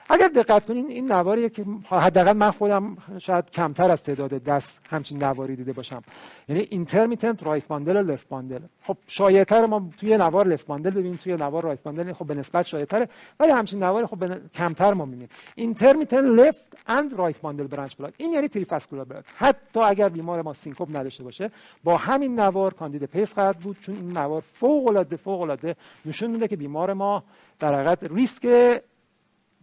[0.09, 5.25] اگر دقت کنین این نواریه که حداقل من خودم شاید کمتر از تعداد دست همچین
[5.25, 6.03] نواری دیده باشم.
[6.49, 11.19] یعنی intermittent right bundle و left bundle خب شایعتر ما توی نوار left bundle ببینیم
[11.25, 13.09] توی نوار right bundle خب به نسبت شایعتره.
[13.41, 15.29] ولی همچین نواری خب کمتر ما می‌بینیم.
[15.55, 20.53] intermittent left and right bundle branch block این یعنی trifascicular block حتی اگر بیمار ما
[20.53, 21.51] سینکوپ نداشته باشه
[21.85, 25.77] با همین نوار کاندید pace خواهد بود چون این نوار فوق العاده فوق العاده
[26.07, 27.25] نشون میده که بیمار ما
[27.59, 28.47] در حقیقت ریسک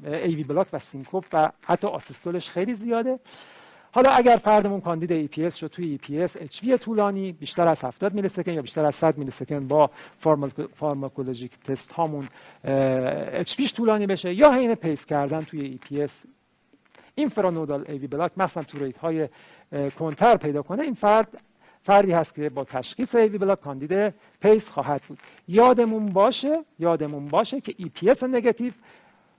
[0.04, 3.20] AV block و سینکوپ و حتی asystole ش خیلی زیاده.
[3.96, 7.68] حالا اگر فردمون کاندید ای پی اس شد توی ای پی اس اچ طولانی بیشتر
[7.68, 9.90] از 70 millisecond یا بیشتر از 100 millisecond با
[10.76, 12.28] pharmacologic تست هامون
[12.64, 16.24] HV طولانی بشه یا حین pace کردن توی EPS.
[17.16, 19.30] infranodal AV block مثلا تو rate های
[20.00, 21.42] کمتر پیدا کنه این فرد
[21.84, 25.20] فردی هست که با تشخیص AV block کاندید pace خواهد بود.
[25.48, 28.72] یادمون باشه یادمون باشه که EPS negative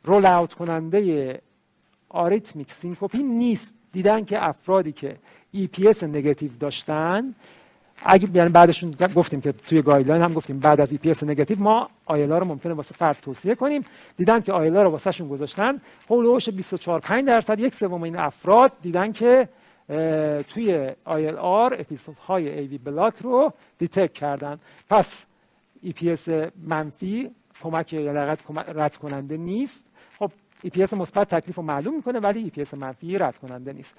[0.04, 1.40] rule out کننده
[2.08, 3.74] arrhythmic syncope نیست.
[3.92, 5.16] دیدن که افرادی که
[5.52, 7.34] EPS negative داشتن
[8.04, 12.38] اگه یعنی بعدشون گفتیم که توی guideline هم گفتیم بعد از EPS negative ما ILR
[12.38, 13.84] رو ممکنه واسه فرد توصیه کنیم.
[14.16, 18.02] دیدن که ILR رو واسه شون گذاشتن حول و حوش 24 5 درصد یک سوم
[18.02, 19.48] این افراد دیدن که
[20.48, 24.58] توی ILR اپیزود های AV block رو detect کردن.
[24.90, 25.24] پس
[25.82, 26.28] EPS
[26.66, 27.30] منفی
[27.62, 28.12] کمک یا
[28.74, 29.86] رد کننده نیست.
[30.64, 33.94] EPS مثبت تکلیف رو معلوم می‌کنه ولی EPS منفی رد کننده نیست.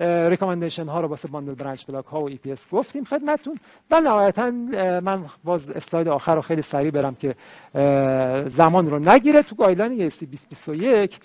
[0.00, 3.58] recommendation ها رو واسه bundle branch block ها و EPS گفتیم خدمتتون.
[3.90, 4.50] و نهایتا
[5.00, 7.34] من باز اسلاید آخر رو خیلی سریع برم که
[8.48, 11.20] زمان رو نگیره تو guideline ESC 2021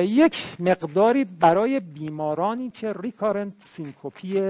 [0.00, 0.60] یک.
[0.60, 4.42] مقداری برای بیمارانی که recurrent syncope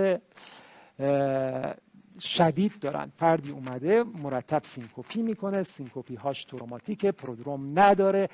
[2.21, 3.13] شدید دارن.
[3.17, 5.63] فردی اومده مرتب syncope می‌کنه.
[5.63, 8.29] syncope هاش traumatic prodrome نداره.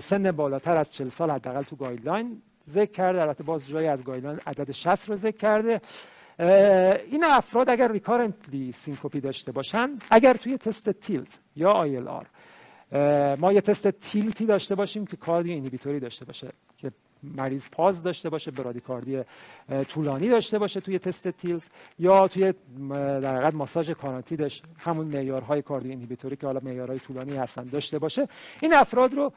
[0.00, 3.22] سن بالاتر از 40 سال حداقل تو guideline ذکر کرده.
[3.22, 5.80] البته باز جایی از guideline عدد 60 رو ذکر کرده.
[7.10, 12.26] این افراد اگر recurrently syncope داشته باشن اگر توی تست tilt یا ILR
[13.36, 16.92] ما یه تست tilt ی داشته باشیم که cardioinhibitory داشته باشه که
[17.22, 19.22] مریض pause داشته باشه برادیکاردی
[19.88, 21.62] طولانی داشته باشه توی تست tilt
[21.98, 22.54] یا توی
[22.90, 28.28] در حقیقت ماساژ کاروتیدش همون معیارهای cardioinhibitory که حالا معیارهای طولانی هستن داشته باشه.
[28.60, 29.32] این افراد رو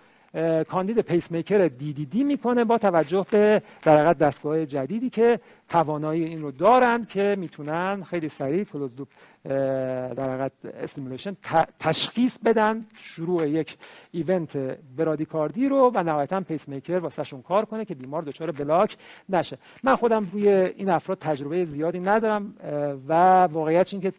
[0.70, 5.40] کاندید pacemaker DDD می‌کنه با توجه به در دستگاه جدیدی که
[5.70, 9.08] توانایی این رو دارند که می‌تونن خیلی سریع closed loop
[10.16, 11.38] در حقیقت stimulation
[11.80, 13.78] تشخیص بدن شروع یک
[14.12, 14.58] event
[14.98, 18.98] برادیکاردی رو و نهایتا پیس میکر واسهشون کار کنه که بیمار دچار بلاک
[19.30, 19.58] نشه.
[19.84, 22.54] من خودم روی این افراد تجربه زیادی ندارم
[23.08, 24.14] و واقعیت این که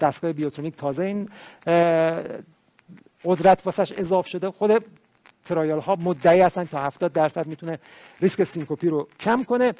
[0.00, 1.28] دستگاه Biotronik تازه این
[3.24, 4.50] قدرت واسش اضاف شده.
[4.50, 4.84] خود
[5.46, 7.78] trial ها مدعی هستن تا 70 درصد می‌تونه
[8.20, 9.74] ریسک syncope رو کم کنه.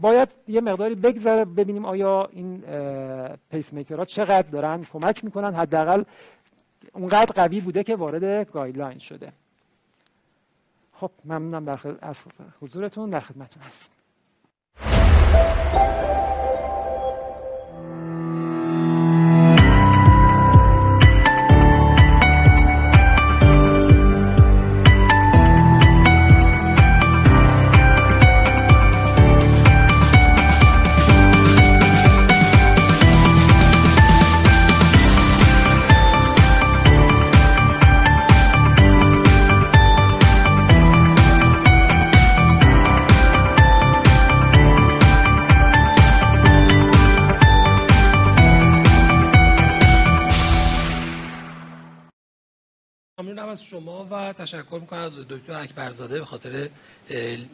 [0.00, 2.62] باید یه مقداری بگذره ببینیم آیا این
[3.50, 5.54] pace ها چقدر دارن کمک می‌کنن.
[5.54, 6.02] حداقل
[6.92, 9.32] اونقدر قوی بوده که وارد guideline شده.
[10.92, 12.18] خب ممنونم در از
[12.60, 13.88] حضورتون در خدمتتون هستم.
[53.60, 56.68] شما و تشکر می‌کنم از دکتر اکبرزاده به خاطر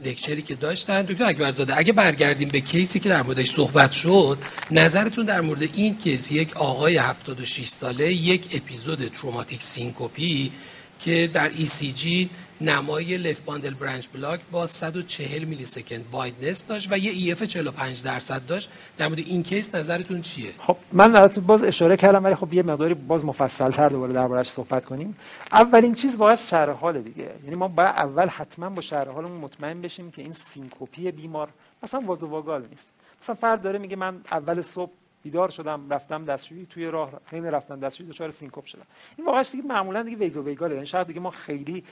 [0.05, 1.03] lecture ی که داشتن.
[1.03, 4.39] دکتر اکبرزاده اگه برگردیم به case ی که در موردش صحبت شد
[4.70, 10.53] نظرتون در مورد این case یک آقای 76 ساله یک episode traumatic syncope ی
[11.01, 12.29] که در ECG
[12.60, 18.47] نمای left bundle branch block با 140 millisecond wideness داشت و یه EF 45 درصد
[18.47, 18.70] داشت.
[18.98, 22.62] در مورد این case نظرتون چیه؟ خب من البته باز اشاره کردم ولی خب یه
[22.62, 25.16] مقداری باز مفصل تر دوباره دربارش صحبت کنیم.
[25.52, 27.30] اولین چیز واقعا شرح حال دیگه.
[27.44, 31.48] یعنی ما باید اول حتما با شرح حالمون مطمئن بشیم که این syncope ی بیمار
[31.82, 32.90] مثلا vasovagal نیست.
[33.22, 34.90] مثلا فرد داره میگه من اول صبح
[35.29, 38.87] بیدار شدم رفتم دستشویی توی راه حین رفتن دستشویی دچار syncope شدم.
[39.17, 41.85] این واقعا دیگه معمولا دیگه vasovagal ه یعنی شاید دیگه ما خیلی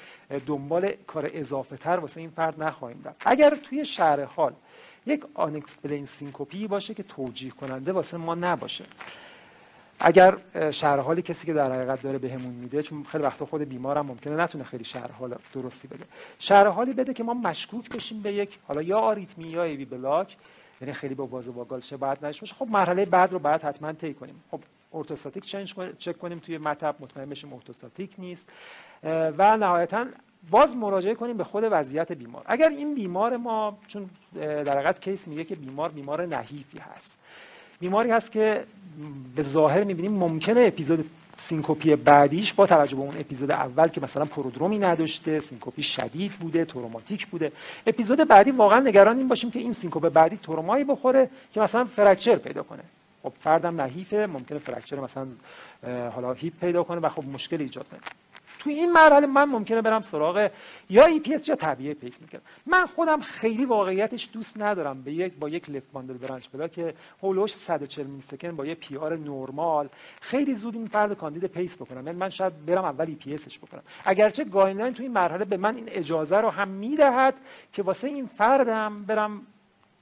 [0.47, 3.23] دنبال کار اضافه تر واسه این فرد نخواهیم رفت.
[3.27, 4.53] اگر توی شرح حال
[5.07, 8.85] یک unexplained syncope ی باشه که توجیه کننده واسه ما نباشه.
[10.01, 10.37] اگر
[10.71, 14.37] شهر حالی کسی که در حقیقت داره بهمون میده چون خیلی وقتا خود بیمارم ممکنه
[14.37, 16.05] نتونه خیلی شهر حال درستی بده.
[16.39, 20.37] شهر حالی بده که ما مشکوک بشیم به یک حالا یا آریتمی یا ایوی بلاک
[20.81, 24.15] یعنی خیلی با باز واگال بعد نشه باشه خب مرحله بعد رو بعد حتما طی
[24.15, 24.43] کنیم.
[24.51, 24.61] خب
[24.94, 28.53] ارتوستاتیک چنج چک کنیم توی مطب مطمئن بشیم ارتوستاتیک نیست.
[29.39, 30.07] و نهایتا
[30.51, 32.43] باز مراجعه کنیم به خود وضعیت بیمار.
[32.47, 37.19] اگر این بیمار ما چون در حقیقت کیس میگه که بیمار بیمار نحیفی هست.
[37.81, 38.65] بیماری هست که
[39.36, 44.01] به ظاهر می‌بینیم ممکنه episode syncope ی بعدیش با توجه به اون اپیزود اول که
[44.01, 47.53] مثلا prodrome ی نداشته syncope ی شدید بوده traumatic بوده.
[47.87, 52.36] اپیزود بعدی واقعا نگران این باشیم که این syncope بعدی ترومایی بخوره که مثلا fracture
[52.37, 52.83] پیدا کنه.
[53.23, 55.27] خب فردم نحیفه ممکنه fracture مثلا
[56.15, 58.01] حالا hip پیدا کنه و خب مشکل ایجاد کنه
[58.66, 60.51] تو این مرحله من ممکنه برم سراغ
[60.90, 65.12] یا ای پی اس یا طبیعه پیس می‌کرد من خودم خیلی واقعیتش دوست ندارم به
[65.12, 68.74] یک با یک left bundle branch block که حول و حوش 140 millisecond با یه
[68.74, 69.89] PR normal
[70.20, 72.06] خیلی زود این فرد کاندید pace بکنم.
[72.06, 73.82] یعنی من شاید برم اول EPS ش بکنم.
[74.05, 77.34] اگرچه guideline تو این مرحله به من این اجازه رو هم می‌دهد
[77.72, 79.40] که واسه این فردم برم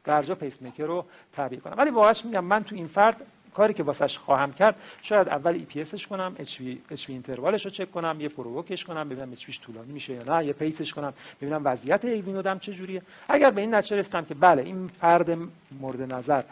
[0.04, 1.74] درجا پیس میکر رو تعبیه کنم.
[1.78, 5.80] ولی واقعا میگم من تو این فرد کاری که واسش خواهم کرد شاید اول EPS
[5.80, 9.60] ش کنم HV H interval ش رو چک کنم یه provoke ش کنم ببینم H
[9.60, 13.50] طولانی میشه یا نه یه pace ش کنم ببینم وضعیت AV node م چجوریه اگر
[13.50, 15.38] به این نتیجه رسیدم که بله این فرد
[15.80, 16.42] مورد نظر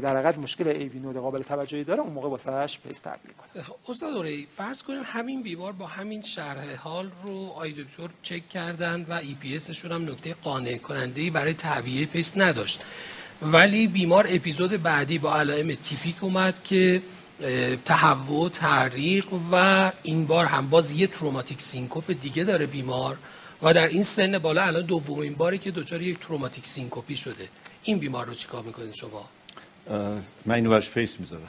[0.00, 3.76] در حقیقت مشکل AV node قابل توجهی داره اون موقع واسش pace تعبیه کنم خب،
[3.88, 4.26] استاد
[4.56, 9.56] فرض کنیم همین بیمار با همین شرح حال رو آقای دکتر چک کردن و EPS
[9.56, 12.80] شون هم نکته قانع کننده ای برای تعبیه pace نداشت.
[13.42, 17.02] ولی بیمار اپیزود بعدی با علائم typic اومد که
[17.84, 23.16] تهوع تعریق و این بار هم باز یه traumatic syncope دیگه داره بیمار
[23.62, 27.48] و در این سن بالا الان دومین باری که دچار یک traumatic syncope ی شده.
[27.82, 29.28] این بیمار رو چیکار می‌کنید شما؟
[30.46, 31.48] من اینو برش pace می‌ذارم.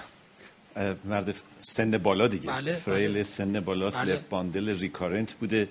[1.06, 2.48] مرد سن بالا دیگه.
[2.48, 3.24] بله، frail بله.
[3.24, 4.20] سن بالا بله.
[4.30, 5.68] bundle recurrent بوده.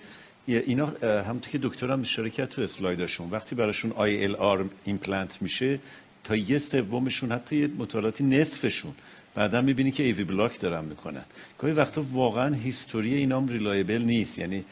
[0.47, 5.79] اینا همونطور که دکترم اشاره کرد تو slide شون وقتی براشون ILR implant میشه
[6.25, 8.93] تا یه سومشون حتی یه مطالعاتی نصفشون.
[9.35, 11.25] بعدا می‌بینی که AV block دارن می‌کنن.
[11.59, 14.39] گاهی وقتا واقعا history اینام reliable نیست.
[14.39, 14.65] یعنی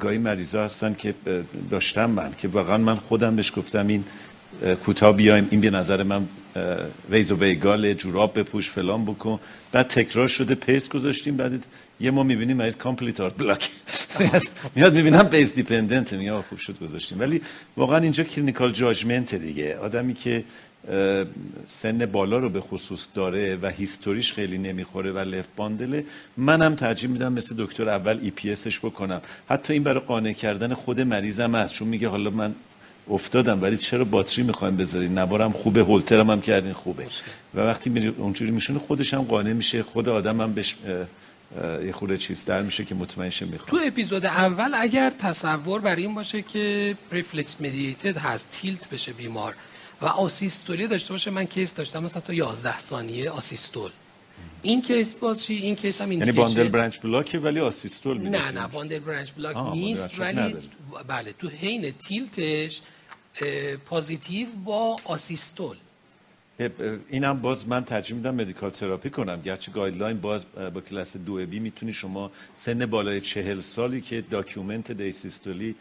[0.00, 1.14] گاهی مریضا هستن که
[1.70, 4.04] داشتم من که واقعا من خودم بهش گفتم این
[4.84, 6.26] کوتاه بیایم این به نظر من
[7.10, 9.40] vasovagal جوراب بپوش فلان بکن.
[9.72, 11.36] بعد تکرار شده pace گذاشتیم.
[11.36, 11.64] بعد
[12.00, 13.70] یه ما می‌بینیم مریض complete heart block
[14.74, 17.20] میاد می‌بینم pace dependent میگه خوب شد گذاشتیم.
[17.20, 17.42] ولی
[17.76, 19.76] واقعا اینجا clinical judgment دیگه.
[19.76, 20.44] آدمی که
[21.66, 26.04] سن بالا رو به خصوص داره و history ش خیلی نمی‌خوره و left bundle ه
[26.36, 29.22] منم ترجیح میدم مثل دکتر اول EPS ش بکنم.
[29.48, 32.54] حتی این برای قانع کردن خود مریضم هست چون میگه حالا من
[33.10, 37.06] افتادم ولی چرا باتری می‌خوایم بذارین؟ نوارم خوبه هولترم هم کردین خوبه.
[37.54, 40.76] و وقتی میری اونجوری میشونه خودش هم قانع میشه خود آدم هم بهش
[41.84, 43.70] یه خورده چیز در میشه که مطمئن شه می‌خواد.
[43.70, 49.54] تو اپیزود اول اگر تصور بر این باشه که reflex mediated هست tilt بشه بیمار
[50.02, 51.30] و asystole ی داشته باشه.
[51.30, 53.90] من case داشتم مثلا تا 11 ثانیه asystole.
[54.62, 58.50] این case باز چی؟ این case هم یعنی bundle branch block ولی asystole میده نه
[58.50, 60.56] نه bundle branch block نیست ولی
[61.06, 62.80] بله تو حین tilt ش
[63.86, 65.76] positive با asystole.
[67.08, 69.42] این هم باز من ترجیح میدم medical therapy کنم.
[69.42, 74.92] گرچه guideline باز با کلاس دو B می‌تونی شما سن بالای چهل سالی که documented
[74.92, 75.74] asystole ی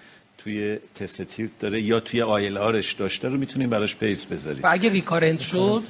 [0.44, 4.90] توی تست داره یا توی ILR ش داشته رو می‌تونیم براش pace بذاریم و اگه
[4.90, 5.84] recurrent شد؟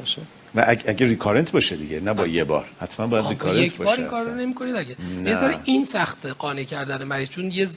[0.56, 2.65] و اگه recurrent باشه دیگه نه با یه بار.
[2.82, 3.90] حتما باید recurrent یک باشه.
[3.90, 4.95] بار این کارو نمی‌کنید اگه.
[5.26, 7.68] یه این سخته قانع کردن مریض چون یه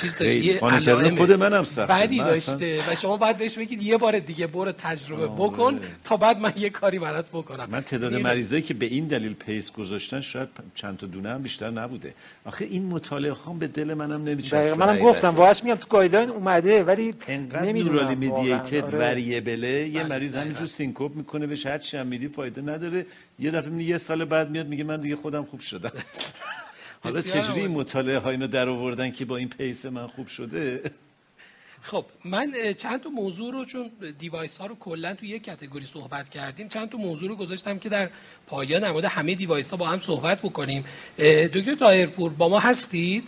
[0.00, 1.86] چیز داشت یه علائم خود منم سخته.
[1.86, 2.80] بعدی داشته.
[2.90, 6.70] و شما باید بهش بگید یه بار دیگه برو تجربه بکن تا بعد من یه
[6.70, 7.68] کاری برات بکنم.
[7.70, 11.70] من تعداد مریضایی که به این دلیل pace گذاشتن شاید چند تا دونه هم بیشتر
[11.70, 12.14] نبوده.
[12.44, 16.84] آخه این مطالعه خام به دل منم نمیچسبه منم گفتم واش میگم تو guideline اومده
[16.84, 17.14] ولی
[17.62, 18.98] نمی‌دونم neurally mediated آره.
[18.98, 23.06] variable ه یه بله، مریض همینجور syncope می‌کنه بهش هر هم میدی فایده نداره.
[23.38, 25.92] یه دفعه می یه سال بعد میاد میگه من دیگه خودم خوب شدم.
[27.04, 30.82] حالا چجوری این مطالعه ها اینو در آوردن که با این pace من خوب شده؟
[31.82, 36.28] خب من چند تا موضوع رو چون device ها رو کلا تو یک category صحبت
[36.28, 38.10] کردیم چند تا موضوع رو گذاشتم که در
[38.46, 40.84] پایان در مورد همه device ها با هم صحبت بکنیم.
[41.54, 43.24] دکتر تایرپور با ما هستید؟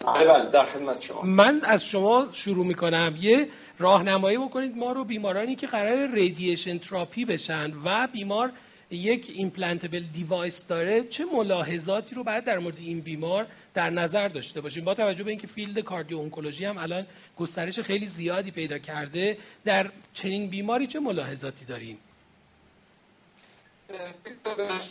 [0.00, 1.22] بله بله در خدمت شما.
[1.22, 3.14] من از شما شروع می‌کنم.
[3.20, 8.52] یه راهنمایی بکنید ما رو بیمارانی که قرار radiation therapy بشن و بیمار
[8.90, 14.60] یک implantable device داره چه ملاحظاتی رو باید در مورد این بیمار در نظر داشته
[14.60, 19.90] باشیم؟ با توجه به اینکه field cardio-oncology هم الان گسترش خیلی زیادی پیدا کرده در
[20.12, 21.98] چنین بیماری چه ملاحظاتی داریم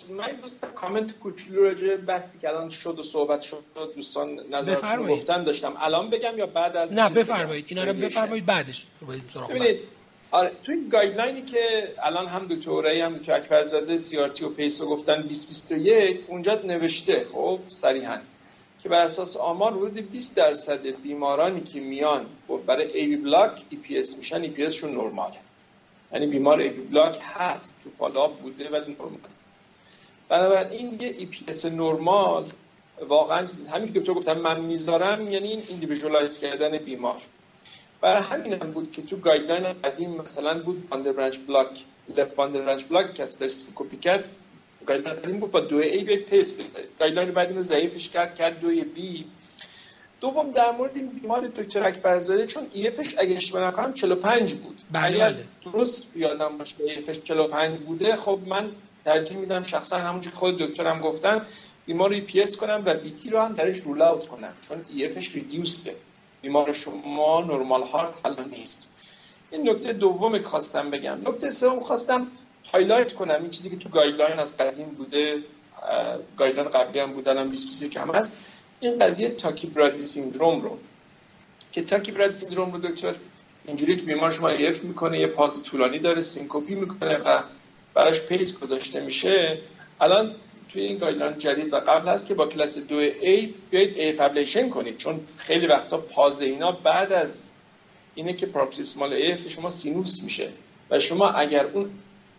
[0.09, 3.63] من دوست کامنت کوچولو راجع بحثی که الان شد و صحبت شد
[3.95, 5.73] دوستان نظرشون گفتن داشتم.
[5.77, 7.65] الان بگم یا بعد از نه بفرمایید.
[7.67, 8.85] اینا رو بفرمایید بعدش
[9.49, 9.83] ببینید.
[10.31, 14.85] آره توی گایدلاینی که الان هم دکتر هم دکتر اکبرزاده سی آر تی و پیسو
[14.85, 18.17] گفتن 2021 اونجا نوشته خب صریحا
[18.83, 22.25] که بر اساس آمار حدود 20 درصد بیمارانی که میان
[22.67, 25.35] برای AV block EPS میشن EPS شون نرماله.
[26.13, 29.19] یعنی بیمار AV block هست تو follow-up بوده ولی نرمال.
[30.29, 32.45] بنابراین یه EPS نرمال
[33.07, 37.21] واقعا همین که دکتر گفتم من می‌ذارم یعنی این individualize کردن بیمار.
[38.01, 41.83] برای همین هم بود که تو guideline قدیم مثلا بود bundle branch block
[42.17, 44.29] left bundle branch block که syncope کرد.
[44.85, 46.55] guideline قدیم بود با دو A به pace
[46.99, 49.25] guideline بعد اینو ضعیفش کرد کرد دو B
[50.21, 54.81] دوم در مورد این بیمار دکتر اکبرزاده چون EF ش اگه اشتباه نکنم 45 بود.
[54.91, 55.45] بله اگر بله.
[55.65, 58.71] درست یادم باشه EF ش 45 بوده خب من
[59.05, 61.45] ترجیح میدم شخصا همونجور خود دکترم گفتن
[61.85, 65.35] بیمار رو EPS کنم و VT رو هم درش rule out کنم چون EF ش
[65.35, 65.95] reduced ه
[66.41, 68.89] بیمار شما نرمال heart الان نیست.
[69.51, 71.17] این نکته دوم که خواستم بگم.
[71.25, 72.27] نکته سوم خواستم
[72.73, 73.41] highlight کنم.
[73.41, 75.43] این چیزی که تو guideline از قدیم بوده
[76.37, 78.37] guideline قبلی هم بوده الان 20 کم هست.
[78.79, 80.77] این قضیه tachy-brady syndrome رو
[81.71, 83.15] که tachy-brady syndrome رو دکتر
[83.67, 87.41] اینجوری که بیمار شما AF می‌کنه یه pause طولانی داره syncope می‌کنه و
[87.93, 89.57] براش pace گذاشته میشه.
[90.01, 90.35] الان
[90.69, 94.69] توی این guideline جدید و قبل هست که با کلاس 2 A بیاید AF ablation
[94.69, 97.51] کنید چون خیلی وقتا pause اینا بعد از
[98.15, 100.49] اینه که paroxysmal AF شما sinus میشه.
[100.89, 101.89] و شما اگر اون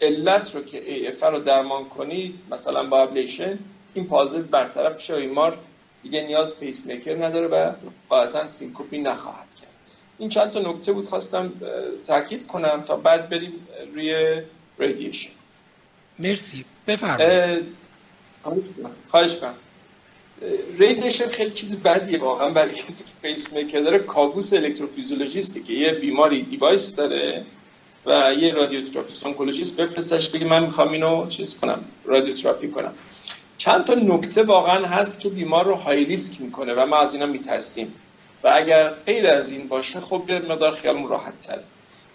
[0.01, 3.59] علت رو که AF رو درمان کنید مثلا با ablation
[3.95, 5.59] این pause برطرف میشه و بیمار
[6.07, 7.73] دیگه نیاز پیس میکر نداره و
[8.09, 9.77] قاعدتا syncope نخواهد کرد.
[10.19, 11.53] این چند تا نکته بود خواستم
[12.07, 13.53] تاکید کنم تا بعد بریم
[13.95, 14.43] روی
[14.79, 15.31] radiation
[16.19, 16.65] مرسی.
[16.87, 17.65] بفرمایید.
[19.11, 19.55] خواهش کنم
[20.79, 23.99] radiation خیلی چیز بدیه واقعا برای کسی که پیس میکر داره.
[23.99, 27.47] کابوس الکتروفیزیولوژیستی که یه بیماری device داره
[28.07, 32.95] و یه رادیوتراپیست اونکولوژیست بفرستش بگه من می‌خوام اینو چیز کنم رادیوتراپی کنم.
[33.67, 37.27] چند تا نکته واقعا هست که بیمار رو high risk می‌کنه و ما از اینا
[37.27, 37.95] میترسیم.
[38.45, 41.59] و اگر غیر از این باشه خب یه مقدار خیالمون راحت تر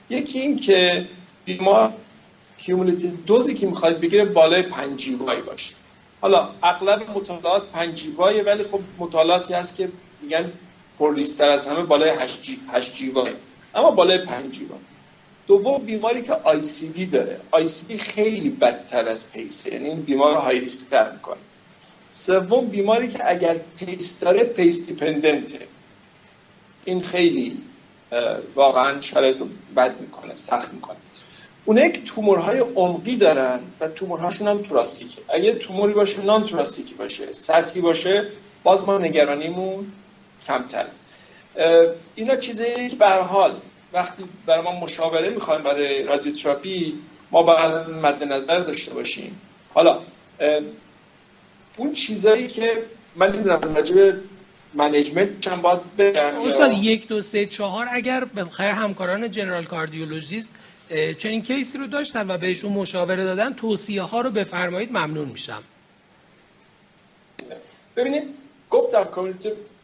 [0.09, 1.07] یکی این که
[1.45, 1.93] بیمار
[2.57, 5.73] cumulative dose ی که می‌خواد بگیره بالای 5 جیوای باشه.
[6.21, 9.89] حالا اغلب مطالعات 5 جیوای ولی خب مطالعاتی هست که
[10.21, 10.51] میگن
[10.99, 13.33] پرلیستر از همه بالای 8 جی 8 جیوای
[13.75, 14.79] اما بالای 5 جیوای
[15.51, 17.39] دوم بیماری که ICD داره.
[17.51, 21.37] ICD خیلی بدتر از pace یعنی این بیمار high risk تر می‌کنه.
[22.09, 25.59] سوم بیماری که اگر pace داره pace dependent ه
[26.85, 27.57] این خیلی
[28.55, 30.97] واقعا شرایط رو بد می‌کنه سخت می‌کنه.
[31.65, 36.93] اون یک تومورهای عمقی دارن و تومورهاشون هم thoracic ه اگه توموری باشه non-thoracic ی
[36.95, 37.33] باشه.
[37.33, 38.27] سطحی باشه
[38.63, 39.91] باز ما نگرانیمون
[40.47, 40.91] کمتره
[42.15, 43.61] اینا چیزی که به حال
[43.93, 46.93] وقتی برای ما مشاوره می‌خوایم برای رادیوتراپی
[47.31, 49.41] ما باید مد نظر داشته باشیم.
[49.73, 49.99] حالا
[51.77, 52.83] اون چیزایی که
[53.15, 54.11] من نمی‌دونم راجع
[54.73, 60.55] management چند باید بگم استاد یک دو سه چهار اگر به خیر همکاران general cardiologist
[61.17, 65.63] چنین case ی رو داشتن و بهشون مشاوره دادن توصیه ها رو بفرمایید ممنون میشم.
[67.95, 68.23] ببینید
[68.69, 69.07] گفتم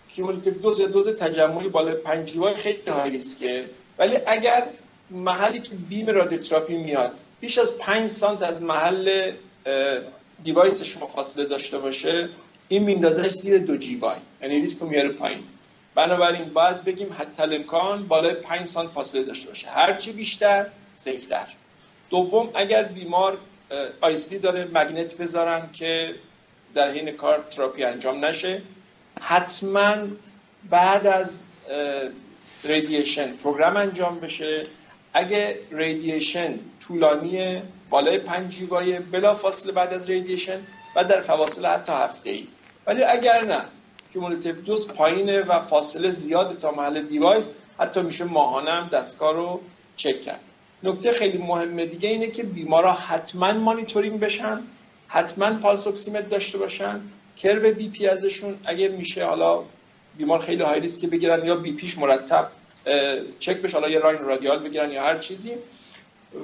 [0.10, 3.66] cumulative dose دوز تجمعی بالای 5 خیلی high risk ه
[3.98, 4.68] ولی اگر
[5.10, 9.32] محلی که beam رادیوتراپی میاد بیش از 5 سانت از محل
[10.44, 12.30] device شما فاصله داشته باشه
[12.68, 15.44] این میندازهش زیر دو جیوای یعنی ریسک میاره پایین.
[15.96, 19.70] بنابراین باید بگیم حتی امکان بالای 5 سانت فاصله داشته باشه.
[19.70, 21.48] هرچی بیشتر safe تر.
[22.10, 23.38] دوم اگر بیمار
[24.02, 26.16] ICD داره magnet بذارن که
[26.74, 28.62] در حین کار تراپی انجام نشه
[29.22, 29.96] حتما
[30.70, 31.48] بعد از
[32.64, 34.64] radiation program انجام بشه.
[35.14, 40.60] اگه radiation طولانی بالای پنج جیوای بلا فاصله بعد از radiation
[40.96, 42.48] و در فواصل حتی هفته ای
[42.88, 43.62] ولی اگر نه
[44.14, 49.62] cumulative dose پایینه و فاصله زیاد تا محل device حتی میشه ماهانه هم دستگاه رو
[49.96, 50.44] چک کرد.
[50.84, 54.60] نکته خیلی مهمه دیگه اینه که بیمارا حتما مانیتورینگ بشن
[55.08, 57.02] حتما pulse oximetry داشته باشن
[57.38, 59.64] کرو BP ازشون اگه میشه حالا
[60.18, 62.48] بیمار خیلی high risk بگیرن یا BP ش مرتب
[63.40, 65.52] چک بشه حالا یه line radial بگیرن یا هر چیزی.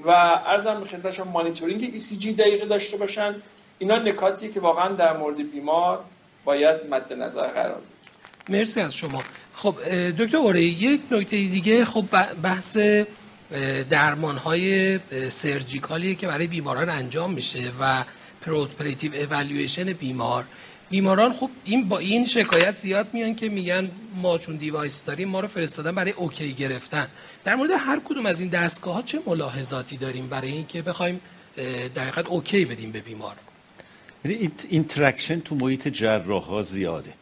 [0.05, 3.35] و عرضم به خدمتشون monitoring ECG دقیقه داشته باشن.
[3.79, 6.03] اینا نکاتیه که واقعا در مورد بیمار
[6.45, 9.23] باید مد نظر قرار بگیره مرسی از شما.
[9.53, 9.75] خب
[10.09, 12.05] دکتر اوره یک نکته دیگه خب
[12.43, 12.77] بحث
[13.89, 18.03] درمان های surgical یه که برای بیماران انجام میشه و
[18.41, 20.43] preoperative evaluation بیمار.
[20.93, 25.39] بیماران خب این با این شکایت زیاد میان که میگن ما چون device داریم ما
[25.39, 27.07] رو فرستادن برای OK گرفتن.
[27.43, 31.21] در مورد هر کدوم از این دستگاه ها چه ملاحظاتی داریم برای اینکه بخوایم
[31.95, 33.35] در حقیقت OK بدیم به بیمار؟
[34.25, 37.13] یعنی interaction تو محیط جراح ها زیاده.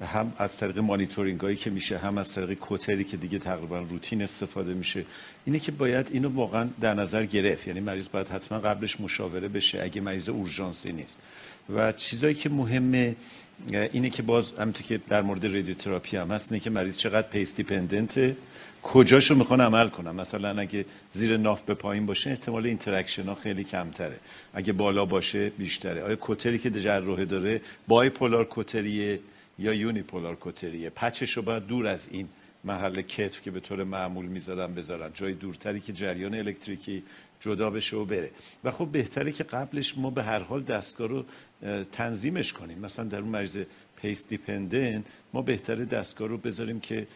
[0.00, 3.78] و هم از طریق مانیتورینگ هایی که میشه هم از طریق cautery که دیگه تقریبا
[3.78, 5.04] روتین استفاده میشه.
[5.44, 7.66] اینه که باید اینو واقعا در نظر گرفت.
[7.66, 11.18] یعنی مریض باید حتما قبلش مشاوره بشه اگه مریض اورژانسی نیست.
[11.74, 13.16] و چیزایی که مهمه
[13.70, 17.56] اینه که باز همونطور که در مورد رادیوتراپی هم هست اینه که مریض چقدر pace
[17.56, 18.36] dependent ه
[18.82, 23.64] کجاشو می‌خوان عمل کنم مثلا اگه زیر ناف به پایین باشه احتمال interaction ها خیلی
[23.64, 24.16] کمتره.
[24.54, 26.02] اگه بالا باشه بیشتره.
[26.02, 29.20] آیا cautery که جراحه داره bipolar cautery ه
[29.58, 32.28] یا unipolar cautery ه؟ patch ش رو باید دور از این
[32.64, 35.10] محل کتف که به طور معمول می‌ذارن بذارن.
[35.14, 37.02] جای دورتری که جریان الکتریکی
[37.40, 38.30] جدا بشه و بره.
[38.64, 41.24] و خب بهتره که قبلش ما به هر حال دستگاه رو
[41.92, 42.78] تنظیمش کنیم.
[42.78, 43.58] مثلا در اون مریض
[44.02, 47.06] pace dependent ما بهتره دستگاه رو بذاریم که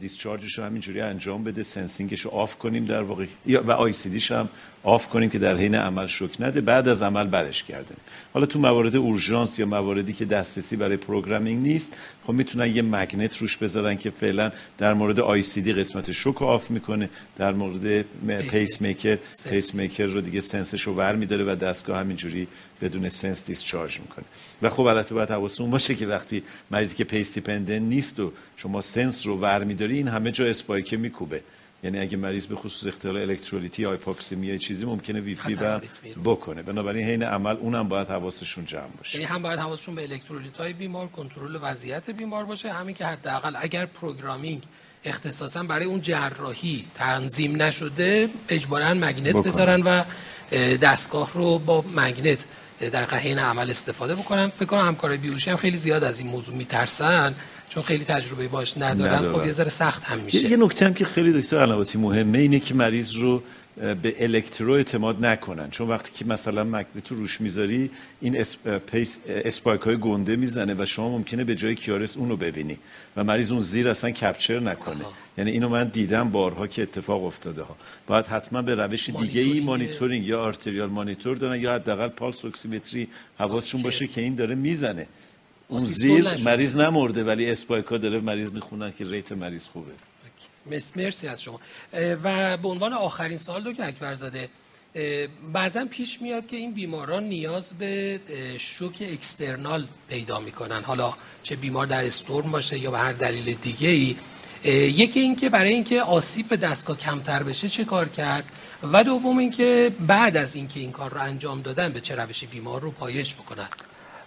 [0.00, 4.10] discharge ش رو همینجوری انجام بده sensing ش رو off کنیم در واقع و ICD
[4.10, 4.48] ش هم
[4.84, 7.94] off کنیم که در حین عمل شوک نده بعد از عمل برش گردونن.
[8.32, 11.96] حالا تو موارد اورژانس یا مواردی که دسترسی برای programming نیست
[12.26, 17.08] خب می‌تونن یه magnet روش بذارن که فعلا در مورد ICD قسمت شوک off می‌کنه
[17.38, 18.04] در مورد
[18.50, 19.18] pacemaker
[19.50, 22.48] pacemaker رو دیگه sense ش رو ور میداره و دستگاه همینجوری
[22.82, 24.24] بدون sense discharge می‌کنه.
[24.62, 28.80] و خب البته باید حواستون باشه که وقتی مریضی که pace dependent نیست و شما
[28.80, 31.42] sense رو ور میداری این همه جا spike ه میکوبه.
[31.84, 35.56] یعنی اگه مریض به خصوص اختلال الکترولیتی یا چیزی ممکنه VF
[36.24, 36.62] بکنه.
[36.62, 39.18] بنابراین حین عمل اونم باید حواسشون جمع باشه.
[39.18, 42.72] یعنی هم باید حواسشون به الکترولیت های بیمار کنترل وضعیت بیمار باشه.
[42.72, 44.62] همین که حداقل اگر پروگرامینگ
[45.04, 50.04] اختصاصا برای اون جراحی تنظیم نشده اجبارا مگنت بذارن و
[50.76, 52.44] دستگاه رو با مگنت
[52.92, 54.48] در حین عمل استفاده بکنن.
[54.48, 57.34] فکر کنم همکارای بیوشی هم خیلی زیاد از این موضوع میترسن.
[57.74, 59.38] چون خیلی تجربه باش ندارن, ندارن.
[59.38, 60.50] خب یه ذره سخت هم میشه.
[60.50, 63.42] یه نکته هم که خیلی دکتر علواتی مهمه اینه که مریض رو
[63.76, 65.70] به الکترو اعتماد نکنن.
[65.70, 67.90] چون وقتی که مثلا magnet رو روش می‌ذاری
[68.20, 68.44] این
[69.44, 72.78] spike های گنده می‌زنه و شما ممکنه به جای QRS اون رو ببینی
[73.16, 75.04] و مریض اون زیر اصلا capture نکنه.
[75.04, 75.12] آها.
[75.38, 77.76] یعنی اینو من دیدم بارها که اتفاق افتاده ها.
[78.06, 83.08] باید حتما به روش دیگه ای مانیتورینگ یا arterial monitor دارن یا حداقل pulse oximetry
[83.38, 85.06] حواسشون باشه که این داره می‌زنه.
[85.72, 89.92] اون زیر مریض نمرده ولی spike ا داره مریض می‌خونن که rate مریض خوبه.
[90.96, 91.60] مرسی از شما.
[92.24, 94.48] و به عنوان آخرین سال که اکبر زاده
[95.52, 98.20] بعضا پیش میاد که این بیماران نیاز به
[98.58, 100.82] شوک اکسترنال پیدا می‌کنن.
[100.82, 104.16] حالا چه بیمار در استورم باشه یا به هر دلیل دیگه ای
[104.90, 108.44] یکی اینکه برای اینکه آسیب به دستگاه کمتر بشه چه کار کرد؟
[108.92, 112.80] و دوم اینکه بعد از اینکه این کار رو انجام دادن به چه روشی بیمار
[112.80, 113.68] رو پایش بکنن؟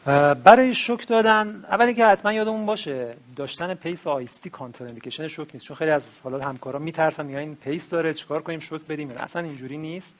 [0.05, 5.77] برای شوک دادن اولی که حتما یادمون باشه داشتن pace ICD contraindication شوک نیست چون
[5.77, 9.77] خیلی از حالا همکارا میترسن میگن این pace داره چیکار کنیم شوک بدیم؟ اصلا اینجوری
[9.77, 10.15] نیست.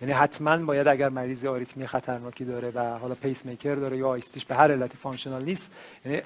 [0.00, 4.30] یعنی حتما باید اگر مریض آریتمی خطرناکی داره و حالا پیس میکر داره یا ICD
[4.30, 5.72] ش به هر علتی functional نیست
[6.04, 6.22] یعنی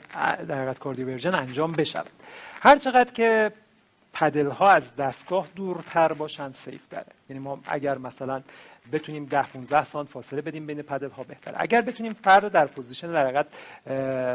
[0.49, 2.03] در حقیقت cardioversion انجام بشه.
[2.61, 3.53] هر چقدر که
[4.13, 8.43] paddle ها از دستگاه دورتر باشن safe تره یعنی ما اگر مثلا
[8.93, 11.55] بتونیم 10 15 سانت فاصله بدیم بین paddle ها بهتره.
[11.57, 13.47] اگر بتونیم فرد در position در حقیقت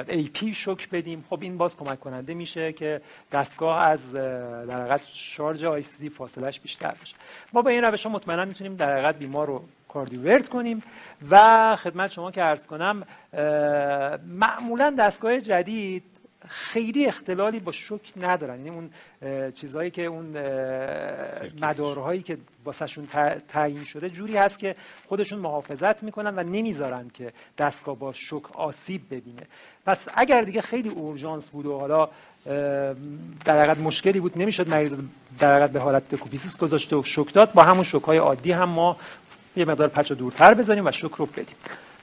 [0.10, 5.02] ای پی شوک بدیم خب این باز کمک کننده میشه که دستگاه از در حقیقت
[5.14, 7.16] شارژ آی سی فاصلهش بیشتر بشه
[7.54, 10.84] ما با این روش ها مطمئنا می‌تونیم در حقیقت بیمار رو کاردیورت کنیم
[11.32, 13.04] و خدمت شما که عرض کنم
[14.28, 16.04] معمولا دستگاه جدید
[16.48, 18.66] خیلی اختلالی با شوک ندارن.
[18.66, 18.90] یعنی اون
[19.52, 20.26] چیزهایی که اون
[21.62, 23.08] مدارهایی که واسهشون
[23.48, 24.76] تعیین شده جوری هست که
[25.10, 29.42] خودشون محافظت می‌کنن و نمی‌ذارن که دستگاه با شوک آسیب ببینه.
[29.86, 32.10] پس اگر دیگه خیلی اورژانس بود و حالا
[33.46, 34.98] در حقیقت مشکلی بود نمی‌شد مریض
[35.40, 37.54] در حقیقت به حالت کوپیسیس گذاشته و شوک داد.
[37.54, 38.98] با همون شوک های عادی هم ما
[39.56, 41.56] یه مقدار patch دورتر بزنیم و شوک رو بدیم.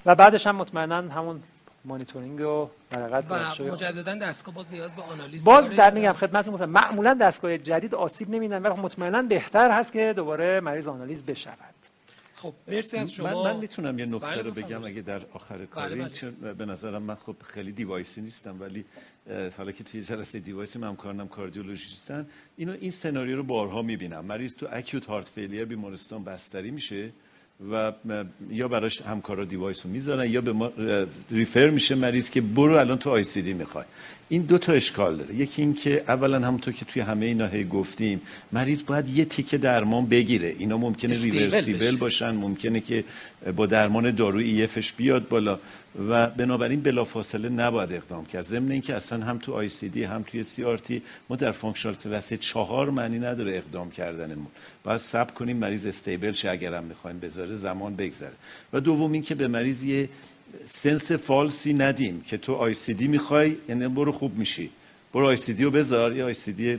[0.07, 1.43] و بعدش هم مطمئنا همون
[1.85, 7.15] مانیتورینگ و و مجددا دستگاه باز نیاز به آنالیز باز در میگم خدمتتون گفتم معمولا
[7.15, 11.75] دستگاه جدید آسیب نمیدن ولی مطمئنا بهتر هست که دوباره مریض آنالیز بشود.
[12.37, 13.43] خب مرسی از شما.
[13.45, 16.31] من, من می‌تونم یه نکته بله رو بگم اگه در آخر بله، کاری بله.
[16.31, 16.53] بله.
[16.53, 18.85] به نظرم من خب خیلی device ی نیستم ولی
[19.57, 22.27] حالا که توی جلسه device ی من کارنم کاردیولوژیستن
[22.57, 24.25] اینو این سناریو رو بارها می‌بینم.
[24.25, 27.13] مریض تو acute heart failure بیمارستان بستری میشه.
[27.71, 27.93] و
[28.51, 30.73] یا براش همکارا device رو می‌ذارن یا به ما
[31.31, 33.85] refer میشه مریض که برو الان تو ICD می‌خوای.
[34.29, 35.35] این دو تا اشکال داره.
[35.35, 38.21] یکی این که اولا همونطور که توی همه اینا هی گفتیم
[38.53, 40.55] مریض باید یه تیکه درمان بگیره.
[40.59, 43.05] اینا ممکنه reversible باشن ممکنه که
[43.57, 45.59] با درمان دارویی EF ش بیاد بالا.
[46.09, 48.43] و بنابراین بلافاصله نباید اقدام کرد.
[48.43, 53.19] ضمن اینکه اصلا هم تو ICD هم توی CRT ما در functional class چهار معنی
[53.19, 54.47] نداره اقدام کردنمون.
[54.85, 58.33] باید صبر کنیم مریض stable شه اگرم می‌خوایم بذاره زمان بگذره.
[58.73, 60.09] و دوم اینکه به مریض یه
[60.69, 64.71] sense false ی ندیم که تو ICD می‌خوای یعنی برو خوب میشی.
[65.15, 66.79] برو ICD رو بذار یا ICD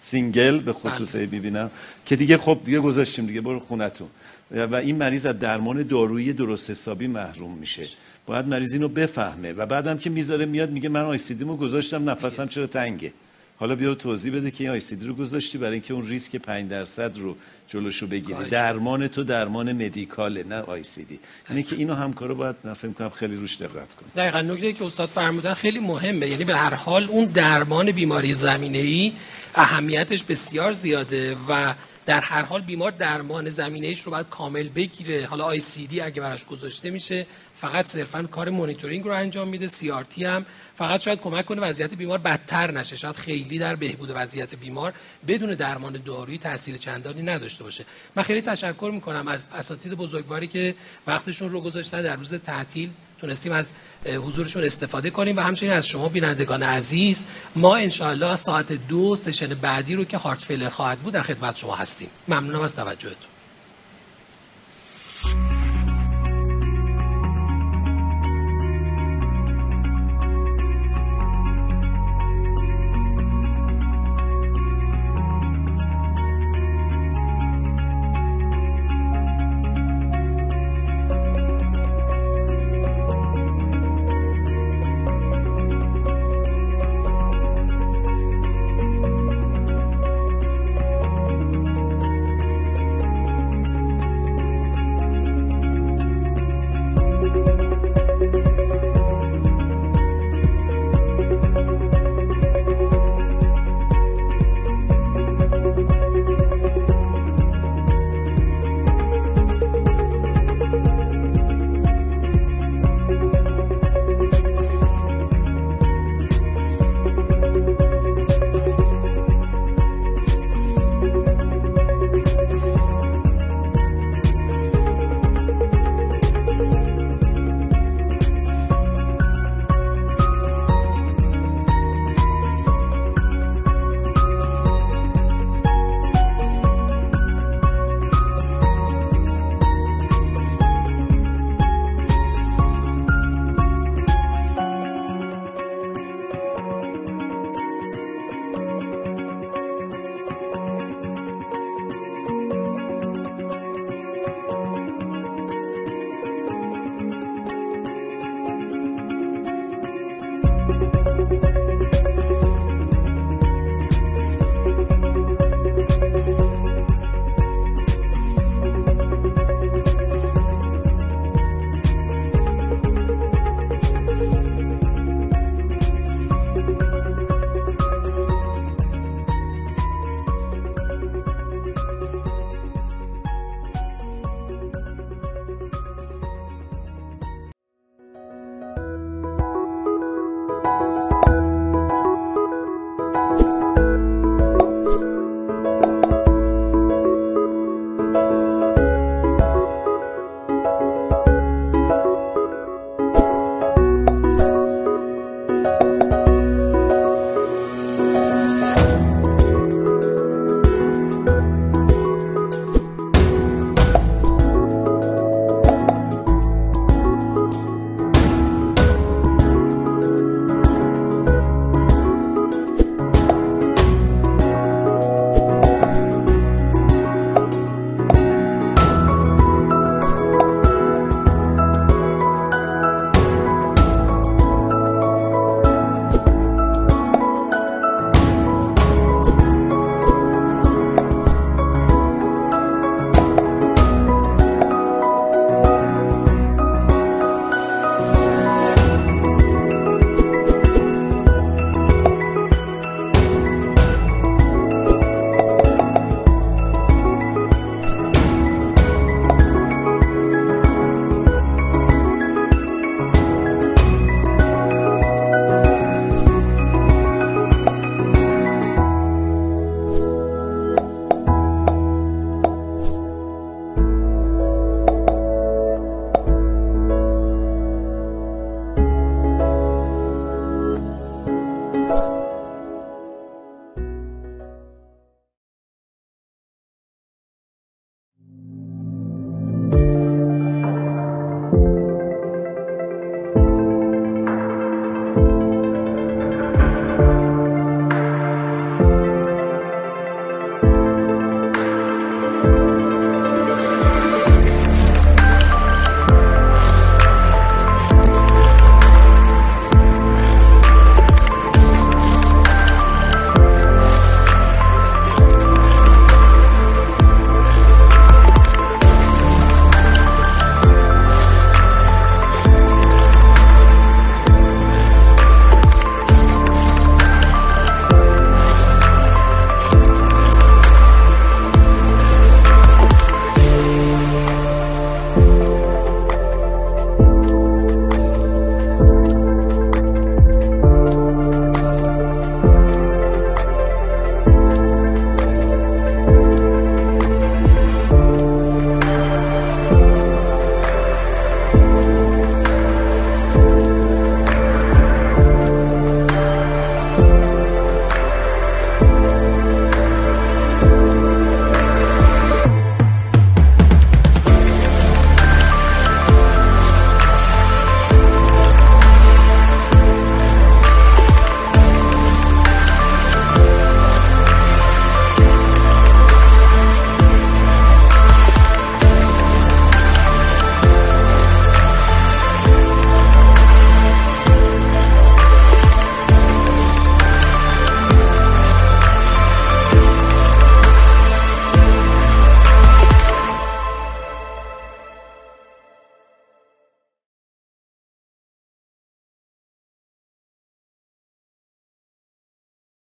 [0.00, 1.70] single به خصوص ببینم
[2.06, 4.08] که دیگه خب دیگه گذاشتیم دیگه برو خونتون.
[4.50, 7.88] و این مریض از درمان دارویی درست حسابی محروم میشه.
[8.26, 9.52] باید مریض اینو بفهمه.
[9.52, 13.12] و بعدم که می‌ذاره میاد میگه من ICD مو گذاشتم نفسم چرا تنگه.
[13.56, 17.18] حالا بیا توضیح بده که این ICD رو گذاشتی برای اینکه اون ریسک 5 درصد
[17.18, 17.36] رو
[17.68, 18.48] جلوشو بگیری.
[18.50, 21.18] درمان تو درمان medical ه نه ICD.
[21.50, 24.08] اینه که اینو همکارا باید نفهم کنم خیلی روش دقت کنن.
[24.16, 24.40] دقیقاً.
[24.40, 26.28] نکته که استاد فرمودن خیلی مهمه.
[26.28, 29.12] یعنی به هر حال اون درمان بیماری زمینه ای
[29.54, 31.74] اهمیتش بسیار زیاده و
[32.06, 35.26] در هر حال بیمار درمان زمینه ایش رو باید کامل بگیره.
[35.26, 37.26] حالا ICD اگه براش گذاشته میشه
[37.64, 39.90] فقط صرفا کار مونیتورینگ رو انجام میده سی
[40.24, 40.46] هم
[40.78, 42.96] فقط شاید کمک کنه وضعیت بیمار بدتر نشه.
[42.96, 44.92] شاید خیلی در بهبود وضعیت بیمار
[45.28, 47.84] بدون درمان دارویی تاثیر چندانی نداشته باشه.
[48.16, 50.74] من خیلی تشکر می‌کنم از اساتید بزرگواری که
[51.06, 52.02] وقتشون رو گذاشتن.
[52.02, 53.72] در روز تعطیل تونستیم از
[54.06, 57.24] حضورشون استفاده کنیم و همچنین از شما بینندگان عزیز
[57.56, 61.74] ما انشاءالله ساعت دو سشن بعدی رو که هارت فیلر خواهد بود در خدمت شما
[61.74, 62.08] هستیم.
[62.28, 63.33] ممنونم از توجهتون.